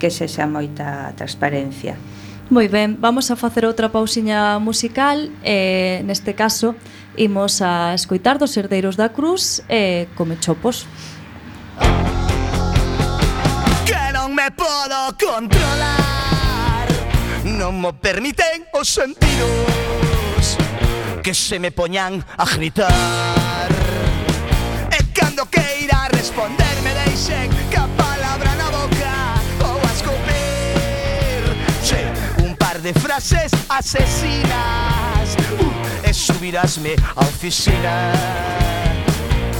que 0.00 0.08
sexa 0.10 0.48
moita 0.48 1.12
transparencia. 1.16 1.96
Moi 2.46 2.70
ben, 2.70 2.94
vamos 3.02 3.34
a 3.34 3.36
facer 3.36 3.66
outra 3.66 3.90
pausiña 3.90 4.62
musical 4.62 5.34
e 5.42 5.98
neste 6.06 6.38
caso 6.38 6.78
imos 7.18 7.58
a 7.58 7.90
escoitar 7.94 8.38
dos 8.38 8.54
herdeiros 8.54 8.94
da 8.94 9.10
cruz 9.10 9.66
e 9.66 10.06
come 10.14 10.38
chopos. 10.38 10.86
Que 13.82 14.02
non 14.14 14.30
me 14.30 14.46
podo 14.54 15.10
controlar. 15.18 16.86
Non 17.46 17.78
mo 17.82 17.94
permiten 17.94 18.66
os 18.74 18.90
sentidos 18.90 20.58
Que 21.22 21.34
se 21.34 21.58
me 21.58 21.70
poñan 21.70 22.22
a 22.38 22.46
gritar. 22.46 23.45
Queira 26.36 26.48
responder 26.48 26.82
me 26.82 26.92
deixen 26.92 27.50
a 27.76 27.88
palabra 27.96 28.54
na 28.56 28.70
boca 28.70 29.14
ou 29.64 29.80
a 29.80 29.92
escupir. 29.92 31.42
Che, 31.82 32.42
un 32.42 32.54
par 32.54 32.78
de 32.78 32.92
frases 32.92 33.50
asesinas. 33.68 35.36
Uh, 35.58 36.12
subirásme 36.12 36.96
a 37.14 37.20
oficina 37.20 38.12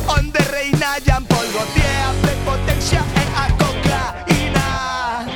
Onde 0.08 0.38
reina 0.50 0.98
ya 1.04 1.20
polvo 1.20 1.60
a 1.60 2.14
prepotencia 2.22 3.02
e 3.14 3.24
a 3.36 3.50
cocaína. 3.60 5.26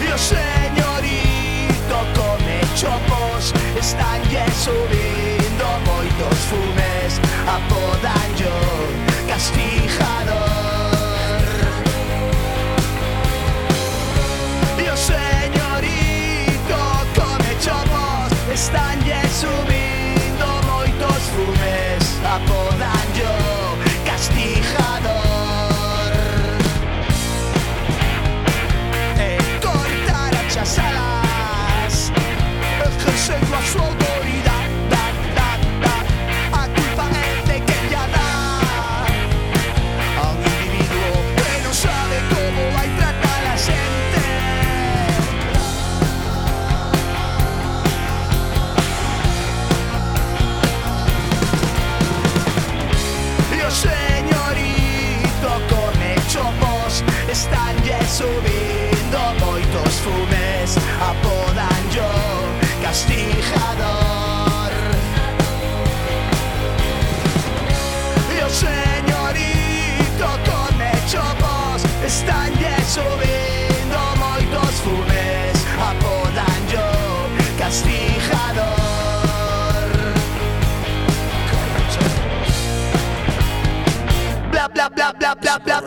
E 0.00 0.12
o 0.12 0.18
castanye 3.90 4.44
subindo 4.52 5.66
moitos 5.84 6.38
fumes 6.48 7.20
apodan 7.46 8.36
jo 8.36 9.26
que 9.26 9.32
has 9.32 9.50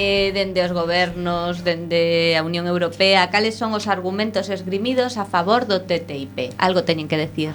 eh, 0.00 0.32
dende 0.32 0.64
os 0.64 0.72
gobernos, 0.72 1.60
dende 1.60 2.32
a 2.32 2.40
Unión 2.40 2.64
Europea, 2.64 3.28
cales 3.28 3.60
son 3.60 3.76
os 3.76 3.84
argumentos 3.84 4.48
esgrimidos 4.48 5.20
a 5.20 5.28
favor 5.28 5.68
do 5.68 5.84
TTIP? 5.84 6.56
Algo 6.56 6.80
teñen 6.88 7.04
que 7.10 7.20
decir. 7.20 7.52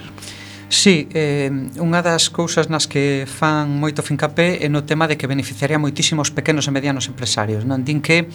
Sí, 0.68 1.06
eh, 1.14 1.46
unha 1.78 2.02
das 2.02 2.26
cousas 2.26 2.66
nas 2.66 2.90
que 2.90 3.22
fan 3.22 3.70
moito 3.78 4.02
fincapé 4.02 4.58
é 4.62 4.68
no 4.70 4.82
tema 4.82 5.06
de 5.06 5.14
que 5.14 5.30
beneficiaría 5.30 5.78
moitísimos 5.78 6.34
pequenos 6.34 6.66
e 6.66 6.74
medianos 6.74 7.06
empresarios. 7.06 7.62
Non 7.62 7.86
din 7.86 8.02
que 8.02 8.26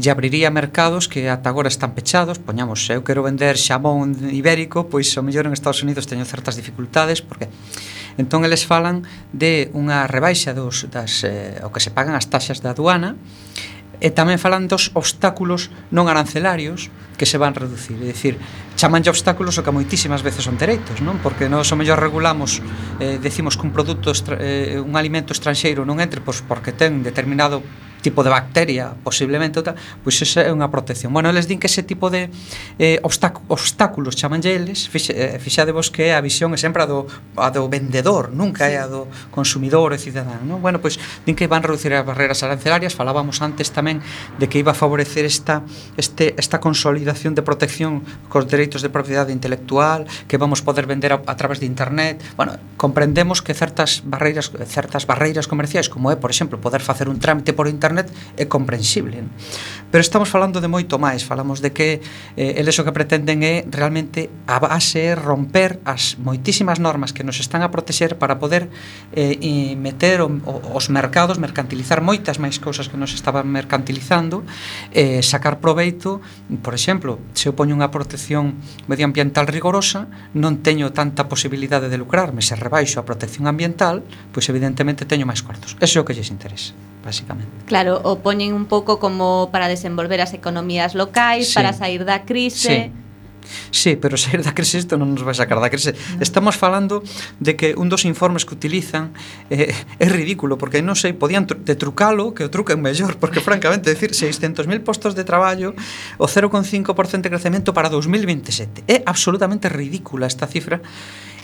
lle 0.00 0.08
abriría 0.08 0.48
mercados 0.48 1.04
que 1.04 1.28
ata 1.28 1.52
agora 1.52 1.68
están 1.68 1.92
pechados, 1.92 2.40
poñamos, 2.40 2.80
eu 2.88 3.04
quero 3.04 3.20
vender 3.28 3.60
xamón 3.60 4.16
ibérico, 4.32 4.88
pois 4.88 5.12
o 5.16 5.24
mellor 5.24 5.44
en 5.44 5.52
Estados 5.52 5.84
Unidos 5.84 6.08
teño 6.08 6.24
certas 6.24 6.56
dificultades, 6.56 7.20
porque 7.20 7.52
Entón 8.16 8.48
eles 8.48 8.64
falan 8.64 9.04
de 9.32 9.68
unha 9.76 10.08
rebaixa 10.08 10.56
dos, 10.56 10.88
das, 10.88 11.24
eh, 11.24 11.60
o 11.60 11.70
que 11.70 11.84
se 11.84 11.92
pagan 11.92 12.16
as 12.16 12.28
taxas 12.28 12.64
da 12.64 12.72
aduana 12.72 13.14
e 14.00 14.12
tamén 14.12 14.36
falan 14.36 14.68
dos 14.68 14.92
obstáculos 14.92 15.72
non 15.88 16.08
arancelarios 16.08 16.92
que 17.16 17.24
se 17.24 17.40
van 17.40 17.56
reducir, 17.56 17.96
é 17.96 18.12
dicir, 18.12 18.36
chamanlle 18.76 19.08
obstáculos 19.08 19.56
o 19.56 19.64
que 19.64 19.72
moitísimas 19.72 20.20
veces 20.20 20.44
son 20.44 20.60
dereitos, 20.60 21.00
non? 21.00 21.16
Porque 21.24 21.48
nós 21.48 21.72
o 21.72 21.76
mellor 21.80 21.96
regulamos, 21.96 22.60
eh, 23.00 23.16
decimos 23.16 23.56
que 23.56 23.64
un 23.64 23.72
produto, 23.72 24.12
eh, 24.36 24.76
un 24.76 25.00
alimento 25.00 25.32
estranxeiro 25.32 25.88
non 25.88 25.96
entre 26.04 26.20
pois 26.20 26.44
porque 26.44 26.76
ten 26.76 27.00
determinado 27.00 27.64
tipo 28.06 28.22
de 28.22 28.30
bacteria, 28.30 28.94
posiblemente, 29.02 29.58
tal, 29.66 29.74
pois 30.06 30.14
esa 30.22 30.46
é 30.46 30.54
unha 30.54 30.70
protección. 30.70 31.10
Bueno, 31.10 31.26
eles 31.26 31.50
din 31.50 31.58
que 31.58 31.66
ese 31.66 31.82
tipo 31.82 32.06
de 32.06 32.30
eh, 32.78 33.02
obstac 33.02 33.42
obstáculos, 33.50 34.14
chamanlle 34.14 34.54
eles, 34.54 34.86
fixe, 34.86 35.10
eh, 35.10 35.42
fixade 35.42 35.74
que 35.90 36.14
a 36.14 36.22
visión 36.22 36.54
é 36.54 36.58
sempre 36.60 36.82
a 36.82 36.86
do, 36.86 37.10
a 37.34 37.50
do 37.50 37.66
vendedor, 37.66 38.30
nunca 38.30 38.70
é 38.70 38.78
a 38.78 38.86
do 38.86 39.10
consumidor 39.34 39.90
e 39.90 39.98
cidadán. 39.98 40.46
Non? 40.46 40.62
Bueno, 40.62 40.78
pois 40.78 41.02
din 41.26 41.34
que 41.34 41.50
van 41.50 41.66
reducir 41.66 41.90
as 41.98 42.06
barreras 42.06 42.46
arancelarias, 42.46 42.94
falábamos 42.94 43.42
antes 43.42 43.74
tamén 43.74 43.98
de 44.38 44.46
que 44.46 44.62
iba 44.62 44.70
a 44.70 44.78
favorecer 44.78 45.26
esta, 45.26 45.66
este, 45.98 46.38
esta 46.38 46.62
consolidación 46.62 47.34
de 47.34 47.42
protección 47.42 48.06
cos 48.30 48.46
dereitos 48.46 48.86
de 48.86 48.90
propiedade 48.94 49.34
intelectual, 49.34 50.06
que 50.30 50.38
vamos 50.38 50.62
poder 50.62 50.86
vender 50.86 51.10
a, 51.10 51.18
a 51.26 51.34
través 51.34 51.58
de 51.58 51.66
internet. 51.66 52.22
Bueno, 52.38 52.54
comprendemos 52.78 53.42
que 53.42 53.50
certas 53.50 54.06
barreiras 54.06 54.54
certas 54.70 55.10
barreiras 55.10 55.50
comerciais, 55.50 55.90
como 55.90 56.12
é, 56.12 56.16
por 56.16 56.30
exemplo, 56.30 56.62
poder 56.62 56.84
facer 56.84 57.08
un 57.08 57.18
trámite 57.18 57.56
por 57.56 57.66
internet 57.66 57.95
internet 57.96 58.12
é 58.36 58.44
comprensible. 58.44 59.24
Non? 59.24 59.32
Pero 59.86 60.02
estamos 60.02 60.28
falando 60.28 60.60
de 60.60 60.68
moito 60.68 60.98
máis, 60.98 61.22
falamos 61.22 61.62
de 61.62 61.70
que 61.70 62.02
eh, 62.36 62.58
eles 62.60 62.76
o 62.76 62.84
que 62.84 62.92
pretenden 62.92 63.40
é 63.46 63.64
realmente 63.70 64.28
a 64.44 64.58
base 64.58 64.98
é 64.98 65.14
romper 65.14 65.78
as 65.86 66.18
moitísimas 66.18 66.82
normas 66.82 67.14
que 67.14 67.22
nos 67.22 67.38
están 67.38 67.62
a 67.62 67.70
protexer 67.70 68.18
para 68.18 68.36
poder 68.36 68.68
eh, 69.14 69.38
e 69.40 69.78
meter 69.78 70.20
o, 70.20 70.28
o, 70.28 70.74
os 70.74 70.90
mercados, 70.90 71.38
mercantilizar 71.38 72.02
moitas 72.02 72.36
máis 72.42 72.58
cousas 72.58 72.90
que 72.90 72.98
nos 72.98 73.14
estaban 73.14 73.46
mercantilizando, 73.46 74.42
eh, 74.90 75.22
sacar 75.22 75.62
proveito, 75.62 76.20
por 76.60 76.74
exemplo, 76.74 77.22
se 77.32 77.48
eu 77.48 77.54
poño 77.54 77.78
unha 77.78 77.88
protección 77.88 78.58
medioambiental 78.90 79.46
rigorosa, 79.46 80.10
non 80.34 80.66
teño 80.66 80.90
tanta 80.90 81.30
posibilidade 81.30 81.86
de 81.86 81.96
lucrarme, 81.96 82.42
se 82.42 82.58
rebaixo 82.58 82.98
a 82.98 83.06
protección 83.06 83.46
ambiental, 83.46 84.02
pois 84.34 84.50
evidentemente 84.50 85.06
teño 85.06 85.24
máis 85.30 85.46
cuartos 85.46 85.78
Eso 85.78 85.98
é 85.98 86.02
o 86.02 86.04
que 86.04 86.12
lles 86.12 86.34
interesa 86.34 86.74
basicamente. 87.06 87.54
Claro, 87.70 88.02
o 88.02 88.18
poñen 88.18 88.50
un 88.50 88.66
pouco 88.66 88.98
como 88.98 89.54
para 89.54 89.70
desenvolver 89.70 90.18
as 90.18 90.34
economías 90.34 90.98
locais, 90.98 91.54
sí. 91.54 91.54
para 91.54 91.70
sair 91.70 92.02
da 92.02 92.26
crise. 92.26 92.90
Sí. 92.90 93.06
Sí, 93.70 93.96
pero 93.96 94.16
sair 94.16 94.42
da 94.42 94.50
crise 94.50 94.78
isto 94.82 94.98
non 94.98 95.14
nos 95.14 95.22
vai 95.22 95.34
sacar 95.34 95.62
da 95.62 95.70
crise. 95.70 95.94
Mm. 95.94 96.22
Estamos 96.22 96.58
falando 96.58 97.06
de 97.38 97.54
que 97.54 97.78
un 97.78 97.86
dos 97.86 98.02
informes 98.02 98.42
que 98.42 98.58
utilizan 98.58 99.14
eh, 99.54 99.70
é 99.70 100.08
ridículo, 100.10 100.58
porque 100.58 100.82
non 100.82 100.98
sei, 100.98 101.14
podían 101.14 101.46
tru 101.46 101.62
de 101.62 101.78
trucalo, 101.78 102.34
que 102.34 102.42
o 102.42 102.50
truquen 102.50 102.82
mellor, 102.82 103.16
porque 103.22 103.38
francamente, 103.38 103.86
decir 103.86 104.10
600.000 104.10 104.66
postos 104.82 105.14
de 105.14 105.22
traballo, 105.22 105.78
o 106.18 106.26
0,5% 106.26 107.22
de 107.22 107.30
crecemento 107.30 107.70
para 107.70 107.86
2027. 107.86 108.82
É 108.90 109.06
absolutamente 109.06 109.70
ridícula 109.70 110.26
esta 110.26 110.50
cifra 110.50 110.82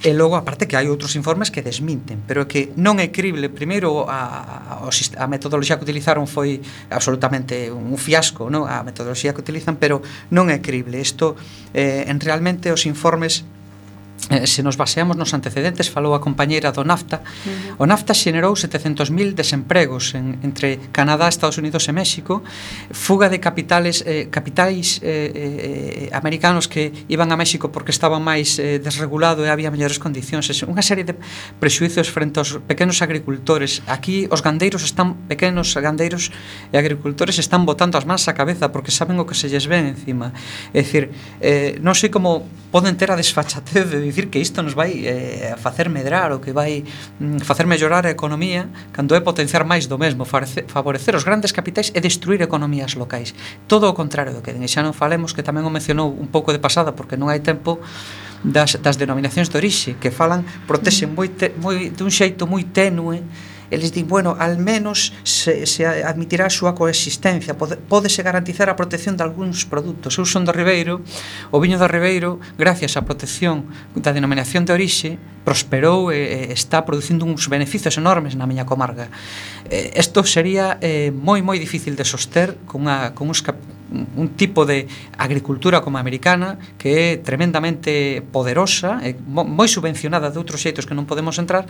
E 0.02 0.10
logo, 0.10 0.34
aparte, 0.34 0.66
que 0.66 0.74
hai 0.74 0.90
outros 0.90 1.14
informes 1.14 1.54
que 1.54 1.62
desminten, 1.62 2.26
pero 2.26 2.50
que 2.50 2.74
non 2.74 2.98
é 2.98 3.14
crible. 3.14 3.46
Primeiro, 3.46 4.10
a, 4.10 4.82
a, 4.82 4.90
a 4.90 5.26
metodoloxía 5.30 5.78
que 5.78 5.86
utilizaron 5.86 6.26
foi 6.26 6.58
absolutamente 6.90 7.70
un 7.70 7.94
fiasco, 7.94 8.50
non? 8.50 8.66
a 8.66 8.82
metodoloxía 8.82 9.30
que 9.30 9.46
utilizan, 9.46 9.78
pero 9.78 10.02
non 10.34 10.50
é 10.50 10.58
crible. 10.58 10.98
Isto, 10.98 11.38
eh, 11.70 12.10
en 12.10 12.18
realmente, 12.18 12.74
os 12.74 12.82
informes 12.82 13.46
Eh, 14.30 14.46
se 14.46 14.62
nos 14.62 14.76
baseamos 14.76 15.16
nos 15.16 15.34
antecedentes, 15.34 15.90
falou 15.90 16.14
a 16.14 16.22
compañeira 16.22 16.70
do 16.70 16.86
NAFTA, 16.86 17.18
uh 17.18 17.82
-huh. 17.82 17.82
o 17.82 17.84
NAFTA 17.90 18.14
xenerou 18.14 18.54
700.000 18.54 19.34
desempregos 19.34 20.14
en, 20.14 20.38
entre 20.46 20.78
Canadá, 20.94 21.26
Estados 21.26 21.58
Unidos 21.58 21.90
e 21.90 21.92
México, 21.92 22.46
fuga 22.94 23.26
de 23.26 23.42
capitales 23.42 24.06
eh, 24.06 24.30
capitais 24.30 25.02
eh, 25.02 26.06
eh, 26.06 26.14
americanos 26.14 26.70
que 26.70 26.94
iban 27.10 27.34
a 27.34 27.36
México 27.36 27.74
porque 27.74 27.90
estaban 27.90 28.22
máis 28.22 28.62
eh, 28.62 28.78
desregulado 28.78 29.42
e 29.42 29.50
había 29.50 29.74
mellores 29.74 29.98
condicións, 29.98 30.46
unha 30.70 30.86
serie 30.86 31.02
de 31.02 31.18
prexuizos 31.58 32.06
frente 32.06 32.38
aos 32.38 32.62
pequenos 32.62 33.02
agricultores. 33.02 33.82
Aquí 33.90 34.30
os 34.30 34.38
gandeiros 34.38 34.86
están 34.86 35.26
pequenos 35.26 35.74
gandeiros 35.74 36.30
e 36.70 36.78
agricultores 36.78 37.42
están 37.42 37.66
botando 37.66 37.98
as 37.98 38.06
mans 38.06 38.22
á 38.30 38.38
cabeza 38.38 38.70
porque 38.70 38.94
saben 38.94 39.18
o 39.18 39.26
que 39.26 39.34
se 39.34 39.50
lles 39.50 39.66
ven 39.66 39.90
encima. 39.90 40.30
É 40.70 40.86
dicir, 40.86 41.10
eh, 41.42 41.74
non 41.82 41.98
sei 41.98 42.06
como 42.06 42.46
poden 42.70 42.94
ter 42.94 43.10
a 43.10 43.18
desfachatez 43.18 43.90
de 43.90 44.11
dicir 44.12 44.28
que 44.28 44.38
isto 44.38 44.60
nos 44.60 44.76
vai 44.76 44.92
eh, 45.08 45.56
facer 45.56 45.88
medrar 45.88 46.30
o 46.36 46.38
que 46.38 46.52
vai 46.52 46.84
mm, 46.84 47.40
facer 47.40 47.64
mellorar 47.64 48.04
a 48.04 48.12
economía 48.12 48.68
cando 48.92 49.16
é 49.16 49.20
potenciar 49.24 49.64
máis 49.64 49.88
do 49.88 49.96
mesmo, 49.96 50.28
favorecer 50.28 51.16
os 51.16 51.24
grandes 51.24 51.50
capitais 51.50 51.88
e 51.88 51.98
destruir 52.04 52.44
economías 52.44 52.92
locais. 52.92 53.32
Todo 53.64 53.88
o 53.88 53.96
contrario 53.96 54.36
do 54.36 54.44
que 54.44 54.52
den, 54.52 54.60
e 54.60 54.68
xa 54.68 54.84
non 54.84 54.92
falemos 54.92 55.32
que 55.32 55.40
tamén 55.40 55.64
o 55.64 55.72
mencionou 55.72 56.12
un 56.12 56.28
pouco 56.28 56.52
de 56.52 56.60
pasada 56.60 56.92
porque 56.92 57.16
non 57.16 57.32
hai 57.32 57.40
tempo 57.40 57.80
das, 58.44 58.76
das 58.84 59.00
denominacións 59.00 59.48
de 59.48 59.56
orixe 59.56 59.96
que 59.96 60.12
falan 60.12 60.44
protexen 60.68 61.14
moi, 61.16 61.32
te, 61.32 61.54
moi 61.56 61.88
dun 61.94 62.12
xeito 62.12 62.44
moi 62.44 62.68
tenue 62.68 63.24
eles 63.72 63.90
din, 63.90 64.06
bueno, 64.06 64.36
al 64.38 64.60
menos 64.60 65.16
se, 65.24 65.64
se 65.64 65.88
admitirá 65.88 66.46
a 66.46 66.52
súa 66.52 66.76
coexistencia, 66.76 67.56
pode, 67.56 67.80
pódese 67.80 68.20
garantizar 68.20 68.68
a 68.68 68.76
protección 68.76 69.16
de 69.16 69.24
algúns 69.24 69.64
produtos. 69.64 70.20
Eu 70.20 70.28
son 70.28 70.44
do 70.44 70.52
Ribeiro, 70.52 71.00
o 71.48 71.56
viño 71.56 71.80
do 71.80 71.88
Ribeiro, 71.88 72.36
gracias 72.60 72.94
á 72.94 73.02
protección 73.02 73.64
da 73.96 74.12
denominación 74.12 74.68
de 74.68 74.76
orixe, 74.76 75.16
prosperou 75.42 76.12
e, 76.12 76.52
e 76.52 76.54
está 76.54 76.84
producindo 76.84 77.24
uns 77.24 77.48
beneficios 77.48 77.96
enormes 77.96 78.36
na 78.36 78.44
miña 78.44 78.68
comarga. 78.68 79.08
Isto 79.72 80.20
eh, 80.20 80.28
sería 80.28 80.76
eh, 80.84 81.08
moi 81.08 81.40
moi 81.40 81.56
difícil 81.56 81.96
de 81.96 82.04
soster 82.04 82.60
con, 82.68 82.86
a, 82.86 83.16
con 83.16 83.32
uns 83.32 83.40
cap 83.40 83.56
un 83.92 84.28
tipo 84.34 84.64
de 84.64 84.88
agricultura 85.18 85.80
como 85.84 85.98
a 85.98 86.00
americana 86.00 86.58
que 86.80 87.14
é 87.14 87.16
tremendamente 87.20 88.24
poderosa, 88.32 88.98
e 89.04 89.14
moi 89.28 89.68
subvencionada 89.68 90.32
de 90.32 90.38
outros 90.40 90.64
xeitos 90.64 90.88
que 90.88 90.96
non 90.96 91.04
podemos 91.04 91.36
entrar, 91.36 91.68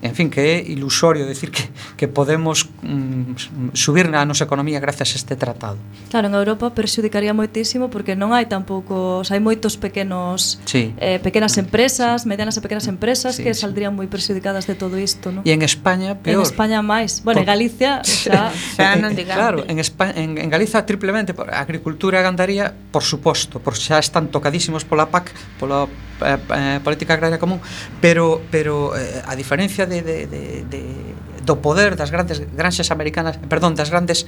en 0.00 0.14
fin, 0.14 0.30
que 0.30 0.40
é 0.40 0.54
ilusorio 0.62 1.26
decir 1.26 1.50
que, 1.50 1.66
que 1.98 2.06
podemos 2.06 2.70
mm, 2.82 3.74
subir 3.74 4.06
na 4.06 4.22
nosa 4.24 4.46
economía 4.46 4.78
gracias 4.78 5.14
a 5.14 5.16
este 5.18 5.34
tratado. 5.34 5.78
Claro, 6.10 6.30
en 6.30 6.34
Europa 6.34 6.70
perxudicaría 6.70 7.34
moitísimo 7.34 7.90
porque 7.90 8.14
non 8.14 8.30
hai 8.30 8.46
tampouco, 8.46 9.20
o 9.20 9.24
sea, 9.26 9.36
hai 9.36 9.42
moitos 9.42 9.74
pequenos 9.80 10.62
sí. 10.64 10.94
eh, 11.00 11.18
pequenas 11.18 11.58
empresas, 11.58 12.22
sí. 12.22 12.30
medianas 12.30 12.54
e 12.56 12.62
pequenas 12.62 12.86
empresas 12.86 13.36
sí, 13.36 13.42
que 13.42 13.52
saldrían 13.56 13.96
moi 13.96 14.06
perxudicadas 14.06 14.70
de 14.70 14.78
todo 14.78 15.00
isto, 15.00 15.32
non? 15.32 15.42
E 15.42 15.50
en 15.50 15.64
España 15.66 16.20
peor. 16.20 16.38
En 16.38 16.46
España 16.46 16.78
máis. 16.84 17.24
Bueno, 17.24 17.40
Por... 17.40 17.44
en 17.44 17.48
Galicia 17.48 18.04
xa, 18.04 18.52
xa 18.52 18.94
non 19.00 19.16
digamos. 19.16 19.40
Claro, 19.40 19.58
en 19.66 19.80
España 19.80 20.14
en, 20.20 20.36
en 20.38 20.48
Galiza 20.52 20.84
triplemente, 20.84 21.32
a 21.32 21.63
agricultura 21.64 22.20
e 22.20 22.22
gandaría, 22.22 22.76
por 22.92 23.02
suposto, 23.02 23.58
por 23.58 23.74
xa 23.74 23.98
están 23.98 24.28
tocadísimos 24.28 24.84
pola 24.84 25.08
PAC, 25.08 25.32
pola 25.58 25.88
eh, 26.22 26.38
eh, 26.38 26.78
política 26.84 27.16
agraria 27.16 27.40
común, 27.40 27.58
pero 27.98 28.44
pero 28.52 28.92
eh, 28.94 29.24
a 29.24 29.34
diferencia 29.34 29.88
de 29.88 30.04
de 30.04 30.28
de 30.28 30.44
de 30.68 30.82
do 31.44 31.60
poder 31.60 31.96
das 31.96 32.10
grandes 32.10 32.40
granxas 32.56 32.90
americanas, 32.90 33.36
perdón, 33.48 33.76
das 33.76 33.92
grandes 33.92 34.26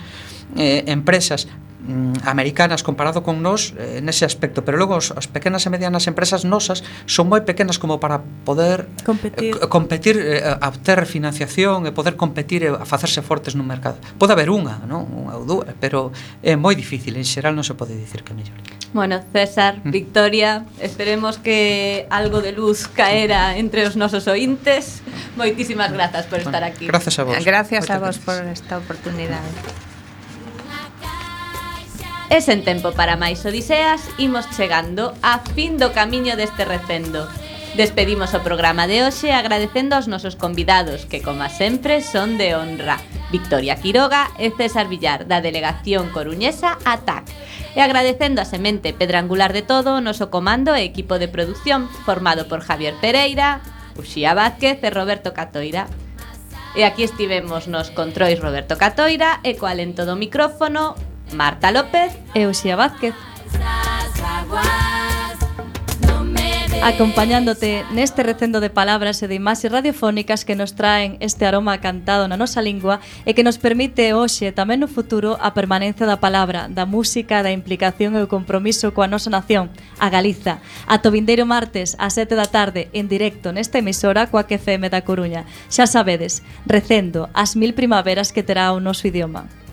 eh, 0.55 0.85
empresas 0.87 1.49
mm, 1.89 2.29
americanas 2.29 2.85
comparado 2.85 3.25
con 3.25 3.41
nós 3.41 3.73
eh, 3.81 4.05
nese 4.05 4.29
aspecto, 4.29 4.63
pero 4.63 4.77
logo 4.77 4.95
as, 4.95 5.11
as 5.17 5.27
pequenas 5.27 5.65
e 5.65 5.73
medianas 5.73 6.05
empresas 6.07 6.45
nosas 6.45 6.85
son 7.09 7.33
moi 7.33 7.41
pequenas 7.43 7.81
como 7.81 7.97
para 7.97 8.21
poder 8.45 8.85
eh, 8.85 9.05
competir, 9.09 9.53
eh, 9.57 9.67
competir 9.67 10.15
eh, 10.21 10.45
obter 10.61 11.09
financiación 11.09 11.89
e 11.89 11.91
poder 11.97 12.21
competir 12.21 12.69
e 12.69 12.71
facerse 12.85 13.25
fortes 13.25 13.57
no 13.57 13.65
mercado. 13.65 13.97
Pode 14.21 14.37
haber 14.37 14.53
unha, 14.53 14.85
non? 14.85 15.09
Unha 15.09 15.41
ou 15.41 15.49
dúas, 15.49 15.73
pero 15.81 16.13
é 16.45 16.55
moi 16.55 16.77
difícil, 16.77 17.17
en 17.17 17.25
xeral 17.25 17.57
non 17.57 17.65
se 17.65 17.73
pode 17.73 17.97
dicir 17.97 18.21
que 18.21 18.37
mellor. 18.37 18.76
Bueno, 18.93 19.21
César, 19.33 19.81
mm. 19.85 19.91
Victoria, 19.91 20.65
esperemos 20.81 21.39
que 21.39 22.07
algo 22.11 22.41
de 22.41 22.53
luz 22.53 22.89
caera 22.89 23.57
entre 23.57 23.87
os 23.87 23.97
nosos 23.97 24.27
ointes. 24.27 25.03
Moitísimas 25.37 25.93
grazas 25.93 26.27
por 26.27 26.39
estar 26.39 26.65
aquí. 26.65 26.87
Gracias 26.87 27.19
a 27.19 27.25
vos. 27.25 27.45
Gracias 27.45 27.91
a 27.91 27.99
vos 27.99 28.19
por 28.19 28.41
esta 28.47 28.79
oportunidade. 28.79 29.51
E 32.27 32.43
sen 32.43 32.67
tempo 32.67 32.91
para 32.91 33.15
máis 33.15 33.47
odiseas, 33.47 34.03
imos 34.19 34.51
chegando 34.51 35.15
a 35.23 35.39
fin 35.55 35.79
do 35.79 35.95
camiño 35.95 36.35
deste 36.35 36.67
recendo. 36.67 37.31
Despedimos 37.79 38.35
o 38.35 38.43
programa 38.43 38.91
de 38.91 39.07
hoxe 39.07 39.31
agradecendo 39.31 39.95
aos 39.95 40.11
nosos 40.11 40.35
convidados, 40.35 41.07
que, 41.07 41.23
como 41.23 41.47
sempre, 41.47 42.03
son 42.03 42.35
de 42.35 42.59
honra. 42.59 42.99
Victoria 43.37 43.77
Quiroga 43.77 44.33
e 44.41 44.49
César 44.49 44.89
Villar 44.89 45.29
da 45.29 45.45
Delegación 45.45 46.09
Coruñesa 46.09 46.81
ATAC. 46.89 47.29
E 47.77 47.85
agradecendo 47.85 48.41
a 48.41 48.49
semente 48.49 48.97
pedrangular 48.97 49.53
de 49.53 49.61
todo 49.61 49.93
o 49.93 50.01
noso 50.01 50.33
comando 50.33 50.73
e 50.73 50.89
equipo 50.89 51.21
de 51.21 51.29
produción 51.29 51.93
formado 52.09 52.49
por 52.49 52.65
Javier 52.65 52.97
Pereira, 52.97 53.61
Uxía 54.01 54.33
Vázquez 54.33 54.81
e 54.81 54.89
Roberto 54.89 55.37
Catoira. 55.37 55.85
E 56.73 56.89
aquí 56.89 57.05
estivemos 57.05 57.69
nos 57.69 57.93
controis 57.93 58.41
Roberto 58.41 58.81
Catoira 58.81 59.45
e 59.45 59.53
co 59.61 59.69
alento 59.69 60.09
do 60.09 60.17
micrófono 60.17 60.97
Marta 61.37 61.69
López 61.69 62.17
e 62.33 62.49
Uxía 62.49 62.81
Vázquez 62.81 63.13
acompañándote 66.83 67.85
neste 67.93 68.23
recendo 68.23 68.61
de 68.61 68.71
palabras 68.71 69.23
e 69.23 69.29
de 69.29 69.35
imaxes 69.35 69.73
radiofónicas 69.73 70.45
que 70.45 70.55
nos 70.55 70.75
traen 70.75 71.17
este 71.21 71.47
aroma 71.47 71.79
cantado 71.79 72.29
na 72.29 72.37
nosa 72.37 72.63
lingua 72.63 73.01
e 73.27 73.35
que 73.35 73.43
nos 73.43 73.59
permite 73.59 74.15
hoxe 74.15 74.55
tamén 74.55 74.79
no 74.81 74.89
futuro 74.89 75.35
a 75.43 75.53
permanencia 75.57 76.07
da 76.07 76.23
palabra, 76.23 76.71
da 76.71 76.87
música, 76.87 77.43
da 77.43 77.51
implicación 77.51 78.15
e 78.15 78.23
o 78.23 78.31
compromiso 78.31 78.95
coa 78.95 79.11
nosa 79.11 79.33
nación, 79.33 79.73
a 79.99 80.09
Galiza. 80.09 80.63
A 80.87 81.03
Tovindeiro 81.03 81.45
martes 81.45 81.99
a 81.99 82.09
7 82.09 82.39
da 82.39 82.47
tarde 82.47 82.93
en 82.95 83.11
directo 83.11 83.51
nesta 83.51 83.83
emisora 83.83 84.31
coa 84.31 84.47
que 84.47 84.61
FM 84.61 84.89
da 84.93 85.03
Coruña. 85.03 85.49
Xa 85.73 85.91
sabedes, 85.91 86.47
recendo 86.65 87.27
as 87.35 87.59
mil 87.59 87.75
primaveras 87.75 88.31
que 88.31 88.47
terá 88.47 88.71
o 88.71 88.79
noso 88.79 89.11
idioma. 89.11 89.66